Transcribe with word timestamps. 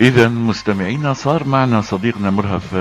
إذا 0.00 0.28
مستمعينا 0.28 1.12
صار 1.12 1.44
معنا 1.44 1.80
صديقنا 1.80 2.30
مرهف 2.30 2.74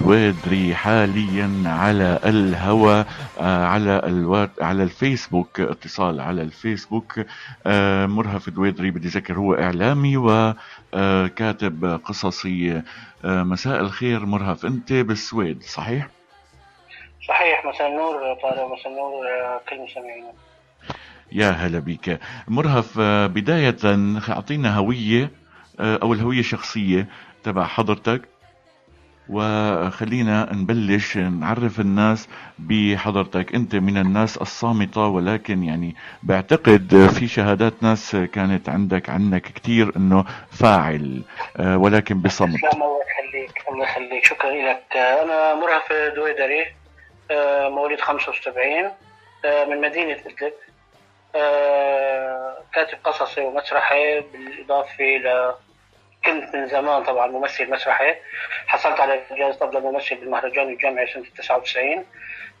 دويدري 0.00 0.74
حاليا 0.74 1.62
على 1.66 2.18
الهواء 2.24 3.06
آه، 3.40 3.66
على 3.66 4.02
الوات 4.06 4.50
على 4.62 4.82
الفيسبوك 4.82 5.60
اتصال 5.60 6.20
على 6.20 6.42
الفيسبوك. 6.42 7.20
آه، 7.66 8.06
مرهف 8.06 8.50
دويدري 8.50 8.90
بدي 8.90 9.08
ذكر 9.08 9.34
هو 9.34 9.54
إعلامي 9.54 10.16
وكاتب 10.16 11.84
آه، 11.84 11.96
قصصي. 11.96 12.82
مساء 13.24 13.80
الخير 13.80 14.26
مرهف 14.26 14.66
أنت 14.66 14.92
بالسويد 14.92 15.62
صحيح؟ 15.62 16.08
صحيح 17.28 17.66
مساء 17.66 17.88
النور 17.88 18.34
طارق 18.42 18.72
مساء 18.72 18.88
النور 18.88 19.24
كل 19.68 19.84
مستمعينا 19.84 20.32
يا 21.32 21.50
هلا 21.50 21.78
بك 21.78 22.20
مرهف 22.48 22.98
بداية 23.00 23.76
أعطينا 24.28 24.76
هوية. 24.76 25.41
أو 25.80 26.12
الهوية 26.12 26.40
الشخصية 26.40 27.06
تبع 27.44 27.64
حضرتك. 27.64 28.22
وخلينا 29.28 30.48
نبلش 30.52 31.16
نعرف 31.16 31.80
الناس 31.80 32.28
بحضرتك. 32.58 33.54
أنت 33.54 33.74
من 33.74 33.98
الناس 33.98 34.36
الصامتة 34.36 35.06
ولكن 35.06 35.62
يعني 35.62 35.96
بعتقد 36.22 37.10
في 37.18 37.28
شهادات 37.28 37.72
ناس 37.82 38.16
كانت 38.16 38.68
عندك 38.68 39.10
عنك 39.10 39.42
كثير 39.42 39.92
إنه 39.96 40.24
فاعل 40.50 41.22
آه، 41.56 41.78
ولكن 41.78 42.20
بصمت. 42.20 42.58
الله 42.74 42.98
يخليك 43.02 43.62
الله 43.72 43.84
يخليك. 43.84 44.24
شكرا 44.24 44.50
لك. 44.50 44.96
أنا 44.96 45.54
مرهف 45.54 46.14
دويدري 46.16 46.64
آه، 47.30 47.68
مواليد 47.68 48.00
75 48.00 48.90
من 49.70 49.80
مدينة 49.80 50.12
إدلب. 50.12 50.52
كاتب 52.74 52.98
قصصي 53.04 53.40
ومسرحي 53.40 54.20
بالإضافة 54.20 55.04
إلى 55.16 55.54
كنت 56.24 56.54
من 56.54 56.68
زمان 56.68 57.02
طبعا 57.04 57.26
ممثل 57.26 57.70
مسرحي. 57.70 58.14
حصلت 58.66 59.00
على 59.00 59.20
جائزة 59.30 59.64
أفضل 59.64 59.80
ممثل 59.80 60.14
بالمهرجان 60.14 60.68
الجامعي 60.68 61.06
سنة 61.06 61.24
99 61.38 62.04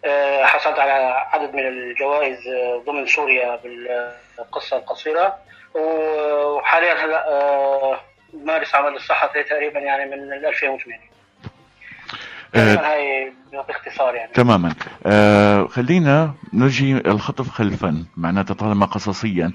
آه، 0.04 0.44
حصلت 0.44 0.78
على 0.78 0.92
عدد 1.32 1.54
من 1.54 1.68
الجوائز 1.68 2.48
آه، 2.48 2.82
ضمن 2.86 3.06
سوريا 3.06 3.56
بالقصة 3.56 4.76
القصيرة. 4.76 5.38
وحاليا 5.74 6.92
هلا 6.94 7.28
آه، 7.28 8.00
مارس 8.34 8.74
عمل 8.74 8.96
الصحفي 8.96 9.42
تقريبا 9.42 9.80
يعني 9.80 10.16
من 10.16 10.32
2008 10.32 10.96
آه، 10.96 11.11
هاي 12.54 13.32
باختصار 13.68 14.14
يعني. 14.14 14.32
تماما. 14.32 14.74
آه 15.06 15.66
خلينا 15.66 16.34
نجي 16.52 16.96
الخطف 16.96 17.48
خلفا 17.48 18.04
معناتها 18.16 18.54
طالما 18.54 18.86
قصصيا. 18.86 19.52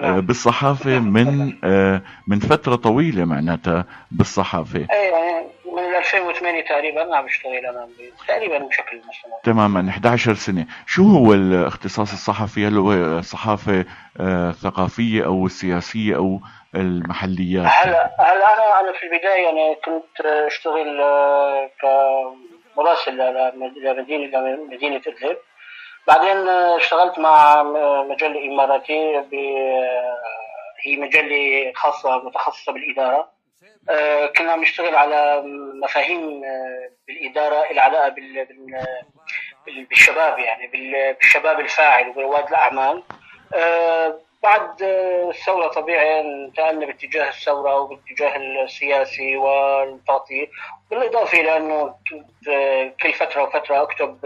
آه 0.00 0.20
بالصحافة 0.26 0.98
من 0.98 1.52
آه 1.64 2.02
من 2.26 2.38
فترة 2.40 2.74
طويلة 2.76 3.24
معناتها 3.24 3.84
بالصحافة. 4.10 4.78
اي 4.78 4.86
يعني 5.10 5.46
من 5.76 5.94
2008 5.98 6.64
تقريبا 6.64 7.16
عم 7.16 7.24
بشتغل 7.24 7.52
أنا 7.70 7.88
تقريبا 8.28 8.58
بشكل 8.58 8.96
مستمر. 8.96 9.38
تماما 9.44 9.90
11 9.90 10.34
سنة. 10.34 10.66
شو 10.86 11.02
هو 11.02 11.34
الاختصاص 11.34 12.12
الصحفي؟ 12.12 12.66
هل 12.66 12.76
هو 12.76 13.20
صحافة 13.22 13.84
آه 14.20 14.52
ثقافية 14.52 15.24
أو 15.24 15.48
سياسية 15.48 16.16
أو 16.16 16.40
المحليات؟ 16.74 17.66
هلا 17.66 18.14
هلا 18.20 18.54
أنا 18.54 18.67
أنا 18.88 18.98
في 18.98 19.06
البداية 19.06 19.44
يعني 19.44 19.74
كنت 19.74 20.20
أشتغل 20.20 21.00
آه، 21.00 21.70
كمراسل 22.74 23.16
لمدينه 23.76 24.40
مدينة 24.70 25.02
ادلب 25.06 25.36
بعدين 26.06 26.48
اشتغلت 26.48 27.18
مع 27.18 27.62
مجلة 28.02 28.44
اماراتيه 28.44 29.28
هي 30.82 30.96
مجلة 30.96 31.72
خاصة 31.74 32.18
متخصصة 32.24 32.72
بالإدارة. 32.72 33.30
آه، 33.90 34.26
كنا 34.26 34.56
نشتغل 34.56 34.96
على 34.96 35.42
مفاهيم 35.82 36.44
آه، 36.44 36.90
بالإدارة 37.06 37.70
العلاقة 37.70 38.14
بالشباب 39.90 40.38
يعني 40.38 40.66
بالشباب 41.20 41.60
الفاعل 41.60 42.08
وبرواد 42.08 42.48
الأعمال. 42.48 43.02
بعد 44.42 44.82
الثورة 44.82 45.68
طبيعي 45.68 46.20
انتقلنا 46.20 46.86
باتجاه 46.86 47.28
الثورة 47.28 47.74
وباتجاه 47.80 48.36
السياسي 48.36 49.36
والتغطية 49.36 50.46
بالإضافة 50.90 51.40
إلى 51.40 51.56
أنه 51.56 51.94
كل 53.02 53.12
فترة 53.12 53.42
وفترة 53.42 53.82
أكتب 53.82 54.18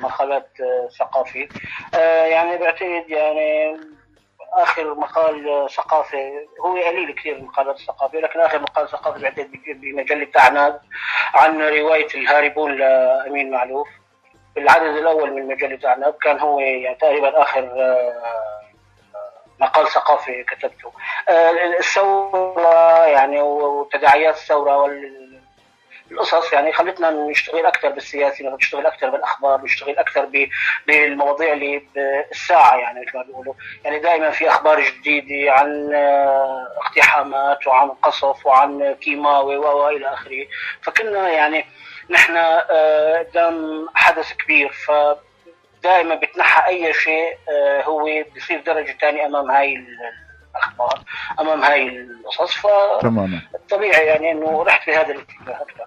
مقالات 0.00 0.48
ثقافي. 0.98 1.48
يعني 2.30 2.56
بعتقد 2.56 3.04
يعني 3.08 3.76
آخر 4.54 4.94
مقال 4.94 5.66
ثقافي 5.70 6.32
هو 6.60 6.76
قليل 6.76 7.12
كثير 7.14 7.36
المقالات 7.36 7.76
الثقافيه 7.76 8.18
لكن 8.20 8.40
آخر 8.40 8.58
مقال 8.58 8.88
ثقافي 8.88 9.22
بعتقد 9.22 9.50
بمجلة 9.66 10.28
اعناب 10.38 10.80
عن 11.34 11.62
رواية 11.62 12.08
الهاربون 12.14 12.76
لأمين 12.76 13.50
معلوف. 13.50 13.88
بالعدد 14.54 14.96
الأول 14.96 15.32
من 15.32 15.46
مجلة 15.48 15.88
اعناب 15.88 16.14
كان 16.22 16.38
هو 16.38 16.60
يعني 16.60 16.94
تقريبا 16.96 17.42
آخر 17.42 17.62
مقال 19.64 19.88
ثقافي 19.88 20.44
كتبته. 20.44 20.92
آه، 21.28 21.50
الثورة 21.78 23.06
يعني 23.06 23.40
وتداعيات 23.40 24.34
الثورة 24.34 24.76
والقصص 26.10 26.52
يعني 26.52 26.72
خلتنا 26.72 27.10
نشتغل 27.10 27.66
أكثر 27.66 27.88
بالسياسي 27.88 28.44
نشتغل 28.48 28.86
أكثر 28.86 29.10
بالأخبار 29.10 29.60
نشتغل 29.64 29.98
أكثر 29.98 30.28
بالمواضيع 30.86 31.52
اللي 31.52 31.82
بالساعة 31.94 32.76
يعني 32.76 33.00
مثل 33.00 33.16
ما 33.16 33.22
بيقولوا. 33.22 33.54
يعني 33.84 33.98
دائما 33.98 34.30
في 34.30 34.50
أخبار 34.50 34.80
جديدة 34.80 35.52
عن 35.52 35.94
آه، 35.94 36.66
اقتحامات 36.86 37.66
وعن 37.66 37.88
قصف 37.88 38.46
وعن 38.46 38.96
كيماوي 39.00 39.56
وإلى 39.56 40.12
آخره. 40.12 40.46
فكنا 40.82 41.28
يعني 41.28 41.66
نحن 42.10 42.36
آه، 42.36 43.18
قدام 43.18 43.86
حدث 43.94 44.32
كبير. 44.32 44.72
ف 44.72 44.90
دائما 45.84 46.14
بتنحى 46.14 46.68
أي 46.68 46.92
شيء 46.92 47.28
آه، 47.48 47.82
هو 47.84 48.04
بصير 48.36 48.62
درجة 48.66 48.96
ثانية 49.00 49.26
أمام 49.26 49.50
هاي 49.50 49.74
الأخبار 50.56 51.02
أمام 51.40 51.62
هاي 51.62 51.88
القصص. 51.88 52.62
تماما. 53.02 53.40
طبيعي 53.70 54.06
يعني 54.06 54.30
إنه 54.32 54.62
رحت 54.62 54.84
في 54.84 54.90
هذا. 54.96 55.12
الاتجاه 55.12 55.62
أكثر 55.62 55.84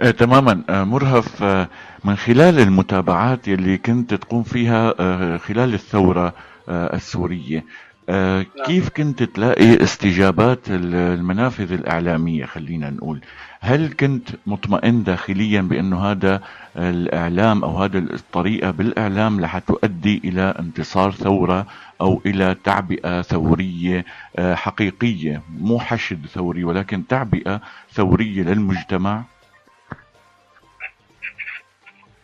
آه 0.00 0.10
تماما. 0.10 0.62
آه 0.70 0.84
مرهف 0.84 1.42
آه 1.42 1.68
من 2.04 2.16
خلال 2.16 2.58
المتابعات 2.60 3.48
يلي 3.48 3.78
كنت 3.78 4.14
تقوم 4.14 4.42
فيها 4.42 4.94
آه 5.00 5.36
خلال 5.36 5.74
الثورة 5.74 6.32
آه 6.68 6.94
السورية 6.96 7.64
آه 8.08 8.46
نعم. 8.56 8.66
كيف 8.66 8.88
كنت 8.88 9.22
تلاقي 9.22 9.82
استجابات 9.82 10.58
المنافذ 10.68 11.72
الإعلامية 11.72 12.44
خلينا 12.46 12.90
نقول؟ 12.90 13.20
هل 13.64 13.92
كنت 13.92 14.28
مطمئن 14.46 15.02
داخليا 15.02 15.60
بأنه 15.60 16.10
هذا 16.10 16.40
الإعلام 16.76 17.64
أو 17.64 17.82
هذا 17.82 17.98
الطريقة 17.98 18.70
بالإعلام 18.70 19.44
رح 19.44 19.58
تؤدي 19.58 20.20
إلى 20.24 20.54
انتصار 20.58 21.12
ثورة 21.12 21.66
أو 22.00 22.22
إلى 22.26 22.56
تعبئة 22.64 23.22
ثورية 23.22 24.04
آه، 24.36 24.54
حقيقية؟ 24.54 25.42
مو 25.58 25.78
حشد 25.78 26.26
ثوري 26.26 26.64
ولكن 26.64 27.06
تعبئة 27.06 27.60
ثورية 27.92 28.42
للمجتمع. 28.42 29.22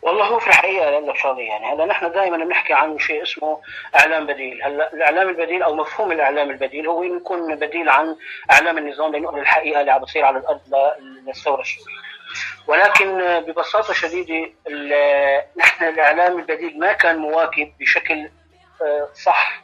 والله 0.09 0.25
هو 0.25 0.39
في 0.39 0.47
الحقيقة 0.47 0.89
أقول 0.89 1.17
شغله 1.17 1.41
يعني. 1.41 1.73
هلا 1.73 1.85
نحن 1.85 2.11
دائما 2.11 2.37
بنحكي 2.37 2.73
عن 2.73 2.99
شيء 2.99 3.23
اسمه 3.23 3.61
إعلام 3.95 4.25
بديل. 4.25 4.63
هلا 4.63 4.93
الإعلام 4.93 5.29
البديل 5.29 5.63
أو 5.63 5.75
مفهوم 5.75 6.11
الإعلام 6.11 6.49
البديل 6.49 6.87
هو 6.87 7.03
يكون 7.03 7.55
بديل 7.55 7.89
عن 7.89 8.15
إعلام 8.51 8.77
النظام 8.77 9.15
لنقل 9.15 9.39
الحقيقة 9.39 9.81
اللي 9.81 9.91
عم 9.91 10.01
بتصير 10.01 10.25
على 10.25 10.37
الأرض 10.37 10.61
للثوره 11.27 11.61
السوريه 11.61 11.95
ولكن 12.67 13.39
ببساطة 13.39 13.93
شديدة 13.93 14.51
نحن 15.57 15.83
الإعلام 15.83 16.39
البديل 16.39 16.79
ما 16.79 16.93
كان 16.93 17.17
مواكب 17.17 17.71
بشكل 17.79 18.29
آه، 18.81 19.09
صح 19.13 19.61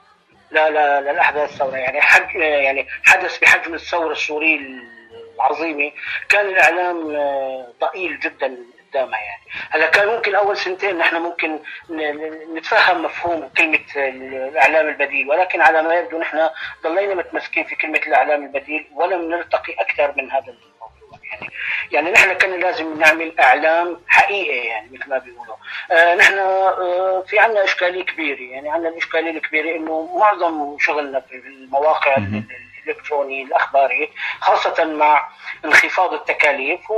لا 0.51 0.69
لا 0.69 1.01
للأحداث 1.01 1.51
الثوره 1.51 1.77
يعني 1.77 2.01
حج 2.01 2.35
يعني 2.35 2.87
حدث 3.03 3.39
بحجم 3.39 3.73
الثورة 3.73 4.11
السورية 4.11 4.59
العظيمة 5.35 5.91
كان 6.29 6.45
الإعلام 6.45 7.15
آه، 7.15 7.67
ضئيل 7.81 8.19
جدا. 8.19 8.57
قدامها 8.95 9.19
يعني. 9.19 9.41
هلا 9.69 9.89
كان 9.89 10.07
ممكن 10.07 10.35
أول 10.35 10.57
سنتين 10.57 10.97
نحن 10.97 11.15
ممكن 11.15 11.59
نتفهم 12.55 13.03
مفهوم 13.03 13.49
كلمة 13.57 13.79
الأعلام 13.95 14.87
البديل 14.87 15.29
ولكن 15.29 15.61
على 15.61 15.81
ما 15.81 15.95
يبدو 15.95 16.19
نحن 16.19 16.49
ضلينا 16.83 17.15
متمسكين 17.15 17.63
في 17.63 17.75
كلمة 17.75 18.01
الأعلام 18.07 18.43
البديل 18.43 18.87
ولم 18.93 19.29
نرتقي 19.29 19.73
أكثر 19.73 20.13
من 20.17 20.31
هذا 20.31 20.45
الموضوع 20.45 21.19
يعني. 21.31 21.53
يعني 21.91 22.11
نحن 22.11 22.33
كان 22.33 22.59
لازم 22.59 22.99
نعمل 22.99 23.39
إعلام 23.39 24.01
حقيقي 24.07 24.67
يعني 24.67 24.89
مثل 24.91 25.09
ما 25.09 25.17
بيقولوا. 25.17 25.55
آه 25.91 26.15
نحن 26.15 26.37
آه 26.37 27.23
في 27.27 27.39
عندنا 27.39 27.63
إشكالية 27.63 28.03
كبيرة 28.03 28.41
يعني 28.41 28.69
عندنا 28.69 28.89
الإشكالية 28.89 29.31
الكبيرة 29.31 29.75
إنه 29.75 30.17
معظم 30.19 30.77
شغلنا 30.79 31.19
في 31.19 31.35
المواقع 31.35 32.17
الإلكتروني 32.85 33.43
الأخباري 33.43 34.11
خاصة 34.41 34.83
مع 34.83 35.29
انخفاض 35.65 36.13
التكاليف 36.13 36.91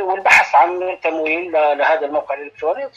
والبحث 0.00 0.54
عن 0.54 0.98
تمويل 1.02 1.52
لهذا 1.52 2.06
الموقع 2.06 2.34
الإلكتروني. 2.34 2.90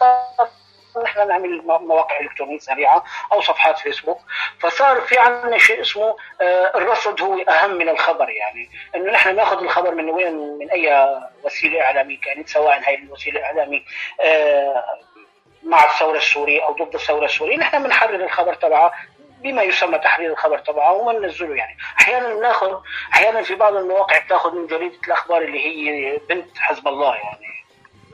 نحن 1.04 1.28
نعمل 1.28 1.62
مواقع 1.66 2.20
إلكترونية 2.20 2.60
سريعة 2.60 3.04
أو 3.32 3.42
صفحات 3.42 3.80
فيسبوك. 3.80 4.20
فصار 4.60 5.02
في 5.02 5.20
عندنا 5.20 5.58
شيء 5.58 5.82
اسمه 5.82 6.16
الرصد 6.76 7.22
هو 7.22 7.42
أهم 7.42 7.72
من 7.72 7.90
الخبر 7.90 8.30
يعني. 8.30 8.70
إنه 8.96 9.12
نحن 9.12 9.36
ناخذ 9.36 9.64
الخبر 9.64 9.96
من 9.96 10.10
وين؟ 10.10 10.58
من 10.58 10.72
أي 10.72 11.18
وسيلة 11.44 11.82
إعلامية 11.82 12.22
كانت 12.22 12.50
سواء 12.50 12.80
هاي 12.88 12.96
الوسيلة 12.96 13.40
الإعلامية 13.40 13.82
مع 15.64 15.84
الثورة 15.84 16.18
السورية 16.18 16.66
أو 16.66 16.74
ضد 16.74 16.94
الثورة 16.94 17.26
السورية. 17.26 17.58
نحن 17.58 17.84
بنحرر 17.84 18.16
الخبر 18.16 18.54
تبعها 18.54 18.92
بما 19.44 19.62
يسمى 19.64 20.00
تحرير 20.00 20.32
الخبر 20.32 20.58
تبعه 20.58 20.94
وما 20.94 21.14
ننزله 21.20 21.56
يعني. 21.56 21.78
أحيانا 22.00 22.34
بناخذ 22.34 22.76
أحيانا 23.14 23.42
في 23.42 23.56
بعض 23.56 23.76
المواقع 23.76 24.18
بتاخذ 24.20 24.56
من 24.56 24.68
جريدة 24.68 24.98
الأخبار 25.08 25.42
اللي 25.42 25.66
هي 25.66 26.18
بنت 26.30 26.58
حزب 26.58 26.88
الله 26.88 27.16
يعني. 27.16 27.48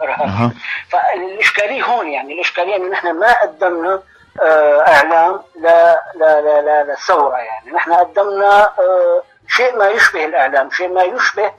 أه. 0.01 0.51
فالإشكالية 0.89 1.83
هون 1.83 2.07
يعني 2.07 2.33
الإشكالية 2.33 2.75
إنه 2.75 2.89
نحن 2.89 3.11
ما 3.11 3.41
قدمنا 3.41 4.03
آه 4.41 4.81
إعلام 4.87 5.41
لا 5.55 6.01
لا 6.15 6.41
لا 6.41 6.61
لا 6.61 6.83
للثوره 6.83 7.37
يعني. 7.37 7.71
نحن 7.71 7.93
قدمنا 7.93 8.63
آه 8.63 9.23
شيء 9.47 9.77
ما 9.77 9.89
يشبه 9.89 10.25
الإعلام 10.25 10.71
شيء 10.71 10.87
ما 10.87 11.03
يشبه 11.03 11.51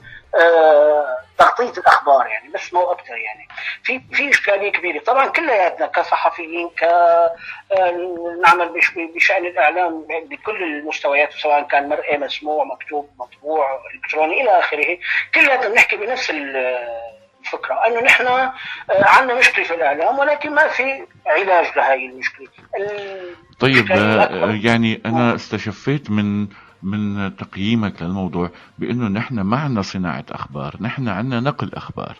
تغطيه 1.37 1.81
الأخبار 1.81 2.27
يعني 2.27 2.49
بس 2.49 2.73
مو 2.73 2.91
أكثر 2.91 3.17
يعني. 3.17 3.47
في 3.83 4.01
في 4.13 4.29
إشكالية 4.29 4.71
كبيرة. 4.71 4.99
طبعا 4.99 5.27
كلياتنا 5.27 5.87
كصحفيين 5.87 6.69
ك 6.69 6.83
نعمل 8.43 8.81
بشأن 9.15 9.45
الإعلام 9.45 10.05
بكل 10.29 10.63
المستويات 10.63 11.33
سواء 11.33 11.67
كان 11.67 11.89
مرئي 11.89 12.17
مسموع 12.17 12.63
مكتوب 12.63 13.09
مطبوع 13.19 13.79
إلكتروني 13.95 14.41
إلى 14.41 14.59
آخره. 14.59 14.97
كلياتنا 15.35 15.69
بنحكي 15.69 15.95
بنفس 15.95 16.29
الفكرة 16.29 17.87
أنه 17.87 18.01
نحن 18.01 18.51
عندنا 18.89 19.39
مشكلة 19.39 19.65
في 19.65 19.73
الإعلام 19.73 20.19
ولكن 20.19 20.55
ما 20.55 20.67
في 20.67 21.07
علاج 21.27 21.65
لهي 21.77 22.05
المشكلة. 22.05 22.47
طيب 23.59 23.89
يعني 24.65 25.01
أنا 25.05 25.35
استشفيت 25.35 26.11
من 26.11 26.47
من 26.85 27.35
تقييمك 27.35 28.01
للموضوع 28.01 28.51
بأنه 28.79 29.07
نحن 29.07 29.39
ما 29.39 29.57
عندنا 29.57 29.81
صناعة 29.81 30.25
أخبار، 30.29 30.75
نحن 30.81 31.07
عندنا 31.07 31.39
نقل 31.39 31.73
أخبار. 31.73 32.17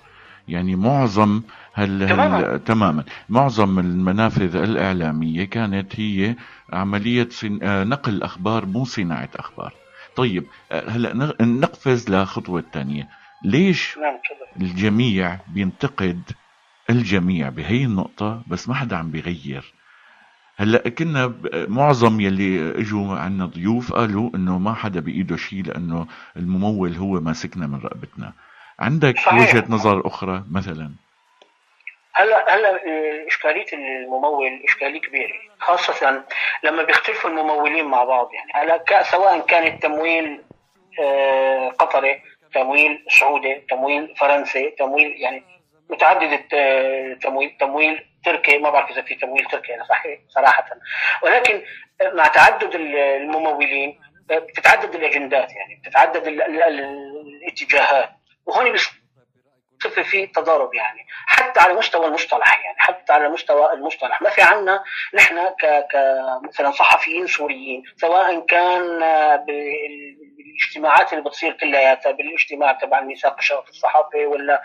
يعني 0.48 0.76
معظم 0.76 1.42
هل, 1.74 2.10
تماما. 2.10 2.38
هل 2.38 2.60
تماما 2.60 3.04
معظم 3.30 3.80
المنافذ 3.80 4.56
الإعلامية 4.56 5.44
كانت 5.44 6.00
هي 6.00 6.36
عملية 6.74 7.28
صن... 7.32 7.60
نقل 7.90 8.24
أخبار 8.24 8.66
مو 8.66 8.86
صناعة 8.86 9.30
أخبار. 9.36 9.74
طيب 10.16 10.44
هلأ 10.72 11.36
نقفز 11.42 12.10
لخطوة 12.10 12.60
الثانية، 12.60 13.10
ليش 13.44 13.98
نعم 13.98 14.20
الجميع 14.62 15.38
بينتقد 15.54 16.32
الجميع 16.90 17.50
بهي 17.50 17.86
النقطة 17.86 18.44
بس 18.48 18.70
ما 18.70 18.76
حدا 18.76 18.96
عم 18.96 19.12
بيغير 19.12 19.74
هلا 20.58 20.90
كنا 20.90 21.34
معظم 21.54 22.20
يلي 22.20 22.72
اجوا 22.82 23.18
عنا 23.18 23.46
ضيوف 23.46 23.94
قالوا 23.94 24.30
إنه 24.36 24.58
ما 24.60 24.74
حدا 24.74 25.00
بإيده 25.00 25.38
شيء 25.38 25.64
لأنه 25.66 26.08
الممول 26.38 26.94
هو 26.94 27.20
ماسكنا 27.20 27.68
من 27.68 27.80
رقبتنا. 27.84 28.34
عندك 28.80 29.20
صحيح. 29.20 29.34
وجهة 29.56 29.66
نظر 29.70 30.08
أخرى 30.08 30.44
مثلا؟ 30.52 30.92
هلا 32.14 32.56
هلا 32.56 32.80
إشكالية 33.28 33.66
الممول 33.74 34.62
إشكالية 34.68 35.02
كبيرة 35.02 35.34
خاصة 35.60 36.24
لما 36.64 36.84
بيختلفوا 36.84 37.30
الممولين 37.30 37.86
مع 37.86 38.04
بعض 38.04 38.30
يعني. 38.34 38.52
هلا 38.54 39.04
سواء 39.04 39.46
كان 39.46 39.68
التمويل 39.68 40.42
قطري 41.80 42.22
تمويل 42.54 43.06
سعودي 43.10 43.56
تمويل 43.70 44.14
فرنسي 44.18 44.70
تمويل 44.80 45.16
يعني 45.22 45.44
متعدد 45.90 46.40
التمويل 46.54 47.52
تمويل 47.60 48.06
تركي 48.26 48.58
ما 48.58 48.70
بعرف 48.70 48.92
إذا 48.92 49.02
في 49.02 49.16
تمويل 49.16 49.46
تركي 49.46 49.76
أنا 49.76 49.84
صحيح 49.84 50.20
صراحة. 50.30 50.66
ولكن 51.22 51.64
مع 52.02 52.28
تعدد 52.28 52.76
الممولين 52.76 54.00
بتتعدد 54.30 54.96
الأجندات 54.96 55.52
يعني 55.56 55.76
بتتعدد 55.76 56.28
الاتجاهات. 56.28 58.10
وهون 58.46 58.68
بصير 59.80 60.04
في 60.04 60.28
تضارب 60.28 60.74
يعني 60.74 61.06
حتى 61.28 61.60
على 61.60 61.74
مستوى 61.74 62.06
المصطلح 62.06 62.64
يعني 62.64 62.78
حتى 62.80 63.14
على 63.14 63.30
مستوى 63.30 63.74
المصطلح. 63.74 64.22
ما 64.22 64.30
في 64.30 64.42
عنا 64.42 64.84
نحن 65.14 65.38
ك 65.50 65.66
ك 65.66 65.96
مثلا 66.44 66.72
صحفيين 66.72 67.28
سوريين 67.28 67.84
سواء 67.98 68.40
كان 68.40 69.00
بالاجتماعات 69.46 71.14
اللي 71.14 71.24
بتصير 71.24 71.54
كلياتها 71.54 72.12
بالاجتماع 72.12 72.72
تبع 72.72 73.00
الميثاق 73.00 73.36
الشرف 73.38 73.70
الصحفي 73.70 74.26
ولا 74.26 74.62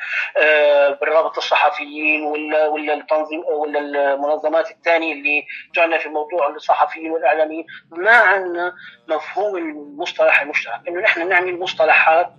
بالرابط 1.00 1.36
الصحفيين 1.36 2.22
ولا 2.22 2.66
ولا 2.68 2.94
التنظيم 2.94 3.44
ولا 3.44 3.78
المنظمات 3.78 4.70
الثانية 4.70 5.12
اللي 5.12 5.46
جعلنا 5.74 5.98
في 5.98 6.08
موضوع 6.08 6.48
الصحفيين 6.48 7.10
والإعلاميين. 7.10 7.66
ما 7.90 8.10
عندنا 8.16 8.72
مفهوم 9.08 9.56
المصطلح 9.56 10.40
المشترك. 10.40 10.80
إنه 10.88 11.00
نحن 11.00 11.28
نعمل 11.28 11.58
مصطلحات 11.58 12.32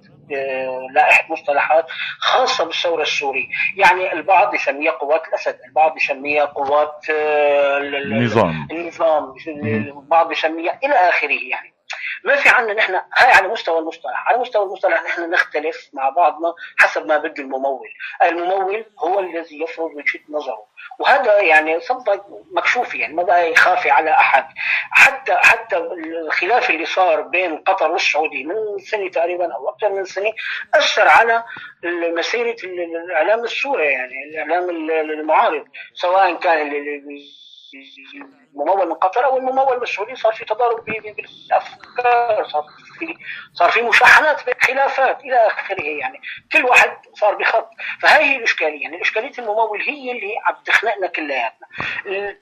لائحة 0.95 1.33
مصطلحات 1.33 1.85
خاصة 2.19 2.65
بالثورة 2.65 3.01
السورية، 3.01 3.47
يعني 3.77 4.13
البعض 4.13 4.53
يسميها 4.53 4.91
قوات 4.91 5.27
الأسد، 5.27 5.59
البعض 5.67 5.97
يسميها 5.97 6.45
قوات 6.45 7.05
النظام. 7.09 8.67
النظام. 8.71 9.33
البعض 9.47 10.31
يسميها 10.31 10.79
إلى 10.83 10.93
آخره 10.93 11.39
يعني. 11.49 11.73
ما 12.23 12.35
في 12.35 12.49
عندنا 12.49 12.73
نحن 12.73 12.93
هاي 12.93 13.31
على 13.31 13.47
مستوى 13.47 13.79
المصطلح، 13.79 14.27
على 14.27 14.37
مستوى 14.37 14.65
المصطلح 14.65 15.03
نحن 15.03 15.29
نختلف 15.29 15.89
مع 15.93 16.09
بعضنا 16.09 16.53
حسب 16.79 17.05
ما 17.07 17.17
بده 17.17 17.43
الممول، 17.43 17.87
الممول 18.23 18.85
هو 18.99 19.19
الذي 19.19 19.61
يفرض 19.63 19.91
وجهة 19.95 20.19
نظره، 20.29 20.65
وهذا 20.99 21.39
يعني 21.41 21.79
صدق 21.79 22.25
مكشوف 22.51 22.95
يعني 22.95 23.13
ما 23.13 23.23
بقى 23.23 23.51
يخافي 23.51 23.89
على 23.89 24.11
أحد. 24.11 24.45
حتى 24.91 25.35
حتى 25.35 25.77
الخلاف 25.77 26.69
اللي 26.69 26.85
صار 26.85 27.21
بين 27.21 27.57
قطر 27.57 27.91
والسعوديه 27.91 28.45
من 28.45 28.55
سنة 28.79 29.09
تقريبا 29.09 29.53
أو 29.55 29.69
أكثر 29.69 29.89
من 29.89 30.05
سنة 30.05 30.33
أثر 30.73 31.07
على 31.07 31.43
مسيره 32.13 32.55
الإعلام 32.63 33.43
السوري 33.43 33.85
يعني 33.85 34.13
الإعلام 34.31 34.69
المعارض 34.89 35.65
سواء 35.93 36.33
كان 36.33 36.67
الممول 38.55 38.87
من 38.87 38.93
قطر 38.93 39.25
أو 39.25 39.37
الممول 39.37 39.77
من 39.77 39.83
السعوديه 39.83 40.13
صار 40.13 40.33
في 40.33 40.45
تضارب 40.45 40.85
بالأفكار 40.85 42.47
صار 42.47 42.63
في 42.99 43.15
صار 43.53 43.71
في 43.71 43.81
مشاحنات 43.81 44.63
خلافات 44.63 45.19
إلى 45.19 45.35
آخره 45.35 45.83
يعني. 45.83 46.21
كل 46.51 46.65
واحد 46.65 46.97
صار 47.13 47.35
بخط. 47.35 47.69
فهي 48.01 48.23
هي 48.23 48.35
الإشكالية. 48.35 48.83
يعني 48.83 49.01
إشكالية 49.01 49.31
الممول 49.39 49.81
هي 49.81 50.11
اللي 50.11 50.35
عم 50.45 50.55
تخنقنا 50.65 51.07
كلياتنا. 51.07 51.67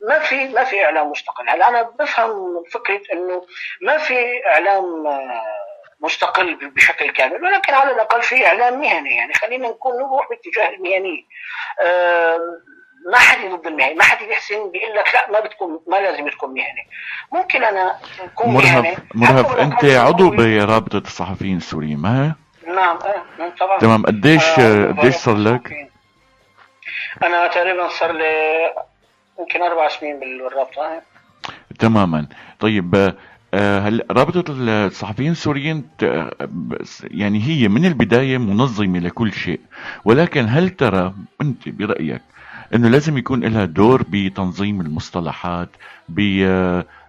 ما 0.08 0.20
في 0.20 0.48
ما 0.48 0.64
في 0.64 0.86
إعلام 0.86 1.12
مستقل. 1.12 1.50
هلا 1.50 1.68
أنا 1.68 1.82
بفهم 1.82 2.64
فكرة 2.72 3.02
إنه 3.14 3.46
ما 3.82 3.98
في 3.98 4.46
إعلام 4.46 5.04
مستقل 6.00 6.70
بشكل 6.70 7.12
كامل 7.12 7.44
ولكن 7.44 7.74
على 7.74 7.92
الأقل 7.92 8.22
في 8.22 8.48
إعلام 8.48 8.80
مهني. 8.80 9.16
يعني 9.16 9.34
خلينا 9.34 9.68
نكون 9.68 9.96
نروح 9.96 10.30
باتجاه 10.30 10.70
المهني. 10.70 11.28
ما 13.12 13.18
حد 13.18 13.38
ضد 13.52 13.68
المهني 13.68 13.94
ما 13.94 14.04
حد 14.04 14.22
يحسن 14.22 14.56
بيقول 14.56 14.96
لك 14.96 15.06
لا 15.14 15.32
ما 15.40 15.46
بتكون 15.48 15.80
ما 15.88 15.96
لازم 15.98 16.28
تكون 16.28 16.50
مهني 16.50 16.88
ممكن 17.34 17.64
أنا 17.64 18.00
أكون 18.24 18.54
مرهف 18.54 19.00
مرهف 19.16 19.58
أنت 19.58 19.86
عضو 19.86 20.30
برابطة 20.30 20.98
الصحفيين 20.98 21.58
السوريين 21.58 21.98
ما 21.98 22.26
هي؟ 22.26 22.34
نعم 22.74 23.00
إيه 23.40 23.50
طبعا. 23.60 23.80
تمام 23.80 24.06
قديش 24.06 24.44
قديش 24.60 25.16
صار 25.16 25.36
لك؟ 25.38 25.90
أنا 27.24 27.48
تقريبا 27.48 27.88
صار 27.90 28.12
لي 28.12 28.60
يمكن 29.40 29.62
أربع 29.62 29.88
سنين 29.88 30.20
بالرابطة. 30.20 31.02
تماما. 31.80 32.28
طيب 32.60 33.14
هل 33.54 34.04
رابطة 34.12 34.44
الصحفيين 34.50 35.32
السوريين 35.32 35.90
يعني 37.04 37.44
هي 37.44 37.68
من 37.68 37.86
البداية 37.86 38.38
منظمة 38.38 39.00
لكل 39.00 39.34
شيء 39.34 39.60
ولكن 40.06 40.46
هل 40.50 40.70
ترى 40.70 41.14
أنت 41.42 41.70
برأيك 41.70 42.22
إنه 42.76 42.90
لازم 42.90 43.18
يكون 43.18 43.44
لها 43.44 43.66
دور 43.66 44.04
بتنظيم 44.10 44.82
المصطلحات 44.82 45.70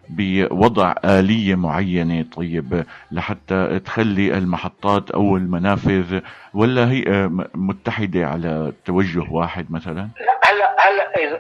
بوضع 0.09 0.95
آلية 1.05 1.55
معينة 1.55 2.25
طيب 2.37 2.85
لحتى 3.13 3.81
تخلي 3.85 4.39
المحطات 4.39 5.11
أو 5.11 5.37
المنافذ 5.37 6.21
ولا 6.55 6.91
هي 6.91 7.29
متحدة 7.55 8.27
على 8.27 8.73
توجه 8.85 9.25
واحد 9.31 9.73
مثلا؟ 9.73 10.09
لا 10.21 10.41
هلأ 10.45 10.77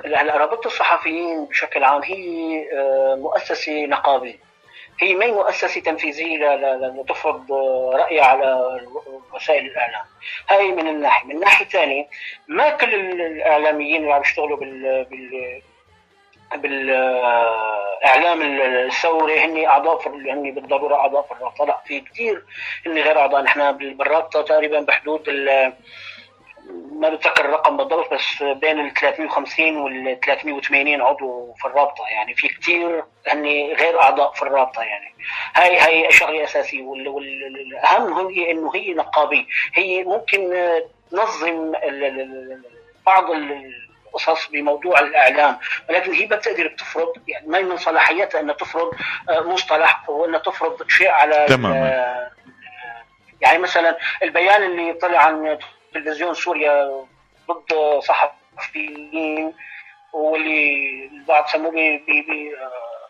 هلا 0.07 0.23
هلا 0.23 0.37
رابطة 0.37 0.67
الصحفيين 0.67 1.47
بشكل 1.51 1.85
عام 1.85 2.03
هي 2.03 2.65
مؤسسة 3.23 3.87
نقابية 3.87 4.50
هي 5.01 5.15
ما 5.15 5.27
مؤسسة 5.27 5.81
تنفيذية 5.81 6.55
لتفرض 6.55 7.53
رأيها 7.95 8.25
على 8.25 8.81
وسائل 9.35 9.67
الإعلام. 9.67 10.05
هاي 10.49 10.73
من 10.73 10.89
الناحية. 10.89 11.29
من 11.29 11.41
ناحية 11.41 11.65
ثانية 11.65 12.07
ما 12.49 12.71
كل 12.71 12.95
الإعلاميين 12.95 14.03
اللي 14.03 14.13
عم 14.13 14.23
يشتغلوا 14.23 14.57
بال, 14.57 15.05
بال 15.05 15.63
بالإعلام 16.57 18.43
الثوري 18.43 19.41
هن 19.41 19.65
أعضاء 19.65 20.09
هن 20.09 20.51
بالضرورة 20.55 20.95
أعضاء 20.95 21.23
في 21.23 21.33
الرابطه 21.33 21.65
لا 21.67 21.81
في 21.87 22.01
كثير 22.01 22.45
هن 22.87 22.99
غير 22.99 23.19
أعضاء. 23.19 23.43
نحن 23.43 23.73
بالرابطه 23.73 24.43
تقريبا 24.43 24.81
بحدود 24.81 25.29
ما 26.93 27.09
بتذكر 27.09 27.45
الرقم 27.45 27.77
بالضبط 27.77 28.15
بس 28.15 28.43
بين 28.43 28.81
ال 28.81 28.95
350 28.95 29.77
وال 29.77 30.21
380 30.21 31.01
عضو 31.01 31.55
في 31.59 31.65
الرابطة. 31.65 32.05
يعني 32.11 32.35
في 32.35 32.49
كثير 32.49 33.05
هن 33.29 33.45
غير 33.79 34.03
أعضاء 34.03 34.33
في 34.33 34.43
الرابطة 34.43 34.83
يعني. 34.83 35.15
هاي 35.55 35.79
هاي 35.79 36.13
شغله 36.13 36.45
اساسيه 36.45 36.83
والاهم 36.83 38.27
هي 38.29 38.51
إنه 38.51 38.75
هي 38.75 38.95
نقابيه 38.95 39.45
هي 39.75 40.05
ممكن 40.05 40.55
تنظم 41.11 41.73
بعض 43.07 43.25
القصص 43.31 44.47
بموضوع 44.51 45.01
الإعلام 45.01 45.59
ولكن 45.89 46.13
هي 46.13 46.27
بتقدر 46.27 46.69
تفرض 46.69 47.13
يعني 47.29 47.47
ما 47.47 47.61
من 47.61 47.77
صلاحيتها 47.77 48.41
إنها 48.41 48.55
تفرض 48.55 48.91
مصطلح 49.31 50.05
أو 50.09 50.25
إنها 50.25 50.39
تفرض 50.39 50.89
شيء 50.89 51.09
على 51.09 51.47
تماما. 51.49 52.31
يعني 53.41 53.59
مثلا 53.59 53.99
البيان 54.23 54.63
اللي 54.63 54.93
طلع 54.93 55.19
عن 55.19 55.59
تلفزيون 55.95 56.35
سوريا 56.35 57.05
ضد 57.49 58.01
صحفيين 58.01 59.55
واللي 60.13 61.11
البعض 61.13 61.47
سموه 61.47 61.73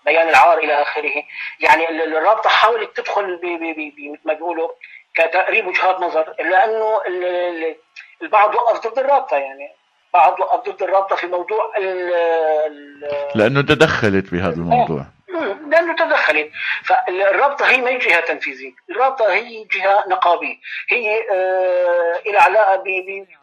بيان 0.06 0.28
العار 0.28 0.58
إلى 0.58 0.82
آخره. 0.82 1.22
يعني 1.60 2.04
الرابطة 2.04 2.50
حاولت 2.50 2.96
تدخل 2.96 3.34
مثل 3.34 4.18
ما 4.24 4.34
بيقولوا 4.34 4.68
كتقريب 5.14 5.66
وجهات 5.66 6.00
نظر 6.00 6.34
الا 6.40 6.64
انه 6.64 7.00
البعض 8.22 8.54
وقف 8.54 8.86
ضد 8.86 8.98
الرابطة. 8.98 9.36
يعني 9.36 9.68
بعض 10.14 10.40
وقف 10.40 10.68
ضد 10.68 10.82
الرابطة 10.82 11.16
في 11.16 11.26
موضوع 11.26 11.72
لأنه 13.34 13.62
تدخلت 13.62 14.32
بهذا 14.32 14.54
الموضوع. 14.54 15.04
لأنه 15.66 15.96
تدخلت. 15.96 16.50
فالرابطة 16.84 17.70
هي 17.70 17.80
ما 17.80 17.90
هي 17.90 17.98
جهة 17.98 18.20
تنفيذية، 18.20 18.72
الرابطة 18.90 19.32
هي 19.32 19.64
جهة 19.64 20.04
نقابية، 20.08 20.56
هي 20.88 21.30
آه 21.32 22.22
لها 22.26 22.42
علاقة 22.42 22.84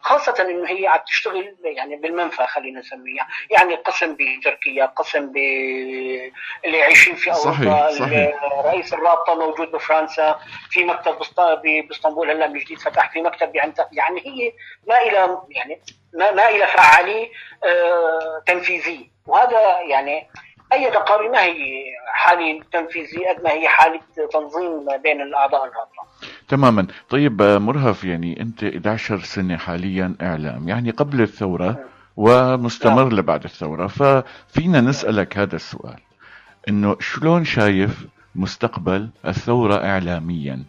خاصة 0.02 0.34
إنه 0.40 0.70
هي 0.70 0.86
عم 0.86 0.98
تشتغل 1.06 1.56
يعني 1.64 1.96
بالمنفى 1.96 2.46
خلينا 2.46 2.80
نسميها، 2.80 3.28
يعني 3.50 3.74
قسم 3.74 4.16
بتركيا، 4.20 4.86
قسم 4.86 5.32
ب 5.32 5.36
اللي 6.64 6.82
عايشين 6.82 7.14
في 7.14 7.32
أوروبا، 7.32 7.90
صحيح. 7.90 7.98
صحيح. 7.98 8.42
رئيس 8.64 8.92
الرابطة 8.92 9.34
موجود 9.34 9.70
بفرنسا، 9.70 10.38
في 10.70 10.84
مكتب 10.84 11.18
باسطنبول 11.88 12.30
هلا 12.30 12.46
من 12.46 12.58
جديد 12.58 12.78
فتح 12.78 13.12
في 13.12 13.22
مكتب 13.22 13.52
بعنتا، 13.52 13.88
يعني 13.92 14.20
هي 14.20 14.52
ما 14.86 15.02
إلى 15.02 15.38
يعني 15.50 15.82
ما 16.14 16.30
ما 16.30 16.48
إلى 16.48 16.66
فعاليه 16.66 17.28
آه 17.64 18.42
تنفيذية، 18.46 19.06
وهذا 19.26 19.80
يعني 19.80 20.30
أي 20.72 20.90
نقابه 20.90 21.28
ما 21.28 21.42
هي 21.42 21.84
حالة 22.06 22.60
تنفيذية 22.72 23.28
قد 23.28 23.44
ما 23.44 23.50
هي 23.50 23.68
حالة 23.68 24.00
تنظيم 24.32 25.02
بين 25.02 25.20
الأعضاء 25.20 25.60
الرابطه. 25.60 26.06
تماما، 26.48 26.86
طيب 27.08 27.42
مرهف 27.42 28.04
يعني 28.04 28.40
أنت 28.40 28.64
11 28.64 29.18
سنة 29.18 29.56
حاليا 29.56 30.14
إعلام، 30.22 30.68
يعني 30.68 30.90
قبل 30.90 31.20
الثورة 31.20 31.84
ومستمر 32.16 33.04
نعم. 33.04 33.18
لبعد 33.18 33.44
الثورة، 33.44 33.86
ففينا 33.86 34.80
نسألك 34.80 35.38
هذا 35.38 35.56
السؤال 35.56 35.98
إنه 36.68 36.96
شلون 37.00 37.44
شايف 37.44 38.06
مستقبل 38.34 39.08
الثورة 39.26 39.74
اعلاميا؟ 39.74 40.64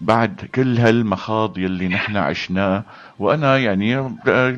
بعد 0.00 0.48
كل 0.54 0.78
هالمخاض 0.78 1.58
يلي 1.58 1.88
نحن 1.88 2.16
عشناه 2.16 2.82
وأنا 3.18 3.58
يعني 3.58 3.96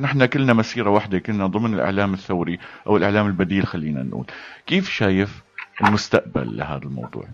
نحن 0.00 0.26
كلنا 0.26 0.52
مسيرة 0.52 0.90
واحدة 0.90 1.18
كنا 1.18 1.46
ضمن 1.46 1.74
الإعلام 1.74 2.14
الثوري 2.14 2.58
أو 2.86 2.96
الإعلام 2.96 3.26
البديل 3.26 3.66
خلينا 3.66 4.02
نقول. 4.02 4.26
كيف 4.66 4.90
شايف 4.90 5.42
المستقبل 5.80 6.56
لهذا 6.56 6.82
الموضوع؟ 6.82 7.24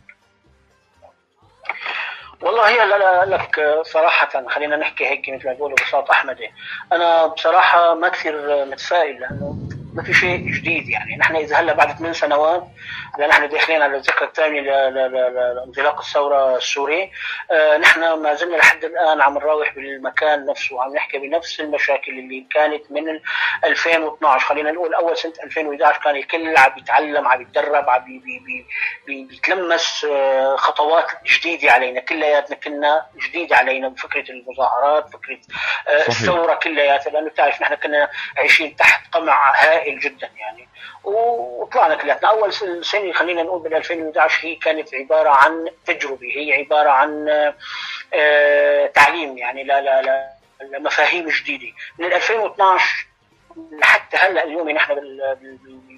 والله 2.40 2.68
هي 2.68 2.78
لك 3.26 3.82
صراحة 3.82 4.48
خلينا 4.48 4.76
نحكي 4.76 5.06
هيك 5.06 5.28
مثل 5.28 5.46
ما 5.46 5.52
بيقولوا 5.52 5.76
بصوت 5.76 6.10
أحمدي. 6.10 6.48
أنا 6.92 7.26
بصراحة 7.26 7.94
ما 7.94 8.08
كثير 8.08 8.64
متفائل 8.64 9.20
لأنه 9.20 9.68
ما 9.94 10.02
في 10.02 10.14
شيء 10.14 10.36
جديد 10.38 10.88
يعني. 10.88 11.16
نحن 11.16 11.36
إذا 11.36 11.56
هلأ 11.56 11.72
بعد 11.72 11.98
ثمان 11.98 12.12
سنوات 12.12 12.64
هلأ 13.14 13.26
نحن 13.26 13.48
داخلين 13.48 13.82
على 13.82 13.96
الذكرى 13.96 14.24
الثانية 14.28 14.60
لانطلاق 14.88 15.98
الثورة 15.98 16.56
السوري 16.56 17.10
آه 17.52 17.76
نحن 17.76 18.00
ما 18.12 18.34
زلنا 18.34 18.56
لحد 18.56 18.84
الآن 18.84 19.20
عم 19.20 19.34
نراوح 19.34 19.74
بالمكان 19.74 20.46
نفسه 20.46 20.76
وعم 20.76 20.94
نحكي 20.94 21.18
بنفس 21.18 21.60
المشاكل 21.60 22.12
اللي 22.12 22.46
كانت 22.54 22.82
من 22.90 23.20
2012 23.64 24.46
خلينا 24.46 24.72
نقول 24.72 24.94
أول 24.94 25.16
سنة 25.16 25.32
2011 25.44 26.00
كان 26.04 26.16
الكل 26.16 26.56
عم 26.56 26.78
يتعلم 26.78 27.28
عم 27.28 27.42
يتدرب 27.42 27.90
عم 27.90 28.20
بيتلمس 29.06 30.06
آه 30.10 30.56
خطوات 30.56 31.06
جديدة 31.26 31.72
علينا. 31.72 32.00
كلياتنا 32.00 32.56
كنا 32.56 33.06
جديد 33.28 33.52
علينا 33.52 33.88
بفكرة 33.88 34.30
المظاهرات 34.30 35.08
فكرة 35.12 35.38
آه 35.88 36.08
الثورة 36.08 36.54
كلياتها. 36.54 37.10
لأنه 37.10 37.30
بتعرف 37.30 37.62
نحن 37.62 37.74
كنا 37.74 38.08
عايشين 38.36 38.76
تحت 38.76 39.14
قمع 39.14 39.52
هائل. 39.56 39.83
هائل 39.84 40.00
جدا 40.00 40.30
يعني. 40.36 40.68
وطلعنا 41.04 41.94
كلياتنا. 41.94 42.28
أول 42.28 42.52
سنة 42.84 43.12
خلينا 43.12 43.42
نقول 43.42 43.62
بال 43.62 43.74
2011 43.74 44.46
هي 44.48 44.54
كانت 44.54 44.94
عبارة 44.94 45.30
عن 45.30 45.68
تجربة. 45.86 46.32
هي 46.36 46.52
عبارة 46.52 46.90
عن 46.90 47.28
آه 48.14 48.86
تعليم 48.86 49.38
يعني 49.38 49.64
لا 49.64 49.80
لا 49.80 50.02
لا 50.02 50.30
لمفاهيم 50.62 51.28
جديدة. 51.28 51.72
من 51.98 52.12
2012 52.12 53.06
لحتى 53.72 54.16
هلأ 54.16 54.44
اليوم 54.44 54.70
نحن 54.70 54.94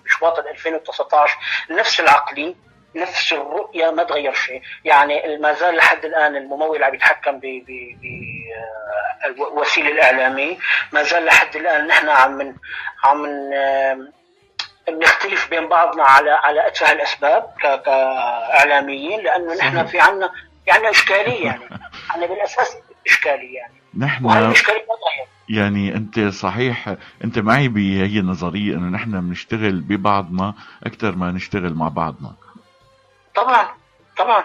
بشباط 0.04 0.38
2019 0.38 1.38
نفس 1.70 2.00
العقلي 2.00 2.56
نفس 2.94 3.32
الرؤية 3.32 3.90
ما 3.90 4.02
تغير 4.02 4.34
شيء. 4.34 4.62
يعني 4.84 5.38
ما 5.38 5.52
زال 5.52 5.76
لحد 5.76 6.04
الآن 6.04 6.36
الممول 6.36 6.84
عم 6.84 6.94
يتحكم 6.94 7.40
بالوسيلة 9.28 9.88
الإعلامية 9.88 10.56
ما 10.92 11.02
زال 11.02 11.24
لحد 11.24 11.56
الآن 11.56 11.86
نحن 11.86 12.08
عم 12.08 12.56
عم 13.04 13.26
نختلف 14.90 15.50
بين 15.50 15.68
بعضنا 15.68 16.02
على 16.04 16.30
على 16.30 16.66
اتفه 16.66 16.92
الأسباب 16.92 17.52
كإعلاميين 17.60 19.20
لأنه 19.20 19.54
نحن 19.54 19.86
في 19.86 20.00
عنا 20.00 20.30
في 20.64 20.70
عنا 20.70 20.90
إشكالية 20.90 21.44
يعني. 21.46 21.64
عنا 22.10 22.26
بالأساس 22.26 22.76
إشكالية 23.06 23.58
يعني. 23.58 23.74
نحن 23.98 24.24
ما 24.24 24.54
يعني 25.48 25.94
أنت 25.94 26.20
صحيح 26.20 26.94
أنت 27.24 27.38
معي 27.38 27.68
بهي 27.68 28.18
النظرية 28.20 28.74
إنه 28.74 28.96
نحن 28.96 29.20
بنشتغل 29.20 29.80
ببعضنا 29.80 30.54
أكثر 30.86 31.16
ما 31.16 31.30
نشتغل 31.30 31.74
مع 31.74 31.88
بعضنا. 31.88 32.34
طبعا 33.36 33.68
طبعا. 34.16 34.44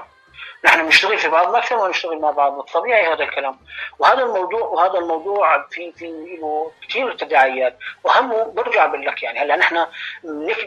نحن 0.66 0.84
بنشتغل 0.84 1.18
في 1.18 1.28
بعضنا 1.28 1.58
أكثر 1.58 1.78
ما 1.78 1.88
نشتغل 1.88 2.20
مع 2.20 2.32
بعضنا 2.32 2.62
طبيعي 2.62 3.14
هذا 3.14 3.24
الكلام. 3.24 3.60
وهذا 4.00 4.24
الموضوع 4.24 4.62
وهذا 4.62 5.00
الموضوع 5.00 5.68
في 5.68 5.92
في 5.92 6.38
له 6.42 6.72
كثير 6.90 7.14
تداعيات. 7.14 7.78
واهمه 8.04 8.44
برجع 8.44 8.86
بقول 8.86 9.06
لك 9.06 9.24
يعني 9.24 9.40
هلأ 9.40 9.56
نحن 9.56 9.86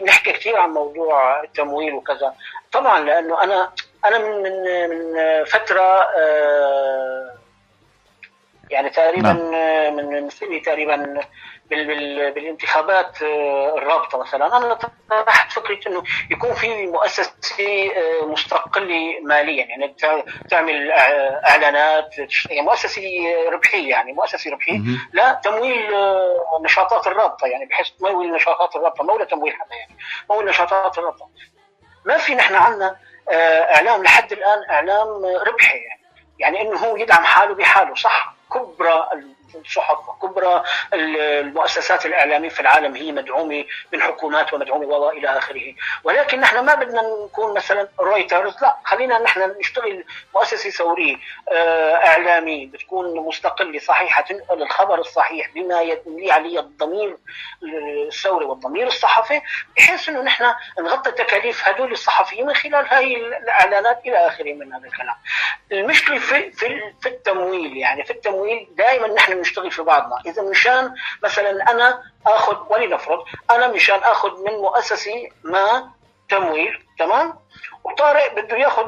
نحكي 0.03 0.31
كثير 0.31 0.57
عن 0.57 0.69
موضوع 0.69 1.43
التمويل 1.43 1.93
وكذا. 1.93 2.33
طبعا 2.71 2.99
لأنه 2.99 3.43
أنا 3.43 3.71
أنا 4.05 4.17
من 4.17 4.43
من 4.43 4.89
من 4.89 5.43
فترة 5.43 6.09
آه، 6.17 7.35
يعني 8.69 8.89
تقريبا 8.89 9.33
نعم. 9.33 9.95
من 9.95 10.29
سنه 10.29 10.59
تقريبا 10.59 11.21
بالانتخابات 11.69 13.21
آه، 13.21 13.77
الرابطة 13.77 14.17
مثلا. 14.17 14.57
أنا 14.57 14.73
طرحت 15.09 15.51
فكرة 15.51 15.79
إنه 15.87 16.03
يكون 16.31 16.53
في 16.53 16.87
مؤسسة 16.87 17.33
آه، 17.95 18.25
مستقلة 18.25 19.19
ماليا. 19.23 19.65
يعني 19.65 19.95
تعمل 20.49 20.91
إعلانات. 20.91 22.15
يعني 22.49 22.61
مؤسسة 22.61 23.01
ربحية 23.51 23.89
يعني 23.89 24.13
مؤسسة 24.13 24.51
ربحية. 24.51 24.79
لا 25.13 25.41
تمويل 25.43 25.93
آه، 25.93 26.61
نشاطات 26.63 27.07
الرابطة. 27.07 27.47
يعني 27.47 27.65
بحيث 27.65 27.89
تمويل 27.89 28.31
نشاطات 28.31 28.75
الرابطة. 28.75 29.03
مو 29.03 29.23
تمويل 29.23 29.53
حدا 29.53 29.75
يعني. 29.75 29.97
مول 30.29 30.45
نشاطات 30.45 30.97
الرابطة. 30.97 31.29
ما 32.05 32.17
في 32.17 32.35
نحن 32.35 32.55
عندنا 32.55 32.97
إعلام 33.75 34.03
لحد 34.03 34.31
الآن 34.31 34.63
إعلام 34.69 35.07
ربحي 35.47 35.77
يعني. 35.77 36.01
يعني 36.39 36.61
إنه 36.61 36.77
هو 36.77 36.97
يدعم 36.97 37.23
حاله 37.23 37.55
بحاله. 37.55 37.95
صح 37.95 38.35
كبرى 38.53 39.09
الصحف 39.55 40.09
وكبرى 40.09 40.63
المؤسسات 40.93 42.05
الإعلامية 42.05 42.49
في 42.49 42.59
العالم 42.59 42.95
هي 42.95 43.11
مدعومة 43.11 43.65
من 43.93 44.01
حكومات 44.01 44.53
ومدعومة 44.53 44.85
والى 44.85 45.37
آخره 45.37 45.73
ولكن 46.03 46.39
نحن 46.39 46.65
ما 46.65 46.75
بدنا 46.75 47.01
نكون 47.25 47.53
مثلا 47.53 47.87
رويترز 47.99 48.61
لا 48.61 48.77
خلينا 48.83 49.19
نحن 49.19 49.55
نشتغل 49.59 50.03
مؤسسة 50.35 50.69
ثورية 50.69 51.15
آه، 51.51 51.95
إعلامية 51.95 52.67
بتكون 52.67 53.19
مستقلة 53.27 53.79
صحيحة 53.79 54.21
تنقل 54.21 54.61
الخبر 54.61 54.99
الصحيح 54.99 55.49
بما 55.55 55.81
يدلي 55.81 56.31
عليه 56.31 56.59
الضمير 56.59 57.17
الثوري 58.07 58.45
والضمير 58.45 58.87
الصحفي 58.87 59.41
بحيث 59.77 60.09
إنه 60.09 60.21
نحن 60.21 60.53
نغطي 60.79 61.11
تكاليف 61.11 61.67
هدول 61.67 61.91
الصحفيين 61.91 62.45
من 62.45 62.53
خلال 62.53 62.87
هاي 62.87 63.15
الإعلانات 63.15 63.99
إلى 64.05 64.27
آخره 64.27 64.53
من 64.53 64.73
هذا 64.73 64.85
الكلام. 64.87 65.15
المشكلة 65.71 66.19
في 66.19 66.51
في, 66.51 66.81
في 67.01 67.09
التمويل 67.09 67.77
يعني 67.77 68.03
في 68.03 68.11
التمويل 68.11 68.67
دائما 68.71 69.07
نحن 69.07 69.34
بنشتغل 69.35 69.71
في 69.71 69.81
بعضنا. 69.81 70.21
اذا 70.25 70.41
مشان 70.41 70.95
مثلا 71.23 71.71
أنا 71.71 72.03
آخذ 72.27 72.57
ولنفرض 72.69 73.19
أنا 73.51 73.67
مشان 73.67 73.99
آخذ 73.99 74.43
من 74.43 74.53
مؤسسه 74.53 75.29
ما 75.43 75.91
تمويل 76.29 76.85
تمام؟ 76.99 77.33
وطارق 77.83 78.33
بده 78.33 78.57
ياخذ 78.57 78.85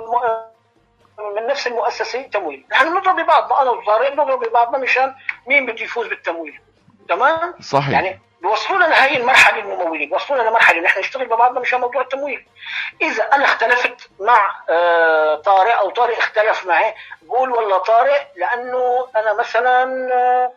من 1.35 1.47
نفس 1.47 1.67
المؤسسة 1.67 2.21
تمويل. 2.21 2.65
نحن 2.71 2.97
نضرب 2.97 3.15
ببعضنا 3.15 3.61
أنا 3.61 3.69
وطارق 3.69 4.13
نضرب 4.13 4.39
ببعضنا 4.39 4.77
مشان 4.77 5.15
مين 5.47 5.65
بده 5.65 5.83
يفوز 5.83 6.07
بالتمويل. 6.07 6.59
تمام؟ 7.09 7.53
صحيح. 7.61 7.89
يعني 7.89 8.19
بيوصلونا 8.47 8.85
لهي 8.85 9.17
المرحلة 9.17 9.59
الممولين 9.59 10.09
بيوصلونا 10.09 10.49
لمرحلة 10.49 10.79
نحن 10.81 10.99
نشتغل 10.99 11.25
ببعضنا 11.25 11.59
مشان 11.59 11.81
موضوع 11.81 12.01
التمويل. 12.01 12.45
إذا 13.01 13.23
أنا 13.23 13.45
اختلفت 13.45 14.09
مع 14.19 14.55
آه 14.69 15.35
طارق 15.35 15.77
أو 15.79 15.89
طارق 15.89 16.17
اختلف 16.17 16.65
معي 16.65 16.95
بقول 17.21 17.51
والله 17.51 17.77
طارق 17.77 18.27
لأنه 18.35 19.07
أنا 19.15 19.33
مثلا 19.33 20.09
آه 20.13 20.51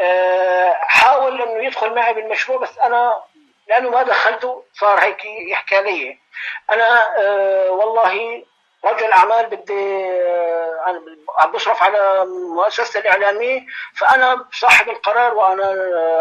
آه 0.00 0.76
حاول 0.80 1.42
إنه 1.42 1.64
يدخل 1.64 1.94
معي 1.94 2.14
بالمشروع 2.14 2.58
بس 2.58 2.78
أنا 2.78 3.22
لأنه 3.68 3.90
ما 3.90 4.02
دخلته 4.02 4.64
صار 4.74 4.98
هيك 5.00 5.24
يحكي 5.24 5.76
علي. 5.76 6.18
أنا 6.70 7.08
والله 7.70 8.42
رجل 8.92 9.12
اعمال 9.12 9.46
بدي 9.46 10.04
أنا 10.86 11.00
عم 11.38 11.52
بصرف 11.52 11.82
على 11.82 12.24
مؤسسة 12.54 13.00
الإعلامية 13.00 13.66
فأنا 13.94 14.44
صاحب 14.52 14.88
القرار 14.88 15.34
وأنا 15.34 15.74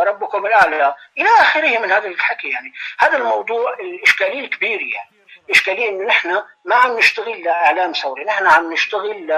ربكم 0.04 0.46
الأعلى. 0.46 0.96
إلى 1.18 1.30
آخره 1.40 1.80
من 1.80 1.92
هذا 1.92 2.08
الحكي 2.08 2.50
يعني. 2.50 2.74
هذا 3.00 3.18
الموضوع 3.18 3.74
الاشكاليه 3.74 4.40
الكبيره 4.40 4.82
يعني. 4.82 5.18
الاشكاليه 5.46 5.90
إنه 5.90 6.06
نحن 6.08 6.30
ما 6.66 6.76
عم 6.76 6.98
نشتغل 6.98 7.44
لإعلام 7.44 7.92
ثوري 7.92 8.24
نحن 8.26 8.46
عم 8.48 8.74
نشتغل 8.74 9.28
ل 9.28 9.32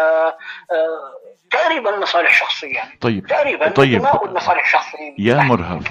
تقريبا 1.51 1.97
مصالح 1.97 2.39
شخصيه 2.39 2.75
يعني. 2.75 2.97
طيب 3.01 3.27
تقريبا 3.27 3.69
طيب. 3.69 4.01
ما 4.01 4.09
أقول 4.09 4.33
مصالح 4.33 4.71
شخصيه 4.71 5.15
يا 5.19 5.35
مرهف 5.35 5.87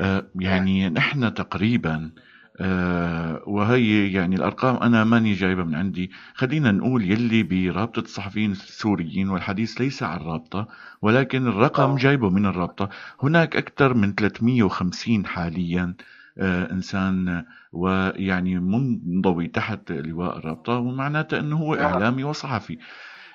آه 0.00 0.26
يعني 0.40 0.88
نحن 0.88 1.34
تقريبا 1.34 2.12
آه 2.60 3.19
وهي 3.60 4.12
يعني 4.12 4.36
الأرقام 4.36 4.76
أنا 4.76 5.04
ماني 5.04 5.32
جايبها 5.32 5.64
من 5.64 5.74
عندي. 5.74 6.10
خلينا 6.34 6.72
نقول 6.72 7.10
يلي 7.10 7.42
برابطة 7.42 8.00
الصحفيين 8.00 8.52
السوريين 8.52 9.28
والحديث 9.28 9.80
ليس 9.80 10.02
عن 10.02 10.20
الرابطه 10.20 10.68
ولكن 11.02 11.46
الرقم 11.46 11.96
جايبه 11.96 12.30
من 12.30 12.46
الرابطة. 12.46 12.88
هناك 13.22 13.56
أكثر 13.56 13.94
من 13.94 14.14
350 14.14 15.26
حاليا 15.26 15.94
آه 16.38 16.72
إنسان 16.72 17.44
ويعني 17.72 18.58
منضوي 18.58 19.48
تحت 19.48 19.92
لواء 19.92 20.38
الرابطة 20.38 20.72
ومعناته 20.72 21.38
إنه 21.40 21.56
هو 21.56 21.74
إعلامي 21.74 22.24
وصحفي. 22.24 22.78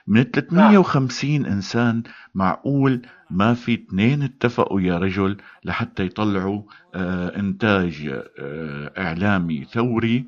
من 0.07 0.23
350 0.23 1.45
إنسان 1.45 2.03
معقول 2.35 3.01
ما 3.29 3.53
في 3.53 3.73
اثنين 3.73 4.23
اتفقوا 4.23 4.81
يا 4.81 4.97
رجل 4.97 5.37
لحتى 5.63 6.05
يطلعوا 6.05 6.61
آه 6.95 7.35
إنتاج 7.35 8.07
آه 8.39 8.91
إعلامي 8.97 9.65
ثوري 9.65 10.25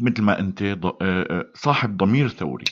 مثل 0.00 0.22
ما 0.22 0.38
أنت 0.38 0.62
آه 1.02 1.46
صاحب 1.54 1.96
ضمير 1.96 2.28
ثوري. 2.28 2.64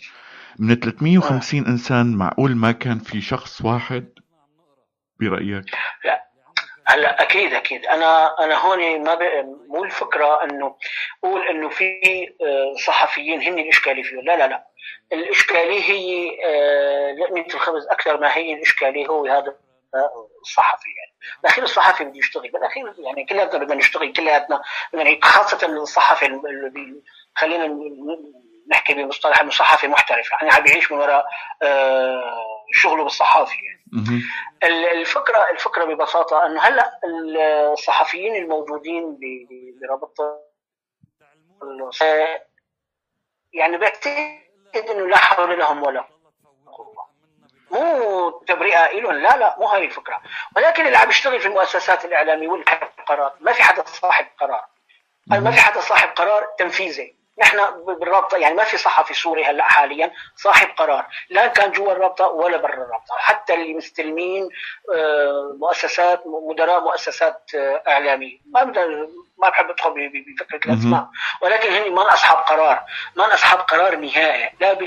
من 0.58 0.74
350 0.74 1.66
إنسان 1.66 2.14
معقول 2.16 2.56
ما 2.56 2.72
كان 2.72 2.98
في 2.98 3.20
شخص 3.20 3.62
واحد 3.64 4.08
برأيك؟ 5.20 5.64
لا. 6.04 6.24
هلا 6.86 7.22
أكيد 7.22 7.52
أكيد. 7.52 7.86
أنا 7.86 8.26
أنا 8.44 8.54
هون 8.58 9.04
ما 9.04 9.14
ب... 9.14 9.18
مو 9.68 9.84
الفكرة 9.84 10.44
إنه 10.44 10.76
قول 11.22 11.40
إنه 11.48 11.68
في 11.68 12.00
صحفيين 12.86 13.42
هن 13.42 13.58
الاشكاليه 13.58 14.02
فيه 14.02 14.16
لا 14.16 14.36
لا 14.36 14.48
لا. 14.48 14.66
الإشكالية 15.12 15.82
هي 15.82 16.30
لقمه 17.14 17.46
الخبز 17.54 17.86
أكثر 17.86 18.20
ما 18.20 18.36
هي 18.36 18.54
الإشكالية 18.54 19.06
هو 19.06 19.26
هذا 19.26 19.56
الصحفي 20.42 20.88
يعني 20.98 21.40
بالاخير 21.42 21.64
الصحفي 21.64 22.04
بده 22.04 22.18
يشتغل 22.18 22.50
بالاخير 22.50 22.94
يعني 22.98 23.24
كلياتنا 23.24 23.64
بدنا 23.64 23.74
نشتغل 23.74 24.12
كلياتنا 24.12 24.62
يعني 24.94 25.20
خاصة 25.22 25.66
الصحفي 25.66 26.26
اللي 26.26 27.02
خلينا 27.34 27.76
نحكي 28.70 28.94
بمصطلح 28.94 29.40
إنه 29.40 29.50
صحفي 29.50 29.88
محترف 29.88 30.30
يعني 30.30 30.54
عم 30.54 30.62
بيعيش 30.62 30.92
من 30.92 30.98
وراء 30.98 31.24
شغله 32.72 33.04
بالصحافي 33.04 33.56
يعني. 33.56 34.22
الفكرة 34.92 35.50
الفكرة 35.50 35.84
ببساطة 35.84 36.46
إنه 36.46 36.60
هلأ 36.60 37.00
الصحفيين 37.72 38.36
الموجودين 38.36 39.18
برابطه 39.82 40.40
يعني 43.52 43.78
بعتقد 43.78 44.49
انه 44.76 45.06
لا 45.06 45.16
حول 45.16 45.58
لهم 45.58 45.82
ولا 45.82 46.04
قوة. 46.66 47.10
مو 47.70 48.30
تبرئة 48.30 49.00
لهم 49.00 49.12
لا 49.12 49.36
لا 49.36 49.56
مو 49.58 49.66
هاي 49.66 49.84
الفكرة. 49.84 50.22
ولكن 50.56 50.86
اللي 50.86 50.96
عم 50.96 51.10
يشتغل 51.10 51.40
في 51.40 51.48
المؤسسات 51.48 52.04
الإعلامية 52.04 52.48
والقرارات 52.48 53.34
ما 53.40 53.52
في 53.52 53.62
حدا 53.62 53.84
صاحب 53.86 54.26
قرار. 54.40 54.64
ما 55.26 55.50
في 55.50 55.60
حدا 55.60 55.80
صاحب 55.80 56.08
قرار 56.08 56.46
تنفيذي. 56.58 57.19
نحن 57.40 57.84
بالرابطة 57.84 58.36
يعني 58.36 58.54
ما 58.54 58.64
في 58.64 58.76
صحفي 58.76 59.14
سوري 59.14 59.44
هلأ 59.44 59.64
حاليا 59.64 60.12
صاحب 60.36 60.68
قرار 60.76 61.06
لا 61.30 61.46
كان 61.46 61.72
جوا 61.72 61.92
الرابطة 61.92 62.26
ولا 62.26 62.56
برا 62.56 62.74
الرابطة 62.74 63.16
حتى 63.18 63.54
اللي 63.54 63.74
مستلمين 63.74 64.48
مؤسسات 65.60 66.22
مدراء 66.26 66.80
مؤسسات 66.80 67.50
إعلامية. 67.88 68.38
ما 68.46 68.64
ما 69.38 69.48
بحب 69.48 69.70
أدخل 69.70 69.90
بفكرة 69.90 70.72
الأسماء 70.72 71.06
ولكن 71.42 71.72
هن 71.72 71.92
ما 71.92 72.14
أصحاب 72.14 72.36
قرار 72.36 72.84
ما 73.16 73.34
أصحاب 73.34 73.58
قرار 73.58 73.96
نهائي 73.96 74.52
لا 74.60 74.78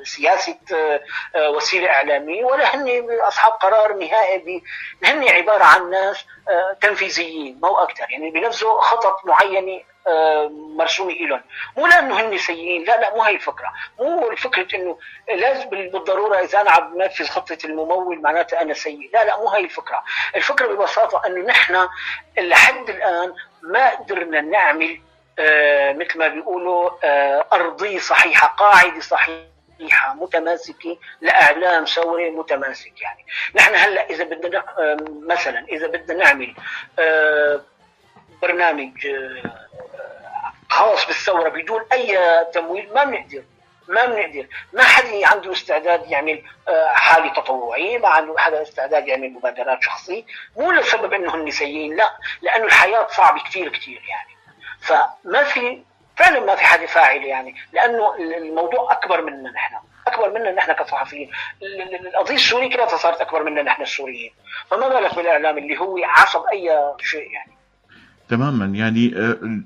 بسياسه 0.00 0.58
وسيلة 1.36 1.90
إعلامية 1.90 2.44
ولا 2.44 2.74
هن 2.74 3.06
أصحاب 3.20 3.52
قرار 3.52 3.92
نهائي 3.92 4.62
هن 5.04 5.28
عبارة 5.28 5.64
عن 5.64 5.90
ناس 5.90 6.24
تنفيذيين 6.80 7.60
مو 7.62 7.76
أكثر 7.76 8.10
يعني 8.10 8.30
بنفذوا 8.30 8.80
خطط 8.80 9.24
معينة 9.24 9.82
مرسومه 10.76 11.12
لهم 11.14 11.42
مو 11.76 11.86
لأنه 11.86 12.20
هن 12.20 12.38
سيئين 12.38 12.84
لا 12.84 13.00
لا 13.00 13.14
مو 13.14 13.22
هي 13.22 13.34
الفكرة. 13.34 13.72
مو 14.00 14.30
الفكرة 14.30 14.66
إنه 14.74 14.98
لازم 15.28 15.68
بالضرورة 15.68 16.36
إذا 16.38 16.60
أنا 16.60 16.70
عم 16.70 16.94
بنفذ 16.94 17.26
خطة 17.26 17.58
الممول 17.64 18.22
معناته 18.22 18.60
أنا 18.60 18.74
سيء. 18.74 19.10
لا 19.12 19.24
لا 19.24 19.36
مو 19.36 19.48
هي 19.48 19.64
الفكرة. 19.64 20.02
الفكرة 20.36 20.66
ببساطة 20.66 21.26
إنه 21.26 21.46
نحن 21.46 21.88
لحد 22.38 22.90
الآن 22.90 23.34
ما 23.62 23.90
قدرنا 23.90 24.40
نعمل 24.40 25.00
آه 25.38 25.92
مثل 25.92 26.18
ما 26.18 26.28
بيقولوا 26.28 26.90
آه 27.04 27.46
أرضية 27.52 27.98
صحيحة 27.98 28.48
قاعدة 28.48 29.00
صحيحة 29.00 30.14
متماسكة 30.14 30.98
لأعلام 31.20 31.84
ثوري 31.84 32.30
متماسك 32.30 33.00
يعني. 33.02 33.26
نحن 33.54 33.74
هلأ 33.74 34.10
إذا 34.10 34.24
بدنا 34.24 34.58
آه 34.78 34.96
مثلا 35.22 35.66
إذا 35.68 35.86
بدنا 35.86 36.24
نعمل 36.24 36.54
آه 36.98 37.60
برنامج 38.42 39.06
آه 39.06 39.66
خاص 40.70 41.06
بالثورة 41.06 41.48
بدون 41.48 41.84
أي 41.92 42.18
تمويل 42.52 42.94
ما 42.94 43.04
بنقدر 43.04 43.44
ما 43.88 44.06
بنقدر. 44.06 44.46
ما 44.72 44.82
حدا 44.82 45.26
عنده 45.26 45.52
استعداد 45.52 46.10
يعمل 46.10 46.42
حالة 46.86 47.32
تطوعية 47.32 47.98
ما 47.98 48.08
عنده 48.08 48.38
حدا 48.38 48.62
استعداد 48.62 49.08
يعمل 49.08 49.32
مبادرات 49.32 49.82
شخصية. 49.82 50.24
مو 50.56 50.72
لسبب 50.72 51.12
انه 51.12 51.34
هن 51.34 51.50
سيئين 51.50 51.96
لا 51.96 52.16
لأنه 52.42 52.64
الحياة 52.64 53.06
صعبة 53.06 53.40
كثير 53.40 53.68
كثير 53.68 54.02
يعني. 54.08 54.36
فما 54.80 55.44
في 55.44 55.82
فعلا 56.16 56.40
ما 56.40 56.54
في 56.54 56.64
حدا 56.64 56.86
فاعل 56.86 57.24
يعني 57.24 57.54
لأنه 57.72 58.14
الموضوع 58.16 58.92
أكبر 58.92 59.20
منا 59.20 59.50
نحن 59.50 59.74
أكبر 60.06 60.30
منا 60.30 60.52
نحن 60.52 60.72
كصحفيين. 60.72 61.30
القضية 61.62 62.34
السورية 62.34 62.76
كلها 62.76 62.86
صارت 62.86 63.20
أكبر 63.20 63.42
منا 63.42 63.62
نحن 63.62 63.82
السوريين. 63.82 64.34
فما 64.70 64.88
بالك 64.88 65.14
بالإعلام 65.14 65.58
اللي 65.58 65.78
هو 65.78 65.98
عصب 66.04 66.44
أي 66.52 66.94
شيء 67.00 67.30
يعني. 67.30 67.55
تماما. 68.28 68.66
يعني 68.66 69.12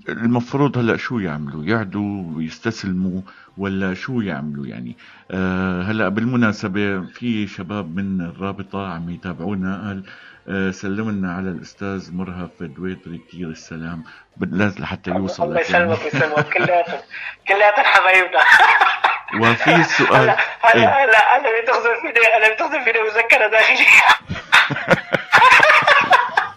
المفروض 0.09 0.79
هلأ 0.79 0.96
شو 0.96 1.18
يعملوا؟ 1.18 1.64
يعدوا 1.64 2.37
ويستسلموا 2.37 3.20
ولا 3.59 3.94
شو 3.94 4.20
يعملوا 4.20 4.66
يعني؟ 4.66 4.96
هلأ 5.88 6.09
بالمناسبة 6.09 7.01
في 7.01 7.46
شباب 7.46 7.96
من 7.96 8.20
الرابطة 8.20 8.92
عم 8.92 9.11
يتابعونا. 9.11 9.87
قال 9.87 10.05
سلم 10.75 11.11
لنا 11.11 11.33
على 11.35 11.51
الأستاذ 11.51 12.14
مرهف 12.14 12.62
دويتري 12.62 13.20
كثير 13.29 13.49
السلام. 13.49 14.03
لازم 14.40 14.83
لحتى 14.83 15.11
يوصل 15.11 15.44
الله 15.44 15.61
يسلمك 15.61 15.99
ويسلمك. 16.05 16.49
كلياتهم 16.49 17.01
كلياتهم 17.49 17.85
حبايبنا. 17.85 18.40
وفي 19.40 19.85
سؤال 19.85 20.37
هلا 20.61 21.05
هلا 21.05 21.37
أنا 21.37 21.49
بتخزن 21.62 21.94
فيني 22.03 22.27
أنا 22.37 22.55
بتخزن 22.55 22.85
فيني 22.85 22.99
مذكرة 23.03 23.46
داخلية. 23.46 23.87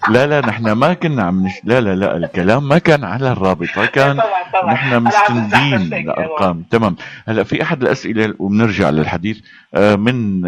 لا 0.09 0.27
لا 0.27 0.41
نحن 0.41 0.71
ما 0.71 0.93
كنا 0.93 1.23
عم 1.23 1.45
نش... 1.45 1.53
لا 1.63 1.81
لا 1.81 1.95
لا 1.95 2.17
الكلام 2.17 2.67
ما 2.67 2.77
كان 2.77 3.03
على 3.03 3.31
الرابطه 3.31 3.85
كان 3.85 4.17
طبعا 4.17 4.51
طبعا. 4.53 4.73
نحن 4.73 5.03
مستندين 5.03 6.05
لارقام 6.05 6.63
تمام. 6.71 6.95
هلا 7.27 7.43
في 7.43 7.61
أحد 7.63 7.81
الأسئلة 7.81 8.33
وبنرجع 8.39 8.89
للحديث. 8.89 9.39
من 9.75 10.43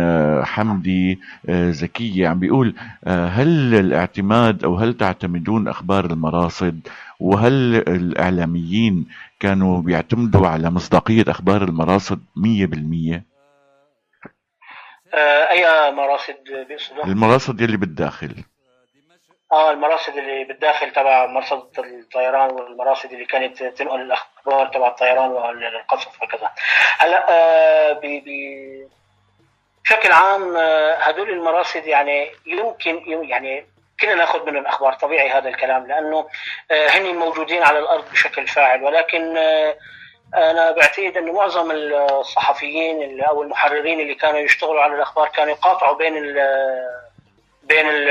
حمدي 0.46 1.20
زكية 1.50 2.28
عم 2.28 2.40
بيقول 2.40 2.76
هل 3.08 3.76
الاعتماد 3.76 4.64
أو 4.64 4.76
هل 4.76 4.94
تعتمدون 4.98 5.68
أخبار 5.68 6.06
المراصد؟ 6.06 6.80
وهل 7.20 7.76
الإعلاميين 7.76 9.06
كانوا 9.40 9.82
بيعتمدوا 9.82 10.48
على 10.48 10.70
مصداقية 10.70 11.26
أخبار 11.28 11.64
المراصد 11.64 12.20
100% 12.20 12.42
أي 15.52 15.92
مراصد 15.92 16.36
بيقصدوا 16.70 17.06
المراصد 17.06 17.62
يلي 17.62 17.78
بالداخل. 17.78 18.36
آه 19.52 19.72
المراصد 19.72 20.18
اللي 20.18 20.44
بالداخل 20.44 20.92
تبع 20.92 21.26
مرصد 21.26 21.80
الطيران 21.80 22.52
والمراصد 22.52 23.12
اللي 23.12 23.26
كانت 23.26 23.64
تنقل 23.64 24.02
الأخبار 24.02 24.68
تبع 24.68 24.88
الطيران 24.88 25.32
والقصف 25.32 26.24
وكذا 26.24 26.52
هلا 26.98 27.26
آه 27.30 28.00
بشكل 29.84 30.12
عام 30.12 30.58
آه 30.58 30.94
هدول 30.96 31.30
المراصد 31.30 31.86
يعني 31.86 32.32
يمكن 32.46 33.02
يعني 33.30 33.66
كنا 34.00 34.14
ناخذ 34.16 34.46
منهم 34.46 34.66
أخبار 34.66 34.94
طبيعي 34.94 35.30
هذا 35.30 35.50
الكلام 35.50 35.88
لأنه 35.88 36.28
آه 36.72 36.88
هن 36.88 37.16
موجودين 37.16 37.64
على 37.64 37.80
الأرض 37.80 38.12
بشكل 38.12 38.48
فاعل. 38.48 38.84
ولكن 38.84 39.38
آه 39.38 39.78
أنا 40.36 40.72
بعتقد 40.72 41.18
انه 41.18 41.34
معظم 41.34 41.72
الصحفيين 41.72 43.22
أو 43.22 43.44
المحررين 43.44 44.00
اللي 44.00 44.16
كانوا 44.16 44.40
يشتغلوا 44.40 44.82
على 44.82 44.96
الأخبار 44.96 45.28
كانوا 45.28 45.54
يقاطعوا 45.54 45.98
بين 45.98 46.14
بين 47.66 48.10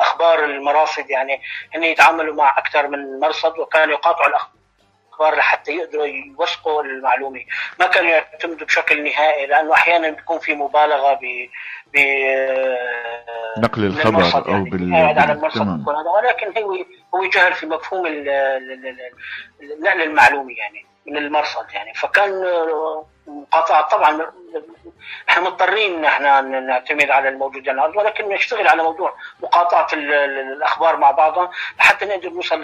أخبار 0.00 0.44
المراصد 0.44 1.10
يعني 1.10 1.40
هن 1.74 1.84
يتعاملوا 1.84 2.34
مع 2.34 2.58
أكثر 2.58 2.88
من 2.88 3.20
مرصد 3.20 3.58
وكانوا 3.58 3.94
يقاطعوا 3.94 4.28
الأخبار 4.28 5.38
لحتى 5.38 5.72
يقدروا 5.72 6.06
يوثقوا 6.06 6.82
المعلومة. 6.82 7.40
ما 7.80 7.86
كانوا 7.86 8.10
يعتمدوا 8.10 8.66
بشكل 8.66 9.04
نهائي 9.04 9.46
لأنه 9.46 9.74
أحيانا 9.74 10.10
بيكون 10.10 10.38
في 10.38 10.54
مبالغة 10.54 11.14
ب 11.14 11.48
ب 11.94 11.98
نقل 13.58 13.84
الخبر 13.84 14.46
أو 14.46 14.52
يعني. 14.52 14.70
بال 14.70 14.94
على 14.94 15.32
المرصد 15.32 15.84
ولكن 15.88 16.62
هو 16.62 16.72
هو 17.14 17.30
جهل 17.34 17.52
في 17.52 17.66
مفهوم 17.66 18.06
نقل 19.80 20.02
المعلومة 20.02 20.52
يعني. 20.52 20.86
من 21.08 21.16
المرصد 21.16 21.70
يعني. 21.72 21.94
فكان 21.94 22.44
مقاطعة 23.26 23.88
طبعا 23.88 24.26
إحنا 25.28 25.42
مضطرين 25.42 26.04
إحنا 26.04 26.40
نعتمد 26.40 27.10
على 27.10 27.28
الموجود 27.28 27.68
الأرض 27.68 27.96
ولكن 27.96 28.28
نشتغل 28.28 28.68
على 28.68 28.82
موضوع 28.82 29.14
مقاطعة 29.42 29.88
الأخبار 29.92 30.96
مع 30.96 31.10
بعضها 31.10 31.50
لحتى 31.78 32.04
نقدر 32.04 32.30
نوصل 32.30 32.62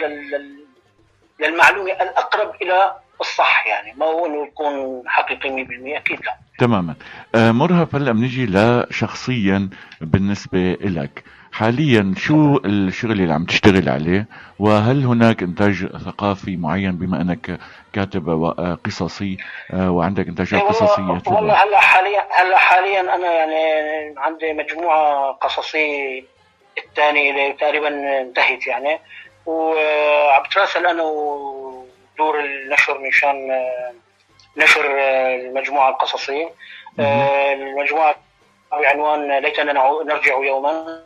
للمعلومة 1.41 1.93
الأقرب 1.93 2.55
إلى 2.63 2.95
الصح 3.21 3.67
يعني. 3.67 3.93
ما 3.97 4.07
هو 4.07 4.27
إنه 4.27 4.47
يكون 4.47 5.03
حقيقي 5.07 5.65
100% 5.65 5.97
أكيد 5.97 6.25
لا. 6.25 6.37
تماما. 6.59 6.95
آه 7.35 7.53
مرهف 7.53 7.95
هلأ 7.95 8.13
بنجي 8.13 8.47
لشخصيا 8.47 9.71
بالنسبة 10.01 10.77
لك 10.81 11.25
حاليا 11.53 12.15
شو 12.17 12.57
الشغل 12.65 13.13
اللي 13.21 13.33
عم 13.33 13.45
تشتغل 13.45 13.89
عليه؟ 13.89 14.27
وهل 14.59 15.05
هناك 15.05 15.43
إنتاج 15.43 15.87
ثقافي 15.87 16.57
معين 16.57 16.97
بما 16.97 17.21
إنك 17.21 17.59
كاتب 17.93 18.45
قصصي؟ 18.85 19.37
آه، 19.73 19.91
وعندك 19.91 20.29
إنتاجات 20.29 20.63
قصصية 20.63 21.21
والله 21.27 21.55
هلأ 21.65 21.81
حاليا 21.81 22.21
هلأ 22.31 22.59
حاليا 22.59 23.01
أنا 23.15 23.33
يعني 23.33 24.15
عندي 24.19 24.53
مجموعة 24.53 25.33
قصصية 25.33 26.25
الثانية 26.79 27.31
اللي 27.31 27.53
تقريبا 27.61 28.21
انتهت 28.21 28.67
يعني. 28.67 28.99
وعم 29.47 30.43
بتراسل 30.43 30.87
أنا 30.87 31.03
ودور 31.03 32.41
النشر 32.45 32.99
مشان 33.09 33.51
آه، 33.51 33.93
نشر 34.57 35.01
آه، 35.01 35.35
المجموعة 35.35 35.89
القصصية. 35.89 36.51
المجموعة 36.99 38.17
بعنوان 38.73 39.39
ليتنا 39.39 39.73
نرجع 40.05 40.39
يوما. 40.39 41.03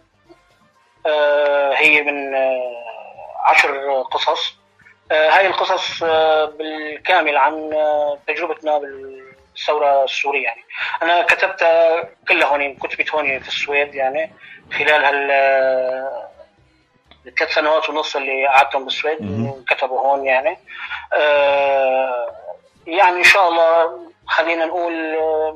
هي 1.76 2.02
من 2.02 2.34
عشر 3.44 4.02
قصص. 4.02 4.58
آه، 5.12 5.30
هاي 5.30 5.46
القصص 5.46 6.02
آه، 6.02 6.44
بالكامل 6.44 7.37
عن 7.37 7.72
آه، 7.72 8.18
تجربتنا 8.26 8.78
بالثورة 8.78 10.04
السورية 10.04 10.44
يعني. 10.44 10.64
أنا 11.02 11.22
كتبتها 11.22 12.08
كلها 12.28 12.48
هون 12.48 12.74
كتبت 12.74 13.11
هون 13.11 13.40
في 13.40 13.48
السويد 13.48 13.94
يعني 13.94 14.32
خلال 14.72 15.04
هال 15.04 15.30
الثلاث 17.26 17.54
سنوات 17.54 17.90
ونص 17.90 18.16
اللي 18.16 18.46
قعدتهم 18.46 18.84
بالسويد 18.84 19.18
كتبوا 19.68 20.00
هون 20.00 20.26
يعني. 20.26 20.58
يعني 22.88 23.18
إن 23.18 23.24
شاء 23.24 23.48
الله 23.48 23.98
خلينا 24.29 24.66
نقول 24.66 24.92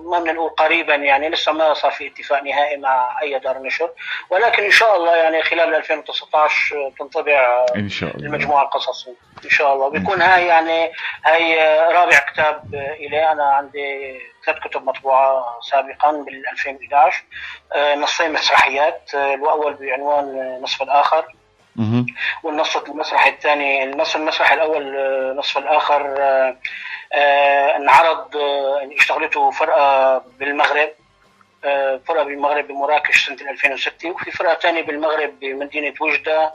ما 0.05 0.18
بدنا 0.18 0.33
نقول 0.33 0.51
قريبا 0.51 0.95
يعني 0.95 1.29
لسه 1.29 1.53
ما 1.53 1.75
صار 1.75 1.90
في 1.90 2.07
اتفاق 2.07 2.42
نهائي 2.42 2.77
مع 2.77 3.18
أي 3.23 3.38
دار 3.38 3.59
نشر. 3.59 3.90
ولكن 4.31 4.62
إن 4.62 4.71
شاء 4.71 4.97
الله 4.97 5.16
يعني 5.16 5.42
خلال 5.42 5.75
2019 5.75 6.92
تنطبع 6.99 7.66
إن 7.77 7.88
شاء 7.88 8.16
الله. 8.16 8.27
المجموعة 8.27 8.62
القصصية. 8.62 9.14
إن 9.45 9.51
شاء 9.51 9.75
الله. 9.75 9.88
بيكون 9.88 10.23
هاي 10.23 10.47
يعني 10.47 10.92
هاي 11.25 11.57
رابع 11.92 12.18
كتاب 12.18 12.75
إلي. 12.75 13.33
أنا 13.33 13.45
عندي 13.45 14.18
ثلاث 14.47 14.59
كتب 14.59 14.85
مطبوعة 14.85 15.61
سابقا 15.71 16.11
بال 16.11 16.49
2011 16.49 17.25
نصين 17.97 18.33
مسرحيات. 18.33 19.11
الأول 19.14 19.75
بعنوان 19.75 20.59
نصف 20.62 20.83
الآخر. 20.83 21.25
والنص 22.43 22.77
المسرحي 22.77 23.31
الثاني 23.31 23.85
النص 23.85 24.17
المسرحي 24.17 24.55
الأول 24.55 24.97
نصف 25.37 25.59
الآخر 25.59 26.17
آه، 27.13 27.77
انعرض 27.77 28.37
آه، 28.37 28.89
اشتغلته 28.99 29.51
فرقة 29.51 30.19
بالمغرب 30.39 30.91
آه، 31.65 32.01
فرقة 32.09 32.25
بالمغرب 32.25 32.69
بمراكش 32.69 33.27
سنة 33.27 33.51
2006 33.51 34.11
وفي 34.11 34.31
فرقة 34.31 34.55
ثانية 34.55 34.83
بالمغرب 34.83 35.41
بمدينة 35.41 35.95
وجدة 36.01 36.53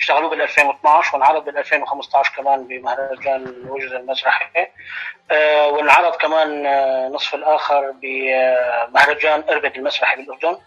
اشتغلوا 0.00 0.30
بال 0.30 0.42
2012 0.42 1.16
وانعرض 1.16 1.44
بال 1.44 1.58
2015 1.58 2.32
كمان 2.36 2.66
بمهرجان 2.66 3.54
وجدة 3.68 3.96
المسرحي 3.96 4.66
وانعرض 5.70 6.16
كمان 6.16 6.66
نصف 7.12 7.34
الآخر 7.34 7.92
بمهرجان 8.02 9.44
أربد 9.48 9.76
المسرحي 9.76 10.16
بالأردن 10.16 10.58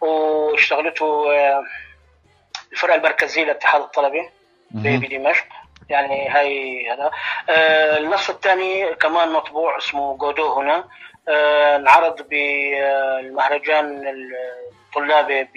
واشتغلته 0.00 1.26
الفرقه 2.76 2.94
المركزيه 2.94 3.44
للاتحاد 3.44 3.80
الطلبي 3.80 4.28
بدمشق. 4.70 5.44
يعني 5.88 6.28
هاي 6.28 6.90
هذا. 6.90 7.10
آه 7.50 7.98
النص 7.98 8.30
الثاني 8.30 8.94
كمان 8.94 9.32
مطبوع 9.32 9.78
اسمه 9.78 10.16
جودو 10.16 10.52
هنا. 10.52 10.84
آه 11.28 11.76
انعرض 11.76 12.28
بالمهرجان 12.28 14.02
الطلابي 14.88 15.44
ب 15.44 15.54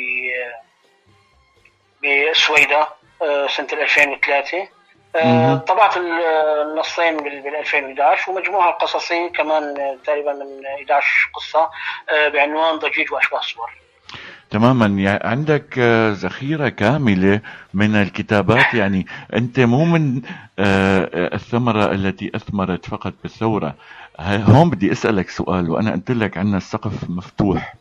بالسويدة 2.01 2.87
آه 3.21 3.47
سنة 3.47 3.67
2003 3.73 4.67
آه 5.15 5.55
طبعت 5.55 5.97
النصين 5.97 7.17
بال 7.17 7.55
2011 7.55 8.31
ومجموعة 8.31 8.71
قصصية 8.71 9.27
كمان 9.27 9.97
تقريبا 10.05 10.33
من 10.33 10.65
11 10.65 11.29
قصة 11.33 11.69
آه 12.09 12.27
بعنوان 12.27 12.75
ضجيج 12.75 13.11
وأشباه 13.13 13.41
صور. 13.41 13.71
تماما. 14.49 14.85
يعني 14.85 15.19
عندك 15.23 15.79
آه، 15.79 16.11
ذخيرة 16.11 16.69
كاملة 16.69 17.41
من 17.73 17.95
الكتابات. 17.95 18.73
يعني 18.73 19.05
أنت 19.33 19.59
مو 19.59 19.85
من 19.85 20.21
آه، 20.59 21.35
الثمرة 21.35 21.91
التي 21.91 22.31
أثمرت 22.35 22.85
فقط 22.85 23.13
بالثورة. 23.23 23.75
هون 24.19 24.69
بدي 24.69 24.91
أسألك 24.91 25.29
سؤال 25.29 25.69
وأنا 25.69 25.91
قلت 25.91 26.11
لك 26.11 26.37
عنا 26.37 26.57
السقف 26.57 27.09
مفتوح. 27.09 27.75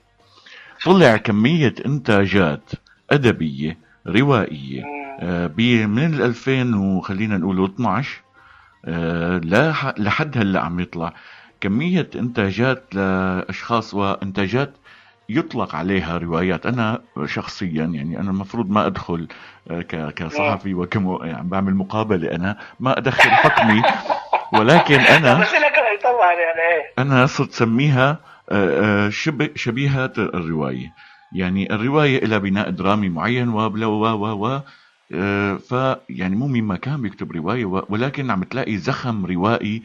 طلع 0.85 1.17
كمية 1.17 1.75
إنتاجات 1.87 2.71
أدبية 3.11 3.79
روائية 4.07 4.85
آه، 5.21 5.51
من 5.87 6.15
ال 6.15 6.23
2000 6.23 6.75
وخلينا 6.75 7.39
نقول 7.39 7.65
12 7.65 8.23
لحد 9.99 10.39
هلأ 10.39 10.61
عم 10.61 10.81
يطلع. 10.81 11.13
كمية 11.61 12.11
إنتاجات 12.17 12.95
لأشخاص 12.95 13.95
وإنتاجات 13.95 14.73
يطلق 15.29 15.75
عليها 15.75 16.19
روايات. 16.19 16.67
أنا 16.67 17.03
شخصيا 17.25 17.85
يعني 17.85 18.21
أنا 18.21 18.31
المفروض 18.31 18.71
ما 18.71 18.87
أدخل 18.87 19.29
آه، 19.71 19.83
كصحفي 20.11 20.75
وكم 20.75 21.19
يعني 21.23 21.49
بعمل 21.49 21.75
مقابلة. 21.75 22.35
أنا 22.35 22.59
ما 22.81 22.99
أدخل 22.99 23.31
حكمي 23.31 23.83
ولكن 24.53 25.01
أنا 25.01 25.35
يعني. 26.38 26.83
أنا 26.99 27.27
صرت 27.27 27.53
سميها 27.53 28.21
آه، 28.51 29.07
آه، 29.07 29.09
شبه 29.09 29.51
شبيهة 29.55 30.12
الرواية. 30.19 30.93
يعني 31.33 31.75
الرواية 31.75 32.25
لها 32.25 32.38
بناء 32.38 32.71
درامي 32.71 33.09
معين 33.09 33.49
و 33.49 33.59
و 33.61 34.05
و 34.07 34.47
و 34.47 34.61
فيعني 35.59 36.37
مو 36.37 36.47
مين 36.47 36.64
ما 36.64 36.77
كان 36.77 37.03
بيكتب 37.03 37.33
رواية 37.33 37.64
ولكن 37.64 38.31
عم 38.31 38.45
تلاقي 38.45 38.77
زخم 38.77 39.27
روائي 39.27 39.83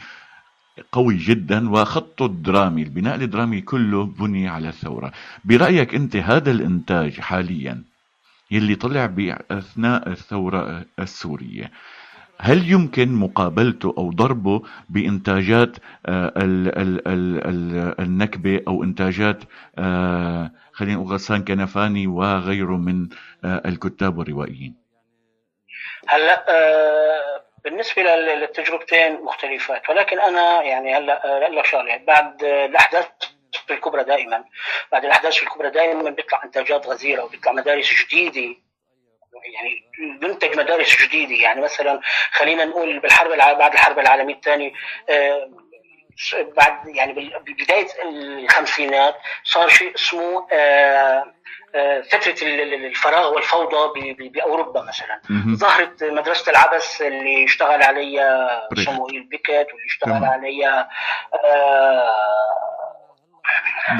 قوي 0.91 1.17
جدا 1.17 1.69
وخطه 1.69 2.25
الدرامي 2.25 2.83
البناء 2.83 3.15
الدرامي 3.15 3.61
كله 3.61 4.05
بني 4.05 4.47
على 4.47 4.69
الثورة. 4.69 5.11
برأيك 5.45 5.95
أنت 5.95 6.15
هذا 6.15 6.51
الإنتاج 6.51 7.19
حاليا 7.19 7.83
يلي 8.51 8.75
طلع 8.75 9.05
بأثناء 9.05 10.09
الثورة 10.09 10.85
السورية 10.99 11.71
هل 12.39 12.71
يمكن 12.71 13.13
مقابلته 13.13 13.93
أو 13.97 14.11
ضربه 14.11 14.61
بإنتاجات 14.89 15.77
آه، 16.05 16.33
النكبة 17.99 18.61
أو 18.67 18.83
إنتاجات 18.83 19.43
آه، 19.77 20.51
خلينا 20.73 20.95
نقول 20.95 21.13
غسان 21.13 21.43
كنفاني 21.43 22.07
وغيره 22.07 22.77
من 22.77 23.09
آه، 23.45 23.61
الكتاب 23.65 24.17
والروائيين؟ 24.17 24.75
هلأ 26.07 26.45
بالنسبة 27.63 28.01
للتجربتين 28.01 29.21
مختلفات 29.21 29.89
ولكن 29.89 30.19
أنا 30.19 30.63
يعني 30.63 30.97
هلأ 30.97 31.49
لك 31.49 31.65
شغلة. 31.65 31.97
بعد 31.97 32.43
الأحداث 32.43 33.07
الكبرى 33.71 34.03
دائما 34.03 34.43
بعد 34.91 35.05
الأحداث 35.05 35.43
الكبرى 35.43 35.69
دائما 35.69 36.09
بيطلع 36.09 36.43
إنتاجات 36.43 36.87
غزيرة 36.87 37.23
وبيطلع 37.23 37.51
مدارس 37.51 37.89
جديدة. 38.03 38.55
يعني 39.53 39.91
ينتج 40.23 40.57
مدارس 40.57 41.03
جديدة. 41.03 41.43
يعني 41.43 41.61
مثلا 41.61 42.01
خلينا 42.31 42.65
نقول 42.65 42.99
بالحرب 42.99 43.31
بعد 43.37 43.73
الحرب 43.73 43.99
العالمية 43.99 44.35
الثانية 44.35 44.71
بعد 46.57 46.87
يعني 46.87 47.13
ببداية 47.47 47.87
الخمسينات 48.05 49.15
صار 49.43 49.69
شيء 49.69 49.95
اسمه 49.95 50.47
فترة 52.11 52.35
الفراغ 52.41 53.33
والفوضى 53.33 54.03
بأوروبا 54.29 54.81
مثلا. 54.81 55.21
ظهرت 55.55 56.03
مدرسة 56.03 56.51
العبث 56.51 57.01
اللي 57.01 57.45
اشتغل 57.45 57.83
عليها 57.83 58.67
صموئيل 58.85 59.23
بيكت 59.23 59.49
واللي 59.49 59.85
اشتغل 59.87 60.25
عليها 60.25 60.89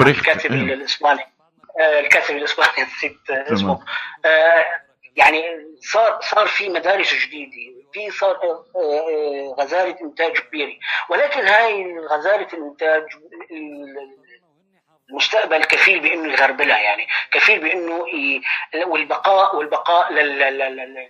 الكاتب 0.00 0.52
الإسباني 0.52 1.26
الكاتب 1.80 2.36
الإسباني 2.36 2.70
نسيت 2.82 3.30
اسمه. 3.30 3.80
يعني 5.16 5.42
صار 5.92 6.20
صار 6.20 6.46
في 6.46 6.68
مدارس 6.68 7.14
جديدة 7.14 7.84
في 7.92 8.10
صار 8.10 8.38
غزاله 9.58 9.96
إنتاج 10.00 10.38
كبيرة. 10.38 10.72
ولكن 11.08 11.40
هاي 11.40 11.98
غزاله 11.98 12.48
الانتاج 12.52 13.02
المستقبل 15.10 15.64
كفيل 15.64 16.00
بإنه 16.00 16.32
يغربلها 16.32 16.78
يعني 16.78 17.06
كفيل 17.32 17.58
بإنه 17.60 18.06
والبقاء 18.86 19.56
والبقاء 19.56 20.12
لل 20.12 20.40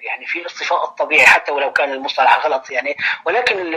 يعني 0.03 0.27
في 0.27 0.39
الاصطفاء 0.39 0.85
الطبيعي 0.85 1.27
حتى 1.27 1.53
ولو 1.53 1.73
كان 1.73 1.93
المصطلح 1.93 2.47
غلط 2.47 2.71
يعني. 2.71 2.97
ولكن 3.27 3.75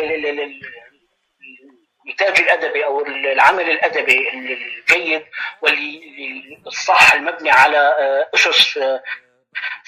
الانتاج 2.06 2.40
الأدبي 2.40 2.86
أو 2.86 3.06
العمل 3.06 3.70
الأدبي 3.70 4.30
الجيد 4.30 5.26
والصح 5.62 7.14
المبني 7.14 7.52
على 7.52 7.96
أسس 8.36 8.80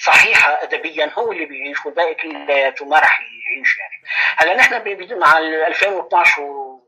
صحيحة 0.04 0.62
ادبيا 0.62 1.10
هو 1.18 1.32
اللي 1.32 1.44
بيعيش 1.44 1.86
والباقي 1.86 2.14
كلياته 2.14 2.84
ما 2.84 2.98
راح 2.98 3.20
يعيش 3.20 3.78
يعني. 3.78 4.02
هلا 4.36 4.54
نحن 4.54 5.18
مع 5.18 5.38
2012 5.38 6.42
و 6.42 6.80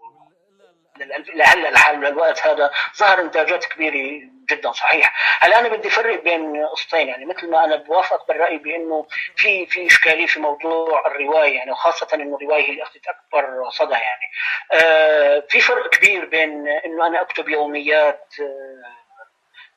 لهلا 1.35 1.71
لحال 1.71 2.07
الوقت 2.07 2.47
هذا 2.47 2.71
ظهر 2.97 3.21
إنتاجات 3.21 3.65
كبيرة 3.65 4.29
جدا 4.51 4.73
صحيح 4.73 5.13
هلا 5.45 5.59
أنا 5.59 5.69
بدي 5.69 5.89
افرق 5.89 6.23
بين 6.23 6.67
قصتين 6.67 7.09
يعني 7.09 7.27
مثل 7.27 7.51
ما 7.51 7.65
أنا 7.65 7.77
بوافق 7.77 8.29
بالرأي 8.29 8.59
بأنه 8.59 9.07
في 9.37 9.67
في 9.67 9.87
إشكالية 9.87 10.27
في 10.27 10.41
موضوع 10.41 11.07
الرواية 11.07 11.57
يعني 11.57 11.71
وخاصة 11.71 12.09
إنه 12.15 12.37
الرواية 12.37 12.63
هي 12.63 12.71
اللي 12.71 12.83
اخذت 12.83 13.07
أكبر 13.07 13.71
صدى 13.71 13.95
يعني. 13.95 14.31
آه 14.73 15.43
في 15.49 15.61
فرق 15.61 15.91
كبير 15.91 16.25
بين 16.25 16.69
إنه 16.69 17.07
أنا 17.07 17.21
أكتب 17.21 17.49
يوميات 17.49 18.35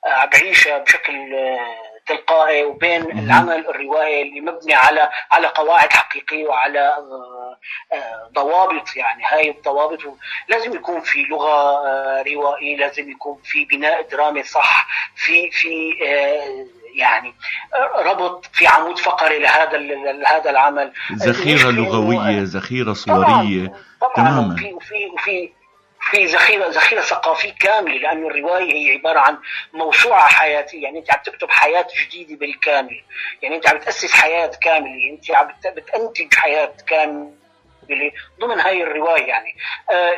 آه 0.06 0.26
بعيشها 0.26 0.78
بشكل 0.78 1.36
آه 1.36 1.95
تلقائي 2.08 2.64
وبين 2.64 3.20
العمل 3.20 3.68
الروائي 3.70 4.22
اللي 4.22 4.42
مبني 4.42 4.74
على 4.74 5.10
على 5.32 5.48
قواعد 5.48 5.94
حقيقية 5.94 6.48
وعلى 6.48 6.98
ضوابط 8.34 8.96
يعني. 8.96 9.24
هاي 9.26 9.50
الضوابط 9.50 10.00
لازم 10.50 10.74
يكون 10.74 11.02
في 11.02 11.22
لغة 11.24 11.82
روائية 12.22 12.78
لازم 12.78 13.10
يكون 13.10 13.38
في 13.44 13.66
بناء 13.66 14.08
درامي 14.12 14.44
صح 14.44 14.88
في 15.16 15.52
في 15.52 15.92
يعني 16.96 17.34
ربط 17.96 18.46
في 18.54 18.68
عمود 18.68 19.00
فقري 19.00 19.40
لهذا 19.40 19.78
لهذا 19.78 20.50
العمل. 20.50 20.94
ذخيره 21.14 21.72
لغوية 21.72 22.44
ذخيره 22.44 22.94
صورية. 22.94 23.74
طبعا 24.02 24.14
تماما. 24.16 24.54
وفي 24.54 24.74
وفي 24.74 25.06
وفي 25.06 25.50
في 26.06 26.26
ذخيره 26.26 26.68
ذخيرة 26.68 27.02
ثقافية 27.02 27.54
كاملة 27.60 27.98
لأنه 27.98 28.28
الرواية 28.28 28.74
هي 28.74 28.94
عبارة 28.94 29.20
عن 29.20 29.38
موسوعة 29.74 30.28
حياتية. 30.28 30.84
يعني 30.84 31.00
أنت 31.00 31.12
عم 31.12 31.20
تكتب 31.26 31.50
حياة 31.50 31.88
جديدة 32.06 32.36
بالكامل. 32.36 33.04
يعني 33.42 33.56
أنت 33.56 33.70
عم 33.70 33.78
تأسس 33.78 34.12
حياة 34.12 34.52
كاملة. 34.62 35.10
أنت 35.10 35.32
عم 35.32 35.48
بتنتج 35.66 36.34
حياة 36.34 36.74
كاملة 36.88 38.12
ضمن 38.40 38.60
هاي 38.60 38.84
الرواية 38.84 39.26
يعني. 39.26 39.56
آه 39.92 40.18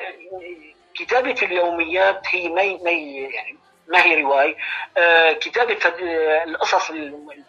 كتابة 0.96 1.36
اليوميات 1.42 2.22
هي 2.30 2.50
ما 2.50 2.62
يعني 2.62 3.58
ما 3.88 4.04
هي 4.04 4.22
رواية؟ 4.22 4.56
آه 4.98 5.32
كتابة 5.32 5.78
القصص 6.44 6.92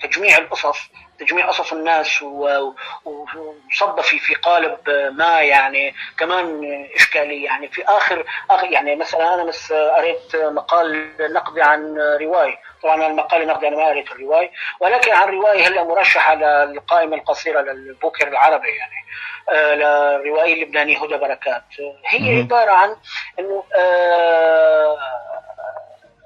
تجميع 0.03 0.39
القصص 0.39 0.79
تجميع 1.19 1.47
قصص 1.49 1.73
الناس 1.73 2.23
وصب 2.23 4.01
في 4.01 4.19
في 4.19 4.35
قالب 4.35 4.77
ما 5.13 5.41
يعني 5.43 5.95
كمان 6.19 6.63
اشكاليه 6.95 7.45
يعني 7.45 7.69
في 7.69 7.85
اخر, 7.85 8.25
آخر 8.51 8.73
يعني 8.73 8.97
مثلا 8.97 9.35
أنا 9.35 9.45
مس 9.45 9.73
قريت 9.73 10.37
مقال 10.37 11.11
نقدي 11.21 11.63
عن 11.63 11.97
رواية. 12.21 12.59
طبعا 12.83 13.07
المقال 13.07 13.43
النقدي 13.43 13.69
أنا 13.69 13.77
ما 13.77 13.87
قريت 13.87 14.13
الرواية 14.13 14.51
ولكن 14.81 15.13
عن 15.13 15.29
رواية 15.29 15.69
هلأ 15.69 15.85
مرشحة 15.85 16.35
للقائمة 16.35 17.17
القصيرة 17.17 17.61
للبوكر 17.61 18.29
العربي 18.29 18.69
يعني. 18.69 19.05
آه 19.51 19.75
للروائي 19.75 20.53
اللبناني 20.53 20.97
هدى 20.97 21.17
بركات. 21.17 21.65
هي 22.07 22.39
عبارة 22.39 22.71
عن 22.73 22.97
إنه 23.39 23.65
آه 23.75 24.99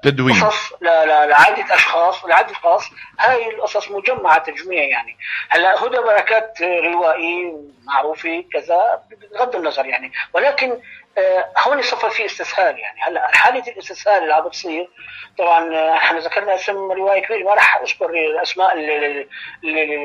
تدوين. 0.03 0.35
قصص 0.35 0.73
لعدة 0.81 1.75
أشخاص 1.75 2.25
لعدة 2.25 2.51
أشخاص. 2.51 2.89
هاي 3.19 3.49
القصص 3.49 3.91
مجمعة 3.91 4.37
تجميع 4.37 4.83
يعني. 4.83 5.17
هلأ 5.49 5.83
هدى 5.83 5.97
بركات 5.97 6.61
روائي 6.61 7.53
معروفة 7.83 8.45
كذا 8.53 9.03
بغض 9.31 9.55
النظر 9.55 9.85
يعني. 9.85 10.11
ولكن 10.33 10.79
آه 11.17 11.45
هون 11.57 11.81
صفى 11.81 12.09
في 12.09 12.25
استسهال 12.25 12.79
يعني. 12.79 13.01
هلأ 13.01 13.37
حالة 13.37 13.71
الاستسهال 13.71 14.23
اللي 14.23 14.33
عم 14.33 14.47
بتصير 14.47 14.89
طبعا 15.37 15.93
إحنا 15.97 16.19
ذكرنا 16.19 16.55
اسم 16.55 16.91
رواية 16.91 17.21
كبيرة 17.25 17.43
ما 17.43 17.53
راح 17.53 17.77
أذكر 17.77 18.09
الأسماء 18.09 18.73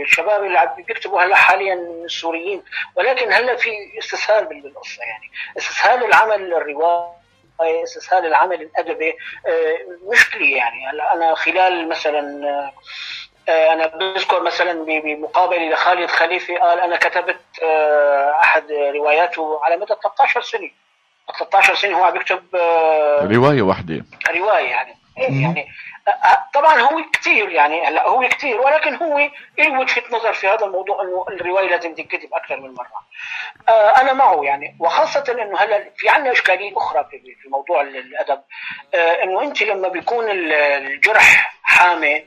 الشباب 0.02 0.44
اللي 0.44 0.58
عم 0.58 0.68
بيكتبوا 0.82 1.22
هلأ 1.22 1.36
حاليا 1.36 1.74
السوريين. 2.04 2.62
ولكن 2.96 3.32
هلأ 3.32 3.56
في 3.56 3.70
استسهال 3.98 4.44
بالقصة 4.44 5.02
يعني. 5.02 5.30
استسهال 5.58 6.04
العمل 6.04 6.54
الروائي 6.54 7.17
استسهال 7.60 8.26
العمل 8.26 8.62
الأدبي 8.62 9.14
مشكله 10.10 10.46
يعني. 10.56 10.90
أنا 11.12 11.34
خلال 11.34 11.88
مثلا 11.88 12.20
أنا 13.48 13.86
بذكر 13.86 14.42
مثلا 14.42 14.84
بمقابله 14.84 15.70
لخالد 15.70 16.10
خليفه 16.10 16.58
قال 16.58 16.80
أنا 16.80 16.96
كتبت 16.96 17.40
أحد 18.42 18.72
رواياته 18.72 19.60
على 19.64 19.76
مدى 19.76 19.94
13 20.02 20.40
سنة. 20.40 20.70
13 21.38 21.74
سنة 21.74 21.98
هو 21.98 22.04
عم 22.04 22.16
يكتب 22.16 22.42
رواية 23.22 23.62
واحدة. 23.62 24.04
رواية 24.30 24.68
يعني. 24.68 24.94
يعني 25.18 25.66
طبعا 26.54 26.80
هو 26.80 27.02
كثير 27.12 27.50
يعني 27.50 27.86
هلا 27.86 28.08
هو 28.08 28.28
كثير 28.28 28.60
ولكن 28.60 28.94
هو 28.94 29.18
له 29.58 29.80
وجهة 29.80 30.02
نظر 30.10 30.32
في 30.32 30.48
هذا 30.48 30.66
الموضوع 30.66 31.02
إنه 31.02 31.24
الرواية 31.28 31.68
لازم 31.68 31.94
تنكتب 31.94 32.28
أكثر 32.34 32.56
من 32.56 32.74
مرة. 32.74 33.06
أنا 34.00 34.12
معه 34.12 34.44
يعني 34.44 34.76
وخاصة 34.80 35.24
إنه 35.28 35.58
هلا 35.58 35.90
في 35.96 36.08
عندنا 36.08 36.32
إشكالية 36.32 36.76
أخرى 36.76 37.04
في 37.42 37.48
موضوع 37.48 37.80
الأدب. 37.80 38.42
إنه 38.94 39.42
أنت 39.42 39.62
لما 39.62 39.88
بيكون 39.88 40.30
الجرح 40.30 41.58
حامي 41.62 42.26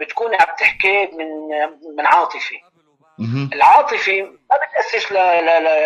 بتكون 0.00 0.34
عم 0.34 0.56
تحكي 0.58 1.06
من 1.06 1.48
من 1.96 2.06
عاطفة. 2.06 2.56
العاطفة 3.52 4.22
ما 4.22 4.56
بتأسس 4.56 5.12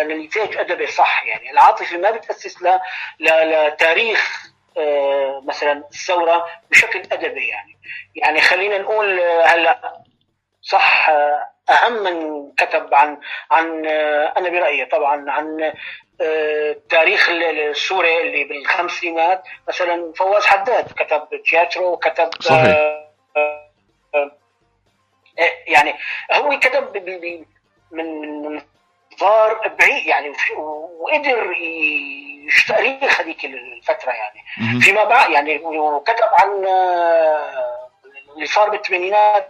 لنتاج 0.07 0.57
أدبي 0.57 0.87
صح 0.87 1.25
يعني 1.25 1.51
العاطفة 1.51 1.97
ما 1.97 2.11
بتأسس 2.11 2.57
لتاريخ 3.19 4.48
مثلا 5.47 5.83
الثورة 5.91 6.47
بشكل 6.71 7.01
أدبي 7.11 7.47
يعني 7.47 7.77
يعني 8.15 8.41
خلينا 8.41 8.77
نقول 8.77 9.19
هلأ 9.21 10.03
صح 10.61 11.09
أهم 11.69 12.03
من 12.03 12.51
كتب 12.57 12.93
عن 12.93 13.19
عن 13.51 13.85
أنا 14.37 14.49
برأيي 14.49 14.85
طبعا 14.85 15.31
عن 15.31 15.73
التاريخ 16.21 17.29
السوري 17.29 18.21
اللي 18.21 18.43
بالخمسينات 18.43 19.43
مثلا 19.67 20.13
فواز 20.13 20.45
حداد 20.45 20.91
كتب 20.91 21.27
تياترو 21.45 21.93
وكتب 21.93 22.29
صحيح. 22.39 22.99
يعني 25.67 25.95
هو 26.31 26.59
كتب 26.59 26.97
من 27.91 28.31
منظار 28.41 29.67
بعيد 29.79 30.05
يعني 30.05 30.33
وقدر 30.99 31.53
تاريخ 32.67 33.21
هذيك 33.21 33.45
الفترة 33.45 34.11
يعني. 34.11 34.41
فيما 34.81 35.03
بعد 35.03 35.29
يعني 35.31 35.57
وكتب 35.59 36.27
عن 36.31 36.65
اللي 38.35 38.45
صار 38.45 38.69
بالثمانينات 38.69 39.47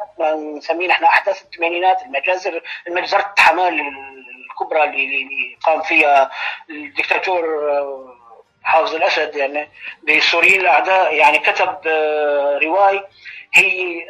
نسميه 0.57 0.87
نحن 0.87 1.03
احداث 1.03 1.41
الثمانينات 1.41 2.01
المجازر 2.01 2.61
المجزرة 2.87 3.33
حمال 3.39 3.81
الكبرى 4.51 4.83
اللي 4.83 5.57
قام 5.63 5.81
فيها 5.81 6.31
الدكتاتور 6.69 7.45
حافظ 8.63 8.95
الأسد 8.95 9.35
يعني 9.35 9.69
بسوريين 10.03 10.61
الأعداء. 10.61 11.13
يعني 11.13 11.39
كتب 11.39 11.77
رواية 12.63 13.07
هي 13.53 14.05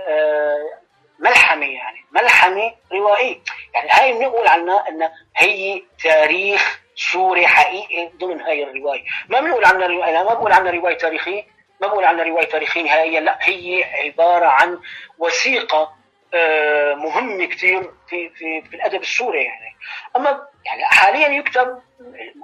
ملحمة 1.20 1.66
يعني 1.66 2.06
ملحمة 2.12 2.74
روائية. 2.92 3.40
يعني 3.74 3.90
هاي 3.92 4.14
بنقول 4.14 4.48
عنها 4.48 4.90
إنها 4.90 5.12
هي 5.38 5.84
تاريخ 6.04 6.80
سوري 7.00 7.48
حقيقي 7.48 8.10
ضمن 8.20 8.42
هاي 8.42 8.64
الرواية. 8.64 9.04
ما 9.30 9.40
بنقول 9.40 9.66
عنها 9.66 9.88
روايه 9.88 10.24
ما 10.24 10.34
بقول 10.34 10.52
عنها 10.52 10.72
رواية 10.72 10.98
تاريخية 10.98 11.44
ما 11.82 11.88
بقول 11.88 12.04
عنها 12.04 12.24
رواية 12.24 12.46
تاريخية 12.46 12.84
نهائيا 12.84 13.20
لا 13.20 13.38
هي 13.42 13.84
عبارة 13.84 14.46
عن 14.46 14.80
وثيقة 15.18 16.00
آه، 16.34 16.94
مهم 16.94 17.50
كثير 17.50 17.82
في 18.10 18.30
في 18.30 18.62
في 18.62 18.76
الأدب 18.76 19.02
السوري 19.02 19.44
يعني. 19.44 19.76
أما 20.16 20.30
يعني 20.66 20.84
حاليا 20.84 21.28
يكتب 21.28 21.80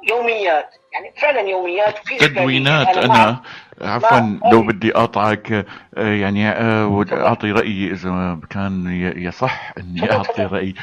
يوميات 0.10 0.76
يعني 0.94 1.14
فعلا 1.18 1.42
يوميات 1.42 2.00
وفي 2.02 2.18
تدوينات. 2.18 2.98
أنا 2.98 3.42
عفوا 3.82 4.40
لو 4.52 4.62
بدي 4.62 4.92
اقاطعك 4.92 5.52
آه، 5.98 6.14
يعني 6.14 6.50
آه، 6.50 7.06
أعطي 7.12 7.52
رأيي 7.52 7.92
إذا 7.92 8.40
كان 8.50 9.02
يصح 9.18 9.74
إني 9.78 10.12
أعطي 10.12 10.44
رأيي. 10.44 10.76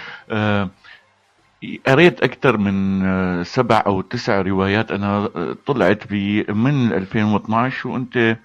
قريت 1.86 2.22
أكثر 2.22 2.56
من 2.56 3.44
سبع 3.44 3.82
أو 3.86 4.00
تسع 4.00 4.40
روايات. 4.40 4.90
أنا 4.90 5.28
طلعت 5.66 6.06
بي 6.06 6.42
من 6.42 6.92
2012 6.92 7.88
وأنت 7.88 8.36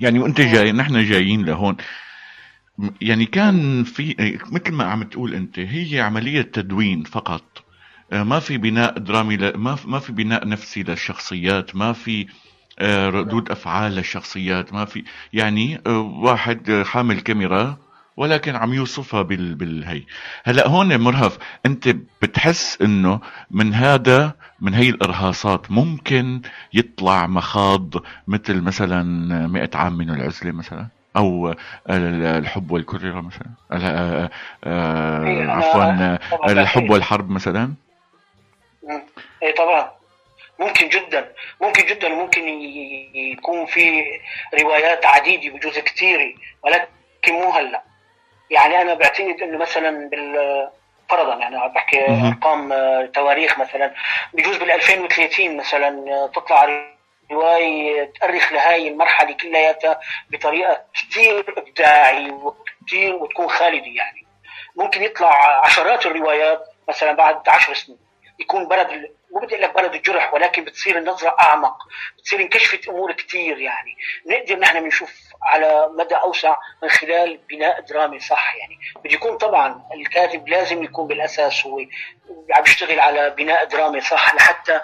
يعني 0.00 0.18
وأنت 0.18 0.40
جاي 0.40 0.72
نحن 0.72 1.04
جايين 1.04 1.44
لهون. 1.44 1.76
يعني 3.00 3.26
كان 3.26 3.84
في 3.84 4.38
مثل 4.52 4.72
ما 4.72 4.84
عم 4.84 5.02
تقول 5.02 5.34
أنت 5.34 5.58
هي 5.58 6.00
عملية 6.00 6.42
تدوين 6.42 7.02
فقط. 7.02 7.64
ما 8.12 8.38
في 8.40 8.58
بناء 8.58 8.98
درامي 8.98 9.36
ما 9.36 9.76
ما 9.84 9.98
في 9.98 10.12
بناء 10.12 10.48
نفسي 10.48 10.82
للشخصيات 10.82 11.76
ما 11.76 11.92
في 11.92 12.26
آه، 12.78 13.08
ردود 13.08 13.50
أفعال 13.50 13.92
للشخصيات 13.92 14.72
ما 14.72 14.84
في 14.84 15.04
يعني 15.32 15.80
آه، 15.86 15.98
واحد 16.00 16.82
حامل 16.86 17.20
كاميرا 17.20 17.78
ولكن 18.16 18.56
عم 18.56 18.74
يوصفها 18.74 19.22
بال 19.22 19.54
بالهي. 19.54 20.02
هلأ 20.44 20.68
هون 20.68 21.00
مرهف 21.00 21.38
أنت 21.66 21.88
بتحس 22.22 22.82
إنه 22.82 23.20
من 23.50 23.74
هذا 23.74 24.34
من 24.60 24.74
هي 24.74 24.88
الإرهاصات 24.88 25.70
ممكن 25.70 26.42
يطلع 26.74 27.26
مخاض 27.26 27.94
مثل 28.28 28.60
مثلا 28.60 29.02
مئة 29.46 29.70
عام 29.74 29.92
من 29.92 30.10
العزلة 30.10 30.52
مثلا؟ 30.52 30.86
أو 31.16 31.54
الحب 31.90 32.70
والكرة 32.70 33.20
مثلا؟ 33.20 33.48
آه، 33.72 34.30
آه، 34.64 35.24
إيه، 35.24 35.50
عفوا 35.50 36.18
الحب 36.52 36.90
والحرب 36.90 37.30
مثلا؟ 37.30 37.74
اي 39.42 39.52
طبعا. 39.52 39.90
ممكن 40.60 40.88
جدا. 40.88 41.32
ممكن 41.62 41.86
جدا 41.86 42.08
ممكن 42.08 42.48
يكون 43.14 43.66
في 43.66 44.02
روايات 44.62 45.06
عديدة 45.06 45.56
بجوز 45.56 45.78
كثيرة 45.78 46.34
ولكن 46.64 47.32
مو 47.32 47.50
هلأ. 47.50 47.82
يعني 48.52 48.80
أنا 48.80 48.94
بعتقد 48.94 49.42
إنه 49.42 49.58
مثلا 49.58 50.08
بال 50.08 50.68
فرضا 51.08 51.34
يعني 51.34 51.56
عم 51.56 51.72
بحكي 51.72 52.06
أرقام 52.06 52.72
آه، 52.72 53.06
تواريخ 53.06 53.58
مثلا 53.58 53.94
بجوز 54.32 54.56
بال 54.56 54.70
2030 54.70 55.56
مثلا 55.56 55.88
آه، 56.12 56.26
تطلع 56.26 56.92
رواية 57.30 58.12
تأرخ 58.20 58.52
لهاي 58.52 58.88
المرحلة 58.88 59.32
كلياتها 59.32 60.00
بطريقة 60.30 60.80
كثير 60.94 61.54
إبداعية 61.58 62.32
وكثير 62.32 63.14
وتكون 63.14 63.48
خالدة 63.48 63.86
يعني. 63.86 64.26
ممكن 64.76 65.02
يطلع 65.02 65.60
عشرات 65.64 66.06
الروايات 66.06 66.64
مثلا 66.88 67.12
بعد 67.12 67.48
عشر 67.48 67.74
سنين. 67.74 67.98
يكون 68.38 68.68
برد 68.68 69.10
مو 69.32 69.40
بدي 69.40 69.54
أقول 69.54 69.62
لك 69.62 69.74
برد 69.74 69.94
الجرح 69.94 70.34
ولكن 70.34 70.64
بتصير 70.64 70.98
النظرة 70.98 71.36
أعمق 71.40 71.76
بتصير 72.18 72.40
انكشفت 72.40 72.88
امور 72.88 73.12
كثير 73.12 73.58
يعني. 73.58 73.96
نقدر 74.26 74.58
نحن 74.58 74.80
بنشوف 74.80 75.12
على 75.42 75.88
مدى 75.98 76.14
أوسع 76.14 76.56
من 76.82 76.88
خلال 76.88 77.38
بناء 77.50 77.80
درامي 77.80 78.20
صح 78.20 78.54
يعني. 78.54 78.78
بده 79.04 79.14
يكون 79.14 79.36
طبعا 79.36 79.84
الكاتب 79.94 80.48
لازم 80.48 80.82
يكون 80.82 81.06
بالأساس 81.06 81.66
هو 81.66 81.78
عم 82.54 82.62
يشتغل 82.62 83.00
على 83.00 83.30
بناء 83.30 83.64
درامي 83.64 84.00
صح 84.00 84.34
لحتى 84.34 84.80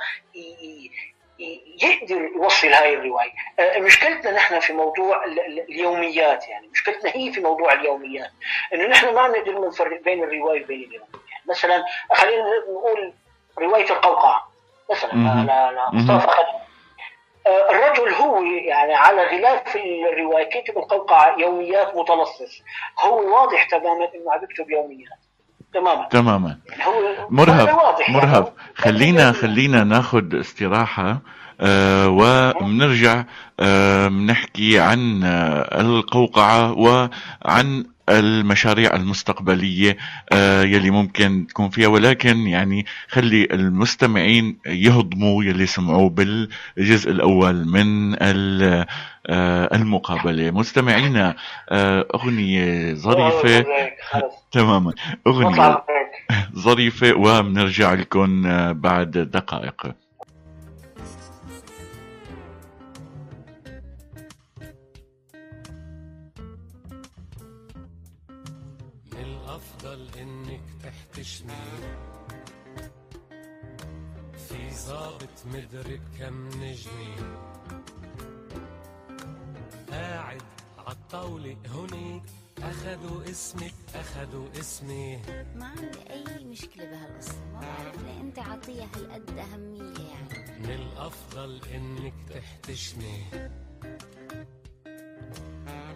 يقدر 1.82 2.30
يوصل 2.36 2.72
هاي 2.72 2.94
الرواية. 2.94 3.32
آه، 3.58 3.78
مشكلتنا 3.78 4.30
نحن 4.30 4.60
في 4.60 4.72
موضوع 4.72 5.24
اليوميات 5.68 6.48
يعني. 6.48 6.68
مشكلتنا 6.68 7.10
هي 7.14 7.32
في 7.32 7.40
موضوع 7.40 7.72
اليوميات 7.72 8.30
إنه 8.74 8.86
نحن 8.86 9.14
ما 9.14 9.28
بنقدر 9.28 9.68
نفرق 9.68 10.02
بين 10.02 10.24
الرواية 10.24 10.64
وبين 10.64 10.82
اليوم 10.82 11.08
يعني. 11.14 11.44
مثلا 11.46 11.84
خلينا 12.12 12.42
نقول 12.70 13.14
رواية 13.62 13.90
القوقعة 13.90 14.48
مثلا. 14.90 15.12
لمصطفى 15.92 16.26
خليل. 16.26 16.58
آه، 17.46 17.70
الرجل 17.70 18.14
هو 18.14 18.42
يعني 18.42 18.94
على 18.94 19.22
غلاف 19.22 19.76
الروايه 20.12 20.44
كتب 20.44 20.78
القوقعة 20.78 21.38
يوميات 21.38 21.96
متلصص 21.96 22.62
هو 23.06 23.34
واضح 23.34 23.64
تماما 23.64 24.04
إنه 24.14 24.32
عم 24.32 24.44
يكتب 24.44 24.70
يوميات 24.70 25.18
تماما. 25.74 26.08
تماما. 26.08 26.58
يعني 26.68 26.84
هو 26.86 27.26
مرهف 27.30 27.68
مرهف 28.08 28.46
يعني 28.46 28.74
خلينا 28.74 29.32
خلينا 29.32 29.84
ناخذ 29.84 30.40
استراحة. 30.40 31.18
وبنرجع 31.60 33.24
آه 33.60 34.08
بنحكي 34.08 34.80
عن 34.80 35.22
آه 35.24 35.80
القوقعة 35.80 36.72
وعن 36.72 37.84
المشاريع 38.08 38.96
المستقبلية 38.96 39.96
آه، 40.32 40.62
يلي 40.62 40.90
ممكن 40.90 41.46
تكون 41.48 41.68
فيها. 41.70 41.88
ولكن 41.88 42.46
يعني 42.46 42.86
خلي 43.08 43.44
المستمعين 43.44 44.58
يهضموا 44.66 45.44
يلي 45.44 45.66
سمعوه 45.66 46.10
بالجزء 46.10 47.10
الأول 47.10 47.64
من 47.68 48.16
آه، 48.22 48.86
المقابلة. 49.76 50.50
مستمعينا 50.50 51.36
آه، 51.68 52.06
أغنية 52.14 52.94
ظريفة. 52.94 53.66
تماما. 54.52 54.92
أغنية 55.26 55.84
ظريفة 56.66 57.14
وبنرجع 57.14 57.94
لكم 57.94 58.42
بعد 58.72 59.10
دقائق. 59.10 59.86
أخذوا 82.88 83.30
اسمك 83.30 83.74
أخذوا 83.94 84.46
اسمي. 84.60 85.16
ما 85.56 85.66
عندي 85.66 86.10
أي 86.10 86.44
مشكلة 86.44 86.84
بهالقصة 86.84 87.34
ما 87.52 87.60
بعرف 87.60 88.02
ليه 88.04 88.20
أنت 88.20 88.38
عطيها 88.38 88.88
هالقد 88.96 89.38
أهمية 89.38 90.08
يعني. 90.08 90.58
من 90.60 90.70
الأفضل 90.70 91.60
إنك 91.74 92.14
تحتشمي. 92.34 93.24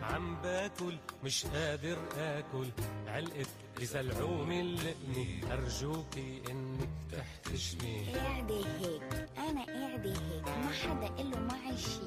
عم 0.03 0.37
باكل 0.43 0.97
مش 1.25 1.47
قادر 1.47 1.99
آكل. 2.19 2.67
علقت 3.07 3.49
بزلعوم 3.81 4.51
اللقمة 4.53 5.53
أرجوكي 5.53 6.43
إنك 6.51 6.89
تحتشمي. 7.13 8.05
قاعدة 8.15 8.57
هيك 8.57 9.29
أنا 9.39 9.65
قاعدة 9.65 10.11
هيك 10.11 10.45
ما 10.49 10.71
حدا 10.83 11.07
قله 11.07 11.41
معي 11.41 11.77
شي 11.79 12.01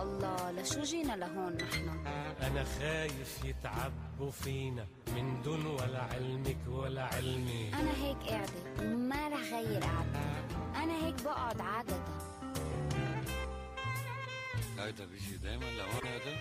يا 0.00 0.04
الله 0.04 0.50
لشو 0.50 0.82
جينا 0.82 1.12
لهون 1.12 1.52
نحن. 1.56 1.88
أنا 2.42 2.64
خايف 2.64 3.44
يتعبوا 3.44 4.30
فينا 4.30 4.86
من 5.06 5.42
دون 5.42 5.66
ولا 5.66 6.02
علمك 6.02 6.58
ولا 6.68 7.02
علمي. 7.02 7.70
أنا 7.74 7.90
هيك 7.90 8.16
قاعدة 8.16 8.96
ما 8.96 9.28
رح 9.28 9.52
غير 9.52 9.82
قعدتي 9.82 10.56
أنا 10.76 11.06
هيك 11.06 11.22
بقعد 11.24 11.60
عادة. 11.60 11.96
هيدا 14.78 15.04
بيجي 15.04 15.36
دايما 15.36 15.64
لهون 15.64 16.06
هذا 16.06 16.34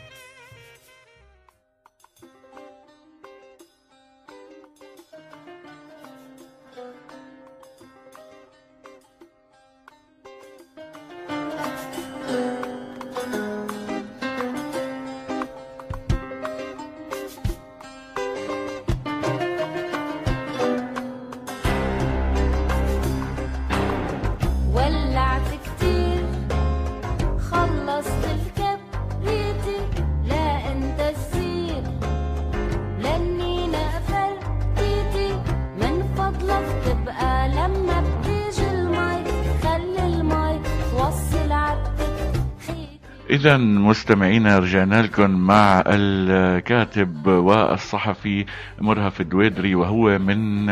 إذا 43.39 43.57
مستمعينا 43.57 44.59
رجعنا 44.59 45.01
لكم 45.01 45.31
مع 45.31 45.83
الكاتب 45.87 47.27
والصحفي 47.27 48.45
مرهف 48.79 49.21
الدويدري 49.21 49.75
وهو 49.75 50.19
من 50.19 50.65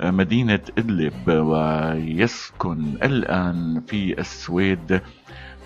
مدينة 0.00 0.60
إدلب 0.78 1.28
ويسكن 1.28 2.98
الآن 3.02 3.82
في 3.88 4.18
السويد. 4.18 5.00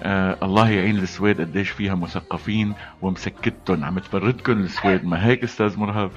آه 0.02 0.38
الله 0.42 0.70
يعين 0.70 0.98
السويد 0.98 1.40
قديش 1.40 1.70
فيها 1.70 1.94
مثقفين 1.94 2.74
ومسكتهم 3.02 3.84
عم 3.84 3.98
تبردكم 3.98 4.52
السويد 4.52 5.04
ما 5.04 5.26
هيك 5.26 5.44
أستاذ 5.44 5.78
مرهف؟ 5.78 6.10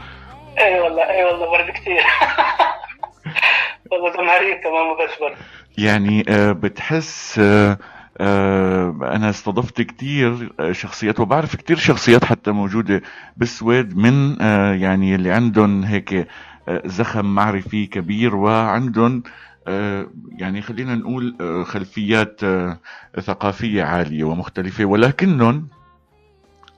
اي 0.60 0.80
والله 0.80 1.04
اي 1.10 1.24
والله 1.24 1.52
برد 1.52 1.70
كثير 1.70 2.04
والله 3.92 4.14
زمهرير 4.18 4.56
كمان 4.56 4.94
بس. 5.06 5.20
برد 5.22 5.36
يعني 5.78 6.26
آه 6.30 6.52
بتحس 6.52 7.40
آه 7.40 7.78
أنا 8.22 9.30
استضفت 9.30 9.82
كتير 9.82 10.54
شخصيات 10.72 11.20
وبعرف 11.20 11.56
كتير 11.56 11.78
شخصيات 11.78 12.24
حتى 12.26 12.52
موجودة 12.52 13.02
بالسويد 13.38 13.98
من 13.98 14.42
آه 14.42 14.74
يعني 14.74 15.16
اللي 15.16 15.32
عندهم 15.32 15.84
هيك 15.84 16.14
آه 16.14 16.82
زخم 16.86 17.26
معرفي 17.26 17.86
كبير 17.86 18.36
وعندهم 18.36 19.24
آه 19.68 20.08
يعني 20.38 20.62
خلينا 20.62 20.96
نقول 20.96 21.36
آه 21.42 21.64
خلفيات 21.64 22.44
آه 22.44 22.80
ثقافية 23.20 23.84
عالية 23.84 24.24
ومختلفة 24.24 24.86
ولكنهم 24.86 25.68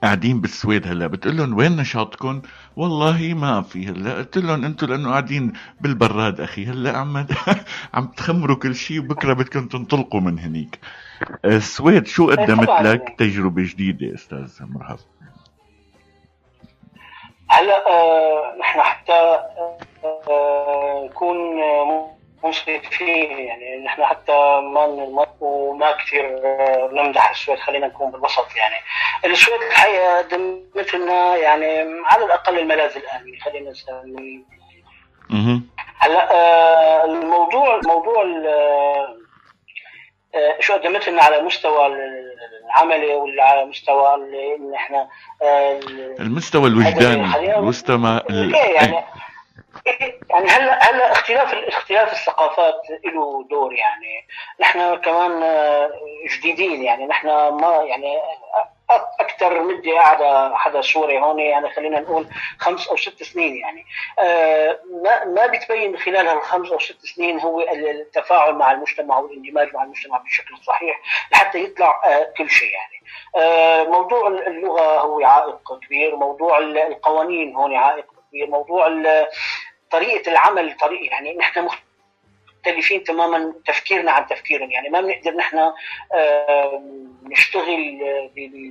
قاعدين 0.04 0.40
بالسويد 0.40 0.86
هلا 0.86 1.06
بتقول 1.06 1.36
لهم 1.36 1.56
وين 1.56 1.76
نشاطكم؟ 1.76 2.42
والله 2.76 3.34
ما 3.34 3.62
في 3.62 3.88
هلا 3.88 4.14
قلت 4.14 4.38
لهم 4.38 4.64
أنتم 4.64 4.86
لأنه 4.86 5.10
قاعدين 5.10 5.52
بالبراد 5.80 6.40
أخي 6.40 6.66
هلا 6.66 6.98
عم 6.98 7.26
عم 7.94 8.06
تخمروا 8.06 8.56
كل 8.56 8.74
شيء 8.74 9.00
وبكرة 9.00 9.32
بدكم 9.32 9.68
تنطلقوا 9.68 10.20
من 10.20 10.38
هنيك. 10.38 10.78
السويد 11.44 12.06
شو 12.06 12.30
قدمت 12.30 12.66
طبعاً. 12.66 12.82
لك 12.82 13.14
تجربة 13.18 13.62
جديدة 13.62 14.14
أستاذ 14.14 14.52
مرحبا؟ 14.60 14.98
هلا 17.48 17.76
آه 17.90 18.56
نحن 18.60 18.80
حتى 18.80 19.12
آه 20.04 21.08
نكون 21.10 21.36
آه، 21.62 22.13
منصفين 22.44 23.38
يعني 23.38 23.84
نحن 23.84 24.04
حتى 24.04 24.60
ما 24.74 24.86
نمط 24.86 25.36
وما 25.40 25.92
كثير 25.92 26.24
آه، 26.44 26.90
نمدح 26.92 27.30
السويد 27.30 27.58
خلينا 27.58 27.86
نكون 27.86 28.10
بالوسط 28.10 28.46
يعني. 28.56 28.74
السويد 29.24 29.62
الحقيقة 29.62 30.18
قدمت 30.18 30.94
لنا 30.94 31.36
يعني 31.36 31.66
على 32.04 32.24
الأقل 32.24 32.58
الملاذ 32.58 32.96
الامن 32.96 33.36
خلينا 33.44 33.70
نسميه. 33.70 34.42
هلا 35.98 36.32
آه، 36.34 37.04
الموضوع 37.04 37.80
موضوع 37.86 38.22
آه، 40.34 40.60
شو 40.60 40.72
قدمت 40.74 41.08
لنا 41.08 41.22
على 41.22 41.42
مستوى 41.42 41.86
العملي 42.66 43.14
ولا 43.14 43.44
على 43.44 43.64
مستوى 43.64 44.14
ال- 44.14 44.34
ان 44.34 44.74
إحنا 44.74 45.08
آه، 45.42 45.78
ال- 45.78 46.20
المستوى 46.20 46.68
الوجداني 46.68 47.56
المستوى 47.58 48.20
ال- 48.30 48.54
إيه 48.54 48.74
يعني 48.74 49.04
يعني 50.30 50.46
هلا 50.46 50.90
هلا 50.90 51.12
اختلاف 51.12 51.54
اختلاف 51.54 52.12
الثقافات 52.12 52.82
له 53.04 53.46
دور 53.50 53.72
يعني؟ 53.72 54.26
نحن 54.60 54.96
كمان 54.96 55.42
آه، 55.42 55.90
جديدين 56.38 56.82
يعني 56.82 57.06
نحن 57.06 57.26
ما 57.48 57.82
يعني 57.82 58.18
أكثر 59.20 59.62
مدي 59.62 59.92
قاعدة 59.92 60.56
حدا 60.56 60.82
سوري 60.82 61.18
هون 61.18 61.38
يعني 61.40 61.70
خلينا 61.70 62.00
نقول 62.00 62.28
خمس 62.58 62.88
أو 62.88 62.96
ست 62.96 63.22
سنين 63.22 63.56
يعني. 63.56 63.84
آه، 64.18 64.80
ما 65.02 65.24
ما 65.24 65.46
بتبين 65.46 65.96
خلال 65.96 66.28
هالخمس 66.28 66.72
أو 66.72 66.78
ست 66.78 67.06
سنين 67.06 67.40
هو 67.40 67.60
التفاعل 67.60 68.54
مع 68.54 68.72
المجتمع 68.72 69.18
والاندماج 69.18 69.74
مع 69.74 69.82
المجتمع 69.82 70.18
بالشكل 70.18 70.54
الصحيح 70.54 71.00
لحتى 71.32 71.64
يطلع 71.64 72.02
آه، 72.04 72.32
كل 72.38 72.50
شيء 72.50 72.70
يعني. 72.70 72.94
موضوع 73.84 74.28
اللغة 74.28 75.00
هو 75.00 75.24
عائق 75.24 75.78
كبير 75.86 76.16
موضوع 76.16 76.58
القوانين 76.58 77.56
هون 77.56 77.74
عائق 77.74 78.13
كبير 78.34 78.50
موضوع 78.50 78.86
ال- 78.86 79.28
طريقة 79.90 80.30
العمل 80.32 80.76
طريقه 80.76 81.12
يعني 81.12 81.34
نحن 81.34 81.68
مختلفين 82.60 83.04
تماما 83.04 83.54
تفكيرنا 83.66 84.12
عن 84.12 84.26
تفكيرهم. 84.26 84.70
يعني 84.70 84.88
ما 84.88 85.00
بنقدر 85.00 85.30
نحن 85.36 85.72
نشتغل 87.22 88.00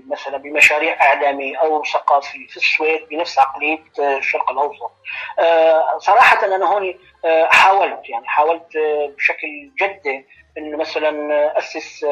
مثلا 0.07 0.38
بمشاريع 0.38 1.01
إعلامية 1.01 1.57
أو 1.57 1.84
ثقافية 1.84 2.47
في 2.47 2.57
السويد 2.57 3.07
بنفس 3.09 3.39
عقلية 3.39 3.80
آه، 3.99 4.18
الشرق 4.18 4.51
الأوسط. 4.51 4.91
آه، 5.39 5.97
صراحة 5.97 6.45
أنا 6.45 6.66
هون 6.66 6.99
آه، 7.26 7.45
حاولت 7.45 8.09
يعني 8.09 8.28
حاولت 8.28 8.78
بشكل 9.18 9.72
جدي 9.82 10.26
انه 10.57 10.78
مثلا 10.78 11.57
أسس 11.57 12.05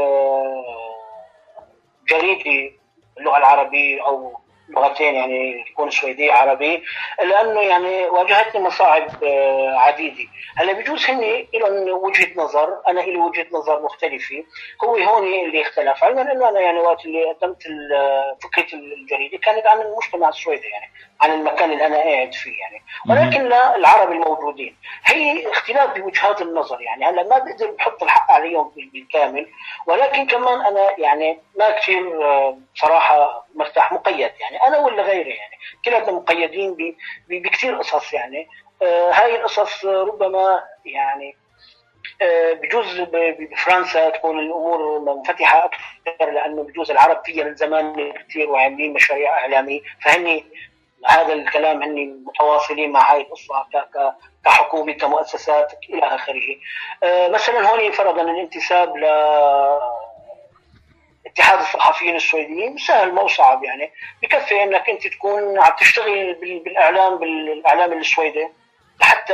جريدة 2.10 2.76
باللغة 3.16 3.38
العربية 3.38 4.06
أو 4.06 4.40
لغتين 4.76 5.16
يعني 5.16 5.66
تكون 5.72 5.90
سويديه 5.90 6.34
عربي. 6.34 6.84
لأنه 7.24 7.62
يعني 7.62 8.04
واجهتني 8.10 8.62
مصاعب 8.62 9.24
آه، 9.24 9.76
عديدة. 9.80 10.30
هلأ 10.58 10.74
بجوز 10.74 11.06
هن 11.10 11.46
لهم 11.54 12.04
وجهة 12.04 12.28
نظر 12.36 12.82
أنا 12.88 13.00
لي 13.00 13.18
وجهة 13.18 13.46
نظر 13.52 13.82
مختلفة. 13.82 14.44
هو 14.84 14.96
هون 14.98 15.24
اللي 15.28 15.62
اختلف. 15.62 16.04
علما 16.04 16.32
إنه 16.32 16.50
أنا 16.50 16.60
يعني 16.60 16.80
وقت 16.80 17.06
اللي 17.06 17.24
قدمت 17.32 17.66
ال- 17.66 18.36
فكرة 18.44 18.78
الجريدة 18.78 19.38
كانت 19.38 19.68
عن 19.68 19.82
المجتمع 19.82 20.30
السويدي 20.30 20.68
يعني 20.68 20.92
عن 21.22 21.32
المكان 21.32 21.72
اللي 21.72 21.86
أنا 21.86 21.98
قاعد 21.98 22.34
فيه 22.34 22.60
يعني. 22.60 22.82
ولكن 23.10 23.50
لا 23.50 23.76
العرب 23.76 24.12
الموجودين. 24.12 24.78
هي 25.06 25.48
اختلاف 25.52 25.90
بوجهات 25.98 26.42
النظر 26.42 26.82
يعني. 26.82 27.06
هلأ 27.06 27.24
ما 27.24 27.38
بقدر 27.38 27.72
بحط 27.72 28.04
الحق 28.04 28.32
عليهم 28.32 28.70
بال- 28.76 28.90
بالكامل. 28.94 29.48
ولكن 29.88 30.26
كمان 30.26 30.62
أنا 30.66 31.00
يعني 31.00 31.40
ما 31.60 31.72
كثير 31.72 32.24
آه، 32.26 32.58
بصراحه 32.76 33.46
مرتاح 33.56 33.94
مقيد 33.94 34.32
يعني. 34.40 34.58
أنا 34.68 34.78
ولا 34.78 35.04
غيري 35.04 35.30
يعني. 35.30 35.56
كلنا 35.86 36.12
مقيدين 36.12 36.96
بكثير 37.30 37.76
قصص 37.78 38.14
يعني. 38.14 38.48
آه، 38.82 39.12
هاي 39.12 39.36
القصص 39.36 39.86
ربما 39.86 40.64
يعني 40.86 41.36
آه، 42.22 42.54
بجوز 42.54 43.02
بفرنسا 43.12 44.10
تكون 44.10 44.40
الأمور 44.40 45.00
منفتحة 45.00 45.66
أكثر 45.66 46.32
لأنه 46.32 46.64
بجوز 46.64 46.92
العرب 46.92 47.22
فيها 47.26 47.44
من 47.44 47.56
زمان 47.56 48.14
كثير 48.30 48.50
وعاملين 48.50 48.94
مشاريع 48.94 49.38
إعلامية. 49.38 49.82
فهني 50.02 50.46
هذا 51.06 51.34
الكلام 51.34 51.84
هني 51.84 52.06
متواصلين 52.06 52.92
مع 52.92 53.14
هاي 53.14 53.22
القصة 53.22 53.66
كحكومة 54.46 54.94
كمؤسسات 54.94 55.74
إلى 55.90 56.06
آخره. 56.06 56.56
آه، 57.04 57.28
مثلا 57.28 57.70
هون 57.70 57.92
فرضا 57.92 58.22
الانتساب 58.22 58.98
ل 58.98 59.06
اتحاد 61.34 61.60
الصحفيين 61.60 62.16
السويديين 62.16 62.78
سهل 62.78 63.12
ما 63.14 63.28
صعب 63.28 63.64
يعني. 63.64 63.92
بكفي 64.24 64.64
إنك 64.64 64.90
أنت 64.90 65.08
تكون 65.08 65.60
عم 65.60 65.76
تشتغل 65.80 66.34
بال- 66.34 66.60
بالإعلام 66.60 67.18
بالإعلام 67.18 67.94
السويدي. 67.94 68.48
لحتى. 69.02 69.34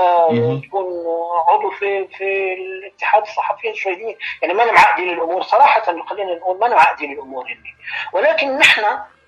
تكون 0.68 0.86
عضو 1.48 1.70
في 1.70 2.08
في 2.08 2.54
الاتحاد 2.54 3.22
الصحفيين 3.22 3.74
السويديين. 3.74 4.18
يعني 4.42 4.54
ما 4.54 4.72
معقدين 4.72 5.10
الأمور 5.10 5.42
صراحة 5.42 5.82
خلينا 6.06 6.36
نقول 6.36 6.60
ما 6.60 6.68
معقدين 6.68 7.12
الأمور 7.12 7.46
هني 7.46 7.76
ولكن 8.14 8.58
نحن 8.58 8.82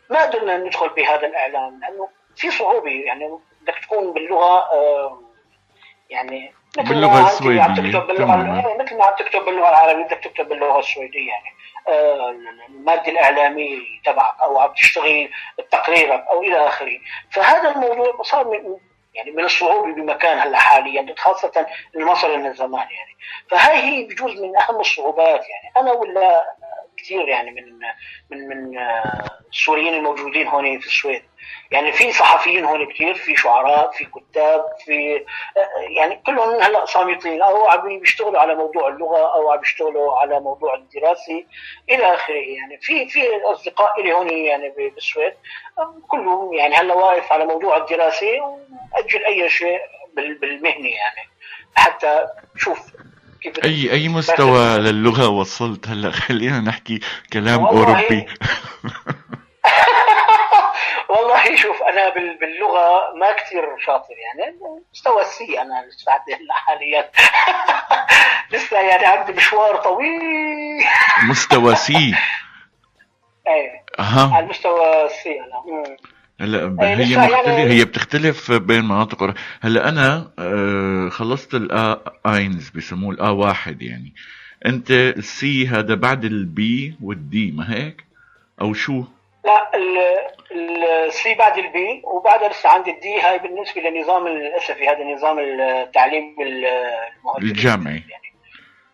ما 0.09 0.21
قدرنا 0.23 0.57
ندخل 0.57 0.89
بهذا 0.89 1.27
الإعلام 1.27 1.79
لأنه 1.79 2.09
في 2.35 2.51
صعوبة 2.51 2.91
يعني 2.91 3.39
بدك 3.61 3.75
تكون 3.79 4.13
باللغة 4.13 4.57
آه، 4.73 5.21
يعني 6.09 6.53
مثل 6.77 6.89
باللغة 6.89 7.09
ما 7.11 7.19
أنت 7.19 7.27
عم 7.27 7.71
السويدية، 7.71 7.91
تكتب 7.91 8.07
باللغة 8.07 8.25
تماماً. 8.25 8.59
يعني 8.59 8.83
مثل 8.83 8.97
ما 8.97 9.05
عم 9.05 9.13
تكتب 9.15 9.45
باللغة 9.45 9.69
العربية 9.69 10.03
بدك 10.03 10.19
تكتب 10.23 10.49
باللغة 10.49 10.79
السويدية 10.79 11.27
يعني. 11.29 11.49
آه، 11.87 12.35
المادة 12.69 13.07
الإعلامية 13.11 13.77
تبعك 14.05 14.41
أو 14.41 14.59
عم 14.59 14.73
تشتغل 14.73 15.29
تقريرك 15.71 16.25
أو 16.29 16.41
إلى 16.43 16.67
آخره. 16.67 16.99
فهذا 17.31 17.71
الموضوع 17.71 18.21
صار 18.23 18.47
من 18.47 18.77
يعني 19.13 19.31
من 19.31 19.43
الصعوبة 19.45 19.93
بمكان 19.93 20.39
هلأ 20.39 20.57
حاليا 20.57 21.15
خاصة 21.17 21.67
المصري 21.95 22.37
من 22.37 22.53
زمان 22.53 22.87
يعني. 22.91 23.17
فهاي 23.51 23.77
هي 23.77 24.03
بجوز 24.03 24.41
من 24.41 24.57
أهم 24.57 24.79
الصعوبات 24.79 25.41
يعني. 25.49 25.73
أنا 25.77 25.91
ولا 25.91 26.43
كثير 27.03 27.27
يعني 27.27 27.51
من 27.51 27.79
من 28.29 28.47
من 28.47 28.77
آه، 28.77 29.29
السوريين 29.53 29.93
الموجودين 29.93 30.47
هون 30.47 30.79
في 30.79 30.87
السويد. 30.87 31.23
يعني 31.71 31.91
في 31.91 32.11
صحفيين 32.11 32.65
هون 32.65 32.85
كثير 32.93 33.13
في 33.13 33.35
شعراء 33.35 33.91
في 33.91 34.05
كتاب 34.05 34.65
في 34.85 35.15
آه، 35.57 35.79
يعني 35.97 36.15
كلهم 36.25 36.61
هلا 36.61 36.85
صامتين 36.85 37.41
أو 37.41 37.65
عم 37.67 37.99
بيشتغلوا 37.99 38.39
على 38.39 38.55
موضوع 38.55 38.87
اللغة 38.87 39.33
أو 39.35 39.51
عم 39.51 39.59
بيشتغلوا 39.59 40.17
على 40.17 40.39
موضوع 40.39 40.75
الدراسي 40.75 41.47
إلى 41.89 42.13
آخره. 42.13 42.33
يعني 42.35 42.77
في 42.81 43.09
في 43.09 43.21
أصدقاء 43.43 44.01
لي 44.01 44.13
هون 44.13 44.29
يعني 44.29 44.69
بالسويد. 44.69 45.33
آه، 45.77 45.95
كلهم 46.07 46.53
يعني 46.53 46.75
هلا 46.75 46.93
واقف 46.93 47.31
على 47.33 47.45
موضوع 47.45 47.77
الدراسي 47.77 48.39
وأجل 48.39 49.25
أي 49.25 49.49
شيء 49.49 49.79
بال- 50.13 50.37
بالمهنة 50.39 50.89
يعني. 50.89 51.29
حتى 51.75 52.27
شوف 52.57 52.79
كيف 53.41 53.65
اي 53.65 53.91
أي 53.91 54.07
مستوى 54.09 54.77
للغة 54.85 55.27
وصلت 55.27 55.87
هلا؟ 55.87 56.11
خلينا 56.11 56.59
نحكي 56.59 56.99
كلام 57.33 57.63
والله 57.63 57.87
أوروبي. 57.87 58.25
والله 61.09 61.55
شوف 61.55 61.81
أنا 61.83 62.09
بال- 62.09 62.37
باللغة 62.39 63.13
ما 63.15 63.31
كثير 63.31 63.63
شاطر 63.85 64.13
يعني 64.13 64.55
مستوى 64.93 65.21
السي 65.21 65.61
أنا 65.61 65.85
لسه 65.87 66.11
حاليا. 66.53 67.11
لسه 68.51 68.79
يعني 68.79 69.05
عندي 69.05 69.33
مشوار 69.33 69.75
طويل. 69.75 70.83
مستوى 71.23 71.75
C 71.75 72.15
إيه. 73.47 73.83
أها. 73.99 74.35
على 74.35 74.45
المستوى 74.45 75.05
ال 75.05 75.22
C 75.22 75.39
أنا. 75.39 75.83
هلا 76.41 76.59
إيه، 76.81 76.95
هي 76.95 77.17
مختلف 77.17 77.47
يعني- 77.47 77.63
هي 77.73 77.85
بتختلف 77.85 78.51
بين 78.51 78.85
مناطق 78.85 79.33
هلا 79.61 79.89
أنا 79.89 80.31
آه، 80.39 81.09
خلصت 81.09 81.53
ال 81.55 81.99
A 82.27 82.36
eins 82.36 82.69
بسموه 82.69 83.13
ال 83.13 83.21
A 83.21 83.29
واحد 83.29 83.81
يعني. 83.81 84.13
أنت 84.65 84.91
ال 84.91 85.29
C 85.29 85.67
هذا 85.67 85.95
بعد 85.95 86.25
ال 86.25 86.60
B 86.60 86.95
وال 87.03 87.35
D 87.35 87.51
ما 87.51 87.73
هيك؟ 87.75 88.03
أو 88.61 88.73
شو؟ 88.73 89.03
لا 89.45 89.71
ال 91.07 91.20
C 91.20 91.33
بعد 91.35 91.57
ال 91.57 91.79
B 91.79 92.01
وبعدها 92.03 92.49
لسه 92.49 92.69
عندي 92.69 92.91
ال 92.91 93.01
D. 93.01 93.21
هاي 93.21 93.39
بالنسبة 93.39 93.81
للنظام 93.81 94.27
ال 94.27 94.42
SFI 94.42 94.87
هذا 94.87 95.03
نظام 95.15 95.39
التعليم 95.39 96.35
الجامعي. 97.41 98.03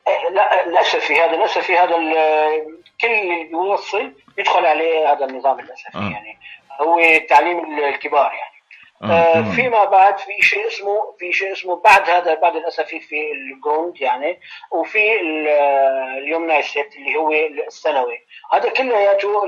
إيه، 0.08 0.34
لا 0.36 0.66
ال 0.68 0.79
SFI 0.79 1.14
هذا 1.14 1.36
ال 1.36 1.45
SFI 1.45 1.74
هذا 1.78 1.96
ال- 1.98 2.76
كل 3.02 3.08
اللي 3.08 3.44
بيوصل 3.50 4.12
يدخل 4.38 4.66
عليه 4.66 5.12
هذا 5.14 5.26
النظام 5.26 5.60
ال 5.60 5.69
SFI 5.69 5.96
آه. 5.98 6.02
يعني. 6.12 6.38
هو 6.82 7.00
التعليم 7.00 7.80
الكبار 7.80 8.32
يعني. 8.34 8.56
آه 9.04 9.34
تمام. 9.34 9.52
فيما 9.52 9.84
بعد 9.86 10.18
في 10.18 10.42
شيء 10.42 10.68
اسمه 10.68 11.16
في 11.20 11.34
شيء 11.34 11.52
اسمه 11.52 11.76
بعد 11.76 12.10
هذا 12.10 12.34
بعد 12.34 12.56
ال 12.56 12.67
SFI 12.67 13.00
في 13.00 13.32
ال 13.32 13.43
grund 13.43 14.02
يعني 14.02 14.40
وفي 14.72 15.22
ال- 15.22 15.48
ال 16.18 16.62
gymnasiet 16.62 16.96
اللي 16.96 17.16
هو 17.16 17.32
الثانوي. 17.68 18.20
هذا 18.54 18.70
كلياته 18.70 19.46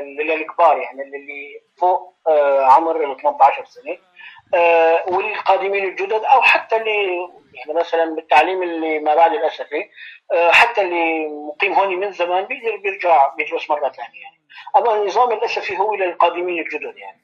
للكبار 0.00 0.78
يعني 0.78 1.02
اللي 1.02 1.60
فوق 1.80 2.14
آه 2.28 2.64
عمر 2.64 3.12
ال 3.12 3.16
18 3.16 3.64
سنة. 3.64 3.98
آه 4.54 5.04
والقادمين 5.08 5.84
الجدد 5.84 6.24
أو 6.24 6.42
حتى 6.42 6.76
اللي 6.76 7.28
يعني 7.54 7.72
مثلا 7.80 8.14
بالتعليم 8.14 8.62
اللي 8.62 8.98
ما 8.98 9.14
بعد 9.14 9.32
الاسفي 9.32 9.84
آه 10.32 10.50
حتى 10.50 10.80
اللي 10.80 11.28
مقيم 11.28 11.72
هون 11.72 11.96
من 11.96 12.12
زمان 12.12 12.44
بيقدر 12.44 12.76
بيرجع 12.76 13.28
بيدرس 13.34 13.70
مرة 13.70 13.88
ثانية 13.88 14.20
يعني. 14.22 14.39
أما 14.76 15.02
النظام 15.02 15.32
الاسفي 15.32 15.78
هو 15.78 15.94
للقادمين 15.94 16.58
الجدد 16.58 16.94
يعني. 16.96 17.20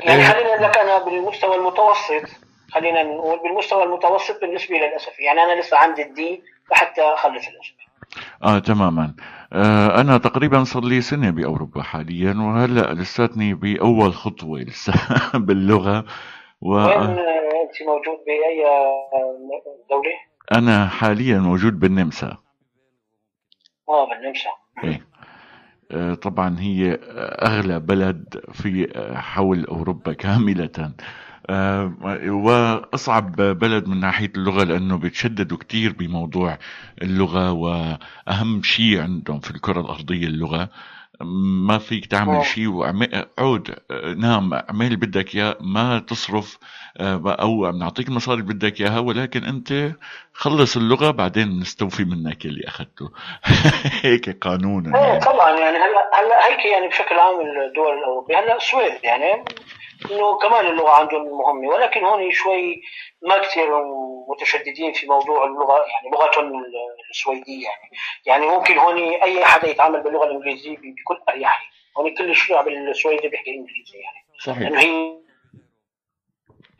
يعني 0.00 0.22
إيه. 0.22 0.28
خلينا 0.28 0.66
لك 0.66 0.78
أنا 0.78 0.98
بالمستوى 0.98 1.56
المتوسط 1.56 2.40
خلينا 2.72 3.02
نقول 3.02 3.38
بالمستوى 3.38 3.82
المتوسط 3.82 4.40
بالنسبة 4.40 4.76
للاسف 4.76 5.20
يعني 5.20 5.40
أنا 5.40 5.60
لسه 5.60 5.76
عندي 5.76 6.02
الدي 6.02 6.42
لحتى 6.72 7.00
أخلص 7.02 7.48
الاسف 7.48 7.74
آه 8.42 8.58
تماما 8.58 9.14
آه 9.52 10.00
أنا 10.00 10.18
تقريبا 10.18 10.64
صار 10.64 10.84
لي 10.84 11.00
سنة 11.00 11.30
بأوروبا 11.30 11.82
حاليا 11.82 12.34
وهلأ 12.38 12.94
لساتني 12.94 13.54
بأول 13.54 14.14
خطوة 14.14 14.60
لسه 14.60 14.92
باللغة 15.46 16.04
وين 16.60 16.82
وأنا 16.82 17.20
آه، 17.20 17.62
أنت 17.62 17.82
موجود 17.86 18.18
بأي 18.26 18.64
دولة؟ 19.90 20.88
حاليا 20.88 21.38
موجود 21.38 21.80
بالنمسا 21.80 22.36
بالنمسا 24.08 24.50
إيه. 24.84 25.06
آه، 25.92 26.14
طبعا 26.14 26.60
هي 26.60 26.98
أغلى 27.42 27.80
بلد 27.80 28.40
في 28.52 28.92
آه، 28.96 29.14
حول 29.16 29.64
أوروبا 29.64 30.12
كاملة. 30.12 30.92
آه، 31.50 31.94
وأصعب 32.28 33.36
بلد 33.36 33.88
من 33.88 34.00
ناحية 34.00 34.32
اللغة 34.36 34.64
لأنه 34.64 34.96
بيتشددوا 34.96 35.58
كتير 35.58 35.92
بموضوع 35.92 36.58
اللغة 37.02 37.52
وأهم 37.52 38.62
شيء 38.62 39.00
عندهم 39.00 39.40
في 39.40 39.50
الكرة 39.50 39.80
الأرضية 39.80 40.26
اللغة. 40.26 40.68
ما 41.22 41.78
فيك 41.78 42.06
تعمل. 42.06 42.44
شيء 42.44 42.68
وعود 42.68 43.74
نام 44.16 44.54
اعمل 44.54 44.86
اللي 44.86 44.96
بدك 44.96 45.34
إياه 45.34 45.56
ما 45.60 45.98
تصرف 45.98 46.58
آه، 46.96 47.36
أو 47.40 47.72
بنعطيك 47.72 48.08
المصاري 48.08 48.40
اللي 48.40 48.54
بدك 48.54 48.80
إياها 48.80 48.98
ولكن 48.98 49.44
أنت 49.44 49.92
خلص 50.32 50.76
اللغة 50.76 51.10
بعدين 51.10 51.60
نستوفي 51.60 52.04
منك 52.04 52.44
اللي 52.44 52.68
أخذته 52.68 53.10
هيك 54.02 54.38
قانون 54.44 54.96
إيه 54.96 55.02
يعني. 55.02 55.20
طبعا 55.20 55.50
يعني 55.50 55.76
هلا 55.76 56.10
هلا 56.20 56.46
هيك 56.46 56.64
يعني 56.64 56.88
بشكل 56.88 57.14
عام 57.18 57.40
الدول 57.40 57.98
الأوروبية 57.98 58.38
هلا 58.38 58.56
السويد 58.56 58.92
يعني 59.04 59.44
إنه 60.10 60.38
كمان 60.38 60.66
اللغة 60.66 60.90
عندهم 60.90 61.22
مهمة 61.38 61.68
ولكن 61.68 62.04
هون 62.04 62.32
شوي 62.32 62.82
ما 63.28 63.38
كثير 63.38 63.68
متشددين 64.28 64.92
في 64.92 65.06
موضوع 65.06 65.44
اللغة 65.44 65.78
يعني 65.78 66.10
لغتهم 66.12 66.64
السويدية. 67.10 67.64
يعني 67.64 67.90
يعني 68.26 68.46
ممكن 68.46 68.78
هون 68.78 68.98
أي 68.98 69.44
حدا 69.44 69.68
يتعامل 69.68 70.02
باللغة 70.02 70.24
الإنجليزية 70.24 70.76
بكل 70.76 71.18
اريحيه 71.28 71.66
هون 71.98 72.14
كل 72.14 72.30
الشعب 72.30 72.68
السويدي 72.68 73.28
بيحكي 73.28 73.50
إنجليزي 73.50 73.98
يعني. 73.98 74.26
صحيح. 74.40 74.58
لأنه 74.58 74.80
هي 74.80 75.20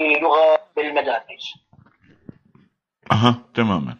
هي 0.00 0.20
لغه 0.20 0.58
بالمدارس 0.76 1.54
أها 3.12 3.42
تماما. 3.54 3.96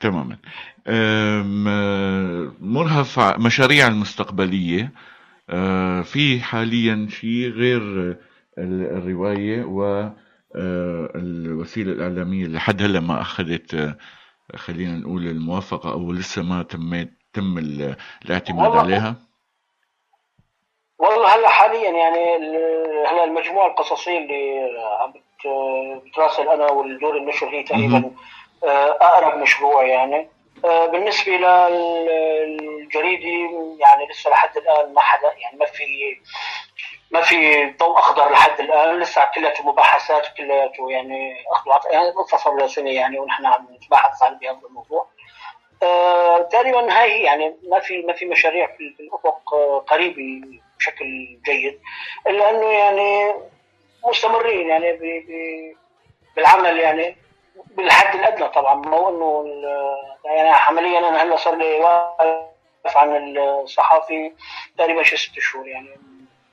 تماما. 0.00 0.38
مرهف 2.60 3.18
مشاريع 3.18 3.86
المستقبلية. 3.86 4.82
آه، 4.82 5.11
في 6.02 6.40
حاليا 6.42 7.06
شيء 7.10 7.48
غير 7.50 7.80
ال- 8.58 8.96
الرواية 8.98 9.64
والوسيلة 10.54 11.92
الإعلامية 11.92 12.44
اللي 12.44 12.56
لحد 12.56 12.82
هلأ 12.82 13.00
ما 13.00 13.20
أخذت 13.20 13.74
آه، 13.74 13.96
خلينا 14.56 14.98
نقول 14.98 15.26
الموافقة 15.26 15.92
أو 15.92 16.12
لسه 16.12 16.42
ما 16.42 16.62
تمت 16.62 17.10
تم 17.32 17.58
ال- 17.58 17.96
الاعتماد 18.24 18.66
والله- 18.68 18.80
عليها؟ 18.80 19.14
والله 20.98 21.34
هلأ 21.34 21.48
حاليا 21.48 21.90
يعني 21.90 22.36
هلأ 23.10 23.24
المجموعة 23.24 23.66
القصصية 23.70 24.18
اللي 24.18 24.60
عم 25.00 25.10
بت- 25.12 26.02
بتراسل 26.06 26.48
أنا 26.48 26.70
والدور 26.70 27.16
النشر 27.16 27.48
هي 27.48 27.62
تقريبا. 27.62 28.10
آه، 28.64 28.90
أقرب 29.00 29.38
مشروع 29.42 29.86
يعني. 29.86 30.28
آه، 30.64 30.86
بالنسبة 30.86 31.32
للجريدي 31.32 33.40
يعني 33.78 34.06
لسه 34.10 34.30
لحد 34.30 34.56
الآن 34.56 34.94
ما 34.94 35.00
حدا 35.00 35.32
يعني 35.38 35.58
ما 35.58 35.66
في 35.66 36.16
ما 37.10 37.22
في 37.22 37.66
ضوء 37.78 37.98
أخضر 37.98 38.32
لحد 38.32 38.60
الآن 38.60 39.00
لسه 39.00 39.24
كلياته 39.34 39.68
مباحثات 39.68 40.26
كلياته 40.36 40.90
يعني 40.90 41.34
وعطاء. 41.66 41.92
يعني 41.92 42.12
له 42.46 42.66
سنه 42.66 42.90
يعني 42.90 43.18
ونحن 43.18 43.46
عم 43.46 43.68
نتباحث 43.74 44.22
عن 44.22 44.38
بهذا 44.38 44.60
الموضوع 44.66 45.06
آه، 45.82 46.42
تقريبا 46.42 47.00
هاي 47.00 47.22
يعني 47.22 47.56
ما 47.70 47.80
في 47.80 48.02
ما 48.02 48.12
في 48.12 48.24
مشاريع 48.24 48.66
في 48.66 48.94
الأفق 49.00 49.54
آه، 49.54 49.78
قريبة 49.78 50.40
بشكل 50.78 51.38
جيد 51.44 51.80
إلا 52.26 52.50
أنه 52.50 52.66
يعني 52.66 53.34
مستمرين 54.08 54.68
يعني 54.68 54.98
بالعمل 56.36 56.78
يعني 56.78 57.16
بالحد 57.76 58.14
الأدنى 58.14 58.48
طبعا 58.48 58.74
مو 58.74 59.08
إنه 59.08 59.44
ال- 59.46 59.96
يعني 60.24 60.48
عمليا 60.48 60.98
أنا 60.98 61.22
هلأ 61.22 61.36
صار 61.36 61.54
لي 61.56 61.74
واقف 61.80 62.96
عن 62.96 63.38
الصحافي 63.38 64.32
تقريبا 64.78 65.02
شي 65.02 65.16
ست 65.16 65.38
شهور 65.40 65.66
يعني 65.68 65.88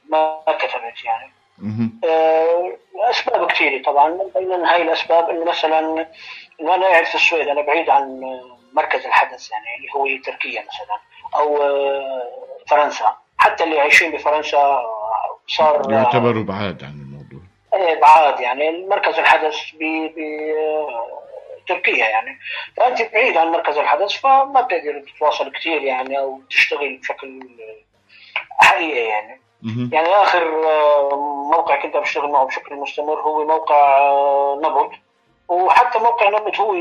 ما 0.09 0.39
كتبت 0.47 1.03
يعني. 1.05 1.31
آه، 2.05 2.71
أسباب 2.95 3.51
كثيره 3.51 3.83
طبعا 3.83 4.09
من 4.09 4.29
بين 4.35 4.51
هاي 4.65 4.81
الأسباب 4.81 5.29
إنه 5.29 5.45
مثلا 5.45 5.79
انه 6.61 6.75
أنا 6.75 6.87
قاعد 6.87 7.05
في 7.05 7.15
السويد 7.15 7.47
أنا 7.47 7.61
بعيد 7.61 7.89
عن 7.89 8.21
مركز 8.73 9.05
الحدث 9.05 9.51
يعني 9.51 9.65
اللي 9.77 9.89
هو 9.95 10.23
تركيا 10.23 10.61
مثلا 10.61 10.99
أو 11.35 11.57
آه، 11.61 12.27
فرنسا 12.67 13.17
حتى 13.37 13.63
اللي 13.63 13.79
عايشين 13.79 14.11
بفرنسا 14.11 14.81
صار 15.47 15.91
يعتبروا 15.91 16.43
بعاد 16.43 16.83
عن 16.83 16.98
الموضوع 17.79 18.39
إيه، 18.39 18.43
يعني 18.43 18.85
مركز 18.85 19.19
الحدث 19.19 19.55
ب 19.79 19.83
ب 20.15 20.19
تركيا 21.67 22.09
يعني. 22.09 22.39
فأنت 22.77 23.13
بعيد 23.13 23.37
عن 23.37 23.47
مركز 23.47 23.77
الحدث 23.77 24.11
فما 24.11 24.61
بتقدر 24.61 25.03
تتواصل 25.15 25.51
كثير 25.51 25.81
يعني 25.81 26.19
أو 26.19 26.41
تشتغل 26.49 26.97
بشكل 26.97 27.39
حقيقي 28.59 29.07
يعني. 29.07 29.41
يعني 29.91 30.07
آخر 30.07 30.65
آه، 30.65 31.49
موقع 31.51 31.81
كنت 31.81 31.97
بشتغل 31.97 32.31
معه 32.31 32.45
بشكل 32.45 32.75
مستمر 32.75 33.21
هو 33.21 33.45
موقع 33.47 33.97
آه، 33.97 34.61
نبض. 34.63 34.91
وحتى 35.47 35.99
موقع 35.99 36.29
نبض 36.29 36.55
هو 36.59 36.75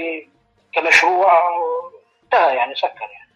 كمشروع 0.73 1.39
آه، 1.39 1.91
انتهى 2.25 2.57
يعني 2.57 2.75
سكر 2.75 3.01
يعني. 3.01 3.29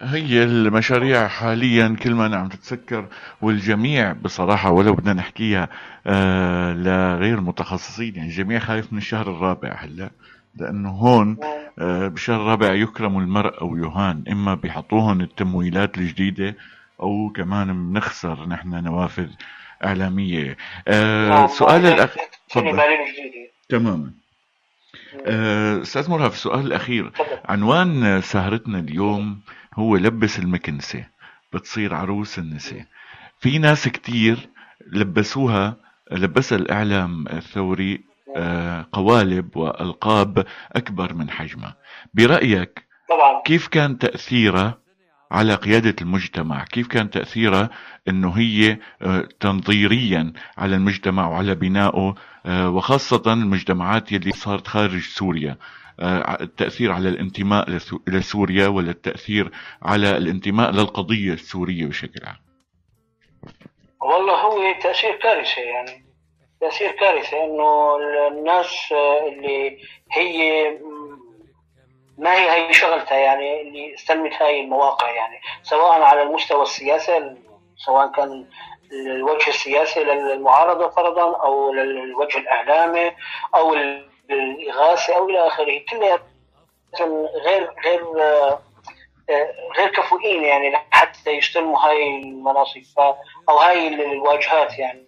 هي 0.00 0.42
المشاريع 0.42 1.28
حاليا 1.28 1.96
كل 2.02 2.14
ما 2.14 2.36
عم 2.36 2.48
تتسكر 2.48 3.06
والجميع 3.42 4.12
بصراحة 4.12 4.70
ولو 4.70 4.94
بدنا 4.94 5.12
نحكيها 5.12 5.68
آه 6.06 6.72
لغير 6.72 7.40
متخصصين. 7.40 8.16
يعني 8.16 8.28
الجميع 8.28 8.58
خايف 8.58 8.92
من 8.92 8.98
الشهر 8.98 9.30
الرابع 9.30 9.76
هلا 9.80 10.10
لأنه 10.54 10.90
هون 10.90 11.36
آه 11.78 12.08
بالشهر 12.08 12.40
الرابع 12.40 12.72
يكرم 12.72 13.18
المرء 13.18 13.60
أو 13.60 13.76
يهان 13.76 14.24
إما 14.30 14.54
بيحطوهن 14.54 15.20
التمويلات 15.20 15.98
الجديدة 15.98 16.54
أو 17.00 17.32
كمان 17.36 17.90
بنخسر 17.92 18.46
نحن 18.48 18.84
نوافذ 18.84 19.28
إعلامية. 19.84 20.56
آه 20.88 21.28
نعم، 21.28 21.46
سؤال 21.46 22.08
تفضل. 22.48 22.64
جديدة. 22.70 23.50
تماما. 23.68 24.10
آه، 25.26 25.82
أستاذ 25.82 26.10
مرهف 26.10 26.32
السؤال 26.34 26.66
الأخير. 26.66 27.08
تفضل. 27.08 27.26
عنوان 27.44 28.20
سهرتنا 28.20 28.78
اليوم 28.78 29.40
هو 29.74 29.96
لبس 29.96 30.38
المكنسة 30.38 31.04
بتصير 31.52 31.94
عروس 31.94 32.38
النساء. 32.38 32.84
في 33.40 33.58
ناس 33.58 33.88
كتير 33.88 34.48
لبسوها 34.92 35.76
لبسها 36.12 36.58
الإعلام 36.58 37.28
الثوري 37.28 38.00
آه، 38.36 38.86
قوالب 38.92 39.56
وألقاب 39.56 40.46
أكبر 40.72 41.14
من 41.14 41.30
حجمها 41.30 41.76
برأيك 42.14 42.86
طبعا. 43.08 43.42
كيف 43.44 43.68
كان 43.68 43.98
تأثيرها 43.98 44.78
على 45.32 45.54
قيادة 45.54 45.94
المجتمع؟ 46.02 46.64
كيف 46.64 46.86
كان 46.86 47.10
تأثيرها 47.10 47.70
أنه 48.08 48.30
هي 48.30 48.78
آه، 49.02 49.28
تنظيريا 49.40 50.32
على 50.58 50.76
المجتمع 50.76 51.28
وعلى 51.28 51.54
بنائه 51.54 52.14
آه، 52.46 52.70
وخاصة 52.70 53.32
المجتمعات 53.32 54.12
يلي 54.12 54.30
صارت 54.32 54.66
خارج 54.68 55.00
سوريا؟ 55.02 55.56
التأثير 56.40 56.92
على 56.92 57.08
الانتماء 57.08 57.70
لسو- 57.70 58.00
لسوريا 58.08 58.68
ولا 58.68 58.90
التأثير 58.90 59.50
على 59.82 60.16
الانتماء 60.16 60.70
للقضية 60.70 61.32
السورية 61.32 61.86
بشكل 61.86 62.26
عام؟ 62.26 62.36
والله 64.06 64.34
هو 64.34 64.72
تأثير 64.82 65.16
كارثة 65.16 65.62
يعني 65.62 66.06
تأثير 66.60 66.90
كارثة 66.92 67.44
إنه 67.44 67.96
الناس 68.28 68.92
اللي 69.26 69.78
هي 70.12 70.70
ما 72.18 72.34
هي 72.34 72.50
هي 72.50 72.72
شغلتها 72.72 73.18
يعني 73.18 73.60
اللي 73.60 73.94
استلمت 73.94 74.32
هاي 74.32 74.60
المواقع 74.60 75.10
يعني 75.10 75.40
سواء 75.62 76.02
على 76.02 76.22
المستوى 76.22 76.62
السياسي 76.62 77.36
سواء 77.76 78.06
كان 78.06 78.46
الوجه 78.92 79.48
السياسي 79.48 80.04
للمعارضة 80.04 80.88
فرضا 80.90 81.36
أو 81.36 81.72
للوجه 81.72 82.38
الإعلامي 82.38 83.12
أو 83.54 83.74
الإغاثة 84.30 85.16
أو 85.16 85.28
إلى 85.28 85.46
آخره 85.46 85.84
كلها 85.90 86.18
غير 87.44 87.70
غير 87.84 88.04
غير 89.78 89.88
كفؤين 89.88 90.44
يعني 90.44 90.76
حتى 90.90 91.30
يستلموا 91.30 91.78
هاي 91.78 92.18
المناصب 92.18 92.82
أو 93.48 93.58
هاي 93.58 93.88
الواجهات 93.88 94.78
يعني. 94.78 95.06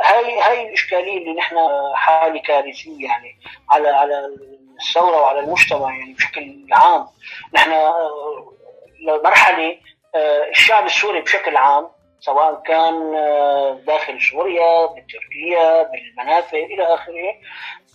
هاي 0.00 0.40
هاي 0.40 0.68
الإشكالية 0.68 1.18
اللي 1.18 1.34
نحن 1.34 1.56
حاله 1.94 2.42
كارثية 2.42 3.04
يعني 3.04 3.38
على 3.70 3.88
على 3.88 4.36
الثورة 4.80 5.20
وعلى 5.20 5.40
المجتمع 5.40 5.96
يعني 5.96 6.12
بشكل 6.12 6.66
عام. 6.72 7.06
نحن 7.54 7.70
آه، 7.70 8.52
لمرحلة 9.00 9.76
آه، 10.14 10.48
الشعب 10.50 10.86
السوري 10.86 11.20
بشكل 11.20 11.56
عام 11.56 11.88
سواء 12.24 12.62
كان 12.66 13.14
آه، 13.14 13.80
داخل 13.86 14.20
سوريا 14.20 14.86
بتركيا 14.86 15.82
بالمنافع 15.82 16.58
إلى 16.58 16.94
آخره 16.94 17.34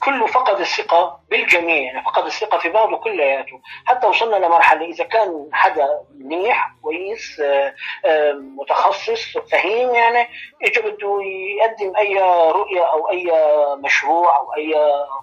كله 0.04 0.28
فقد 0.28 0.60
الثقة 0.60 1.20
بالجميع 1.30 1.82
يعني 1.82 2.04
فقد 2.06 2.26
الثقة 2.26 2.58
في 2.58 2.70
بعضه 2.70 2.98
كلياته 2.98 3.62
حتى 3.86 4.08
وصلنا 4.08 4.46
لمرحلة 4.46 4.86
إذا 4.86 5.04
كان 5.04 5.50
حدا 5.52 5.88
منيح 6.16 6.72
كويس 6.84 7.40
آه، 7.40 7.76
آه، 8.06 8.34
متخصص 8.34 9.38
فهيم 9.52 9.96
يعني 9.96 10.28
اجى 10.64 10.82
بده 10.82 11.20
يقدم 11.22 11.96
أي 11.98 12.20
رؤية 12.52 12.92
أو 12.92 13.10
أي 13.10 13.32
مشروع 13.76 14.38
أو 14.38 14.54
أي 14.54 14.76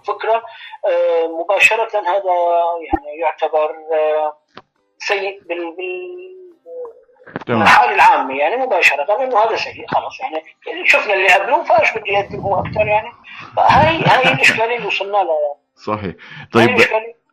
فكرة 0.07 0.43
آه، 0.87 1.27
مباشرة 1.27 1.99
هذا 1.99 2.35
يعني 2.83 3.19
يعتبر 3.21 3.77
سيء 4.99 5.41
بال 5.49 6.36
الحالة 7.49 7.95
العامة 7.95 8.35
يعني 8.35 8.57
مباشرة. 8.66 9.24
إنه 9.24 9.39
هذا 9.39 9.57
سيء 9.57 9.87
خلاص 9.89 10.20
يعني 10.20 10.87
شفنا 10.87 11.14
اللي 11.14 11.29
قبله 11.29 11.64
فايش 11.64 11.91
بده 11.91 12.07
يقدم 12.07 12.41
هو 12.41 12.61
أكثر 12.61 12.87
يعني. 12.87 13.09
فهي 13.57 14.05
هاي 14.05 14.33
الاشكالية 14.33 14.77
اللي 14.77 14.87
وصلنا 14.87 15.12
لها. 15.12 15.55
صحيح. 15.77 16.14
طيب 16.53 16.79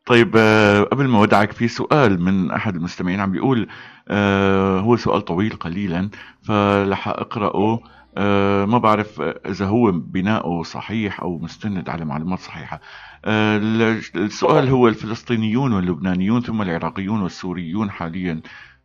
طيب 0.05 0.35
آه، 0.37 0.81
قبل 0.81 1.07
ما 1.07 1.19
ودعك 1.19 1.51
في 1.51 1.67
سؤال 1.67 2.21
من 2.21 2.51
أحد 2.51 2.75
المستمعين 2.75 3.19
عم 3.19 3.31
بيقول 3.31 3.67
آه، 4.09 4.79
هو 4.79 4.95
سؤال 4.95 5.21
طويل 5.21 5.55
قليلا 5.55 6.09
فلح 6.47 7.07
أقرأه. 7.07 7.79
آه، 8.17 8.65
ما 8.65 8.77
بعرف 8.77 9.21
إذا 9.21 9.65
هو 9.65 9.91
بناؤه 9.91 10.63
صحيح 10.63 11.21
أو 11.21 11.37
مستند 11.37 11.89
على 11.89 12.05
معلومات 12.05 12.39
صحيحة. 12.39 12.79
السؤال 13.25 14.69
هو 14.69 14.87
الفلسطينيون 14.87 15.73
واللبنانيون 15.73 16.41
ثم 16.41 16.61
العراقيون 16.61 17.21
والسوريون 17.21 17.91
حاليا. 17.91 18.41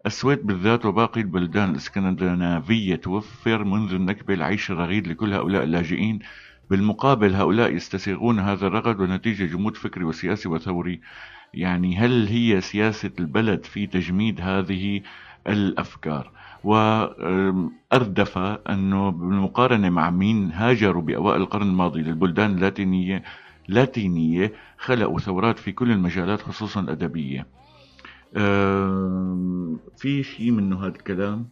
السويد 0.08 0.46
بالذات 0.46 0.86
وباقي 0.86 1.20
البلدان 1.20 1.70
الإسكندنافية 1.70 2.96
توفر 2.96 3.64
منذ 3.64 3.92
النكبة 3.94 4.34
العيش 4.34 4.70
الرغيد 4.70 5.06
لكل 5.08 5.34
هؤلاء 5.34 5.64
اللاجئين. 5.64 6.18
بالمقابل 6.70 7.34
هؤلاء 7.34 7.74
يستسيغون 7.74 8.38
هذا 8.40 8.66
الرغد 8.66 9.00
ونتيجة 9.00 9.44
جمود 9.44 9.76
فكري 9.76 10.04
وسياسي 10.04 10.48
وثوري. 10.48 11.00
يعني 11.54 11.96
هل 11.96 12.26
هي 12.28 12.60
سياسة 12.60 13.10
البلد 13.20 13.64
في 13.64 13.86
تجميد 13.86 14.40
هذه 14.40 15.00
الأفكار؟ 15.46 16.30
وأردف 16.64 18.38
أنه 18.38 19.10
بالمقارنة 19.10 19.90
مع 19.90 20.10
مين 20.10 20.50
هاجروا 20.52 21.02
بأوائل 21.02 21.42
القرن 21.42 21.68
الماضي 21.68 22.02
للبلدان 22.02 22.50
اللاتينية 22.50 23.22
لاتينية 23.68 24.52
خلقوا 24.78 25.18
ثورات 25.18 25.58
في 25.58 25.72
كل 25.72 25.90
المجالات 25.90 26.42
خصوصا 26.42 26.80
الأدبية. 26.80 27.57
في 29.96 30.22
شيء 30.22 30.50
منه 30.50 30.80
هذا 30.80 30.96
الكلام 30.96 31.48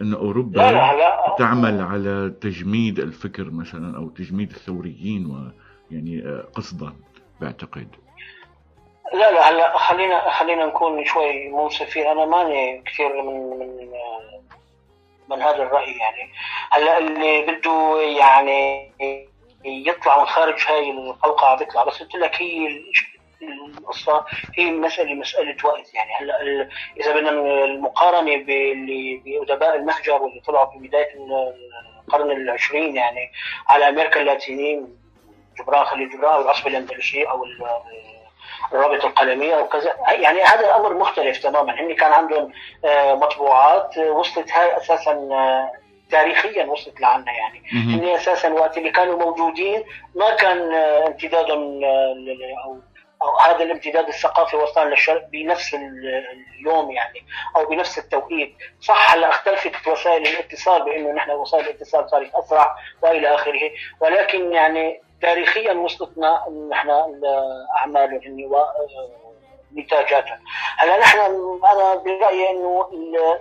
أنه 0.00 0.16
أوروبا 0.16 0.58
لا 0.58 0.72
لا 0.72 0.92
هلا 0.92 1.36
تعمل 1.38 1.80
على 1.80 2.34
تجميد 2.40 2.98
الفكر 2.98 3.50
مثلا 3.50 3.96
أو 3.96 4.08
تجميد 4.08 4.50
الثوريين 4.50 5.26
ويعني 5.26 6.22
آه، 6.26 6.48
قصدا 6.54 6.92
بعتقد. 7.40 7.88
لا 9.12 9.32
لا 9.32 9.50
هلا 9.50 9.78
خلينا 9.78 10.30
خلينا 10.30 10.66
نكون 10.66 11.04
شوي 11.04 11.48
منصفين. 11.48 12.06
أنا 12.06 12.26
ماني 12.26 12.82
كثير 12.86 13.22
من 13.22 13.58
من 13.58 13.92
من 15.30 15.42
هذا 15.42 15.62
الرأي 15.62 15.92
يعني. 15.96 16.32
هلا 16.70 16.98
اللي 16.98 17.42
بده 17.42 18.00
يعني 18.00 18.92
يطلع 19.64 20.20
من 20.20 20.26
خارج 20.26 20.64
هاي 20.68 20.90
القوقعه 20.90 21.58
بيطلع 21.58 21.84
بس 21.84 22.02
قلت 22.02 22.14
لك 22.14 22.42
هي 22.42 22.82
القصة 23.48 24.24
هي 24.58 24.70
مساله 24.70 25.14
مسألة 25.14 25.56
وقت 25.64 25.94
يعني 25.94 26.10
هلا 26.20 26.68
إذا 27.00 27.12
بدنا 27.14 27.30
المقارنة 27.64 28.36
باللي 28.36 29.22
بأدباء 29.24 29.76
المهجر 29.76 30.22
واللي 30.22 30.40
طلعوا 30.40 30.66
في 30.72 30.78
بداية 30.88 31.08
القرن 32.06 32.30
العشرين 32.30 32.96
يعني 32.96 33.30
على 33.68 33.88
أمريكا 33.88 34.20
اللاتينية 34.20 34.82
جبران 35.58 35.84
خليل 35.84 36.10
جبران 36.10 36.32
أو 36.34 36.40
العصبه 36.42 36.66
الاندلسيه 36.70 37.30
أو 37.30 37.44
ال- 37.44 37.62
الرابطه 38.72 39.06
القلميه 39.06 39.54
أو 39.58 39.68
كذا. 39.68 39.94
يعني 40.08 40.42
هذا 40.42 40.60
الأمر 40.60 40.94
مختلف 40.94 41.38
تماما. 41.42 41.80
هن 41.80 41.94
كان 41.94 42.12
عندهم 42.12 42.52
آه، 42.84 43.14
مطبوعات 43.14 43.98
آه، 43.98 44.10
وصلت 44.10 44.52
هاي 44.52 44.76
أساسا 44.76 45.10
آه، 45.12 45.72
تاريخيا 46.10 46.64
وصلت 46.64 47.00
لعنا 47.00 47.32
يعني. 47.32 47.62
هن 47.72 48.08
أساسا 48.14 48.48
وقت 48.52 48.78
اللي 48.78 48.90
كانوا 48.90 49.18
موجودين 49.18 49.84
ما 50.14 50.34
كان 50.36 50.74
امتدادهم 51.06 51.80
ل- 51.80 52.54
أو 53.22 53.36
هذا 53.38 53.62
الامتداد 53.64 54.08
الثقافي 54.08 54.56
وصل 54.56 54.86
للشرق 54.90 55.26
بنفس 55.32 55.74
ال- 55.74 56.24
اليوم 56.60 56.90
يعني 56.90 57.22
أو 57.56 57.64
بنفس 57.66 57.98
التوقيت. 57.98 58.54
صح 58.80 59.14
هلا 59.14 59.28
اختلفت 59.28 59.88
وسائل 59.88 60.26
الاتصال 60.26 60.84
بأنه 60.84 61.12
نحن 61.12 61.30
وسائل 61.30 61.64
الاتصال 61.64 62.10
صارت 62.10 62.34
أسرع 62.34 62.76
وإلى 63.02 63.34
آخره. 63.34 63.70
ولكن 64.00 64.52
يعني 64.52 65.02
تاريخيا 65.22 65.72
وصلتنا 65.72 66.44
نحن 66.70 66.90
هن 66.90 68.44
و- 68.50 68.66
نتاجاتها. 69.76 70.40
هلا 70.78 70.98
نحن 70.98 71.18
أنا 71.72 71.94
برأيي 71.94 72.50
إنه 72.50 72.86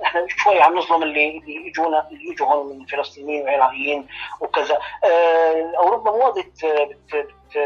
نحن 0.03 0.27
شوي 0.27 0.61
عم 0.61 0.77
نظلم 0.77 1.03
اللي 1.03 1.37
اللي 1.37 1.67
يجونا 1.67 2.07
اللي 2.11 2.29
يجوا 2.31 2.47
هون 2.47 2.79
من 2.79 2.85
فلسطينيين 2.85 3.43
وعراقيين 3.43 4.07
وكذا. 4.41 4.77
آه، 5.03 5.73
أوروبا 5.77 6.11
مو 6.11 6.31
بت 6.31 6.65
بت 6.65 7.15
بت 7.15 7.57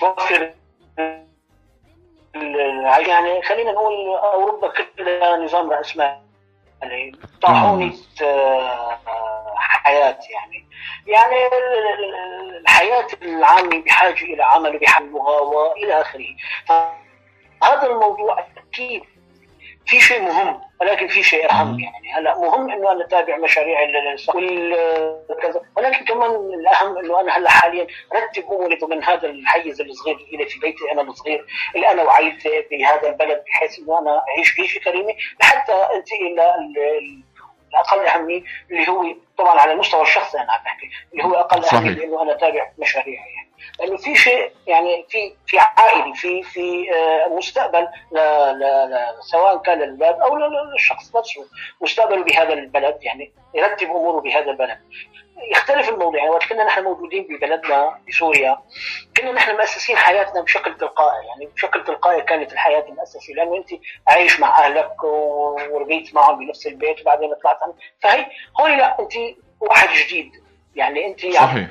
توفر 0.00 0.52
يعني 3.06 3.42
خلينا 3.42 3.72
نقول 3.72 4.14
أوروبا 4.18 4.68
كلها 4.68 5.36
نظام 5.36 5.70
راسمالي 5.70 7.12
طاحونة 7.42 7.94
آه، 8.22 8.98
حياة 9.56 10.18
يعني. 10.30 10.66
يعني 11.06 11.46
ال- 11.46 11.86
ال- 12.04 12.60
الحياة 12.60 13.06
العامة 13.22 13.82
بحاجة 13.82 14.24
إلى 14.24 14.42
عمل 14.42 14.78
بحلها 14.78 15.40
وإلى 15.40 16.00
آخره. 16.00 16.26
هذا 17.62 17.86
الموضوع 17.86 18.46
أكيد 18.56 19.02
في 19.86 20.00
شيء 20.00 20.22
مهم 20.22 20.60
ولكن 20.80 21.08
في 21.08 21.22
شيء 21.22 21.50
اهم 21.50 21.80
يعني. 21.80 22.12
هلا 22.12 22.38
مهم 22.38 22.70
إنه 22.70 22.92
أنا 22.92 23.04
أتابع 23.04 23.36
مشاريع 23.36 23.82
ال- 23.82 24.16
وال- 24.34 25.26
كذا. 25.42 25.60
ولكن 25.76 26.04
كمان 26.04 26.30
الأهم 26.30 26.98
إنه 26.98 27.20
أنا 27.20 27.36
هلا 27.36 27.50
حاليا 27.50 27.86
رتب 28.16 28.44
أموري 28.52 28.76
ضمن 28.76 29.04
هذا 29.04 29.28
الحيز 29.28 29.80
الصغير 29.80 30.16
اللي 30.32 30.46
في 30.46 30.58
بيتي 30.60 30.92
أنا 30.92 31.02
الصغير 31.02 31.46
اللي 31.76 31.90
أنا 31.90 32.02
وعيت 32.02 32.42
بهذا 32.70 33.08
البلد 33.08 33.44
بحيث 33.46 33.78
إنه 33.78 33.98
أنا 33.98 34.22
أعيش 34.28 34.60
عيشه 34.60 34.78
كريمه 34.80 35.14
لحتى 35.40 35.72
أنتقل 35.72 36.36
ل- 36.36 37.22
الأقل 37.72 38.06
أهمية 38.06 38.42
اللي 38.70 38.88
هو 38.88 39.04
طبعا 39.38 39.60
على 39.60 39.72
المستوى 39.72 40.02
الشخصي 40.02 40.38
أنا 40.38 40.52
عم 40.52 40.64
بحكي 40.64 40.90
اللي 41.12 41.24
هو 41.24 41.34
أقل. 41.34 41.64
أهمية 41.64 42.04
إنه 42.04 42.22
أنا 42.22 42.32
أتابع 42.32 42.70
مشاريعي. 42.78 43.35
لأنه 43.80 43.96
في 43.96 44.14
شيء 44.16 44.52
يعني 44.66 45.06
في 45.08 45.34
في 45.46 45.58
عائلي 45.58 46.14
في 46.14 46.42
في 46.42 46.86
آه، 46.92 47.28
مستقبل 47.28 47.88
ل 48.12 48.18
ل 48.18 48.62
ل 48.90 48.98
سواء 49.30 49.56
كان 49.62 49.78
للبلد 49.78 50.16
أو 50.20 50.36
للشخص 50.72 51.16
نفسه. 51.16 51.46
مستقبله 51.80 52.24
بهذا 52.24 52.52
البلد 52.52 52.98
يعني 53.02 53.32
يرتب 53.54 53.86
أموره 53.86 54.20
بهذا 54.20 54.50
البلد. 54.50 54.78
يختلف 55.50 55.88
الموضوع 55.88 56.18
يعني 56.18 56.30
وقت 56.30 56.44
كنا 56.44 56.64
نحن 56.64 56.84
موجودين 56.84 57.26
ببلدنا 57.30 57.98
بسوريا 58.08 58.58
كنا 59.16 59.32
نحن 59.32 59.56
مؤسسين 59.56 59.96
حياتنا 59.96 60.40
بشكل 60.42 60.76
تلقائي. 60.76 61.26
يعني 61.26 61.46
بشكل 61.46 61.84
تلقائي 61.84 62.22
كانت 62.22 62.52
الحياة 62.52 62.84
مؤسسه 62.88 63.32
لأنه 63.34 63.56
أنت 63.56 63.68
عايش 64.08 64.40
مع 64.40 64.58
أهلك 64.58 65.04
وربيت 65.04 66.14
معهم 66.14 66.38
بنفس 66.38 66.66
البيت 66.66 67.00
وبعدين 67.00 67.34
طلعت 67.42 67.58
فهي 68.02 68.26
هون 68.60 68.76
لا 68.76 69.00
أنت 69.00 69.12
واحد 69.60 69.88
جديد. 69.88 70.45
يعني 70.76 71.06
انت. 71.06 71.24
عم 71.36 71.68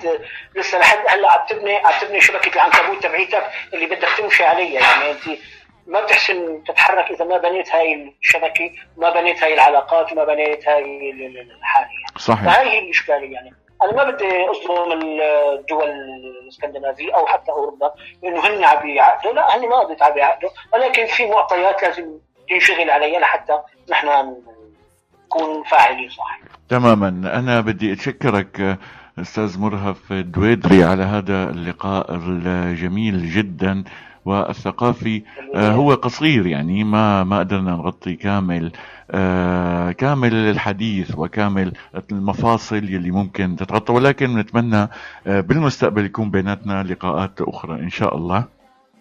لسه 0.56 0.80
لحد 0.80 0.98
هلا 1.08 1.32
عم 1.32 1.40
تبني 1.50 1.76
عم 1.76 1.94
تبني 2.02 2.22
شبكه 2.22 2.56
العنكبوت 2.56 3.04
تبعيتك 3.04 3.44
اللي 3.74 3.86
بدك 3.86 4.08
تمشي 4.18 4.44
عليها 4.44 4.82
يعني 4.82 5.12
انت 5.12 5.40
ما 5.88 6.02
بتحسن 6.04 6.64
تتحرك 6.64 7.12
إذا 7.12 7.26
ما 7.26 7.38
بنيت 7.38 7.70
هاي 7.76 8.14
الشبكة 8.22 8.72
ما 8.98 9.10
بنيت 9.10 9.44
هاي 9.44 9.54
العلاقات 9.54 10.12
وما 10.12 10.24
بنيت 10.26 10.68
هاي 10.68 10.80
ال- 11.12 11.26
ال- 11.26 11.52
الحالة. 11.60 11.86
يعني. 11.88 12.20
صحيح. 12.20 12.54
فهي 12.56 12.70
هي 12.70 12.80
الإشكالية. 12.80 13.34
يعني 13.34 13.54
أنا 13.84 13.94
ما 13.94 14.04
بدي 14.12 14.50
أظلم 14.50 15.02
الدول 15.52 15.90
الإسكندنافية 16.42 17.16
أو 17.16 17.28
حتى 17.28 17.52
أوروبا 17.52 17.94
لأنه 18.24 18.48
هن 18.48 18.64
عم 18.64 18.90
يعقدوا 18.90 19.34
لا 19.34 19.56
هن 19.58 19.70
ما 19.70 19.84
بدي 19.84 20.04
عم 20.04 20.18
يعقدوا. 20.18 20.50
ولكن 20.74 21.06
في 21.06 21.26
معطيات 21.26 21.84
لازم 21.84 22.18
تنشغل 22.50 22.90
عليها 22.90 23.20
لحتى 23.20 23.60
نحن 23.90 24.36
نكون 25.26 25.64
فاعلين 25.64 26.10
صح. 26.10 26.40
تماما. 26.70 27.08
أنا 27.10 27.62
بدي 27.62 27.94
أتشكرك 27.94 28.60
آه، 28.62 28.78
أستاذ 29.20 29.60
مرهف 29.60 30.14
دويدري 30.14 30.84
على 30.84 31.04
هذا 31.04 31.50
اللقاء 31.50 32.16
الجميل 32.16 33.30
جدا 33.30 33.84
والثقافي. 34.26 35.22
آه، 35.56 35.72
هو 35.72 35.94
قصير 35.94 36.48
يعني 36.48 36.84
ما 36.84 37.24
ما 37.24 37.40
قدرنا 37.40 37.72
نغطي 37.72 38.16
كامل. 38.16 38.72
آه، 39.12 39.92
كامل 39.92 40.34
الحديث 40.34 41.18
وكامل 41.18 41.74
المفاصل 42.12 42.84
يلي 42.84 43.12
ممكن 43.12 43.56
تتغطى 43.56 43.94
ولكن 43.94 44.38
نتمنى 44.38 44.90
آه، 45.28 45.42
بالمستقبل 45.42 46.06
يكون 46.06 46.32
بيناتنا 46.32 46.84
لقاءات 46.84 47.42
أخرى 47.42 47.80
إن 47.80 47.90
شاء 47.90 48.16
الله. 48.16 48.38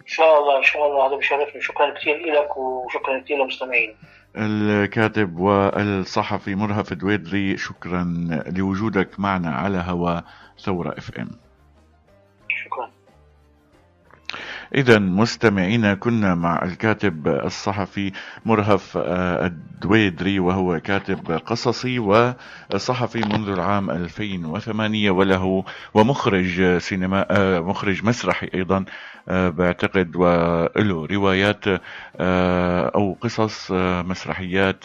إن 0.01 0.07
شاء 0.07 0.39
الله 0.39 0.59
إن 0.59 0.63
شاء 0.63 0.87
الله. 0.87 1.09
هذا 1.09 1.17
بشرفني 1.17 1.61
شكرا 1.61 1.91
كثير 1.91 2.17
لك 2.17 2.57
وشكرا 2.57 3.21
كثير 3.21 3.39
للمستمعين. 3.39 3.95
الكاتب 4.37 5.39
والصحفي 5.39 6.55
مرهف 6.55 6.93
دويدري 6.93 7.57
شكرا 7.57 8.05
لوجودك 8.47 9.21
معنا 9.21 9.51
على 9.51 9.79
هوا 9.79 10.21
ثورة 10.59 10.95
إف 10.99 11.11
إم. 11.19 11.31
شكرا. 12.49 12.91
إذا 14.75 14.99
مستمعينا 14.99 15.95
كنا 15.95 16.35
مع 16.35 16.63
الكاتب 16.63 17.29
الصحفي 17.29 18.13
مرهف 18.45 18.97
آه، 18.97 19.47
الدويدري 19.47 20.39
وهو 20.39 20.81
كاتب 20.81 21.31
قصصي 21.31 21.99
وصحفي 21.99 23.19
منذ 23.19 23.49
العام 23.49 23.91
2008 23.91 25.11
وله 25.11 25.65
ومخرج 25.95 26.79
سينما 26.79 27.27
آه، 27.31 27.61
مخرج 27.61 28.05
مسرحي 28.05 28.51
أيضا. 28.55 28.77
آه، 28.79 28.85
بعتقد 29.29 30.17
وله 30.17 31.07
روايات 31.07 31.65
آه، 32.17 32.93
أو 32.95 33.17
قصص 33.21 33.73
آه، 33.73 34.03
مسرحيات 34.03 34.85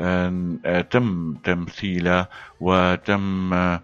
آه، 0.00 0.80
تم 0.90 1.34
تمثيلها 1.44 2.28
وتم 2.60 3.54
آه، 3.54 3.80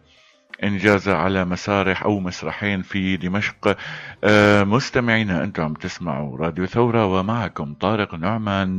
إنجازها 0.65 1.15
على 1.15 1.45
مسارح 1.45 2.03
أو 2.03 2.21
مسرحين 2.21 2.83
في 2.83 3.17
دمشق. 3.17 3.77
آه، 4.25 4.65
مستمعينا 4.65 5.45
أنتم 5.45 5.63
عم 5.63 5.75
تسمعوا 5.75 6.39
راديو 6.39 6.67
ثورة 6.67 7.07
ومعكم 7.07 7.75
طارق 7.75 8.15
نعمان. 8.15 8.69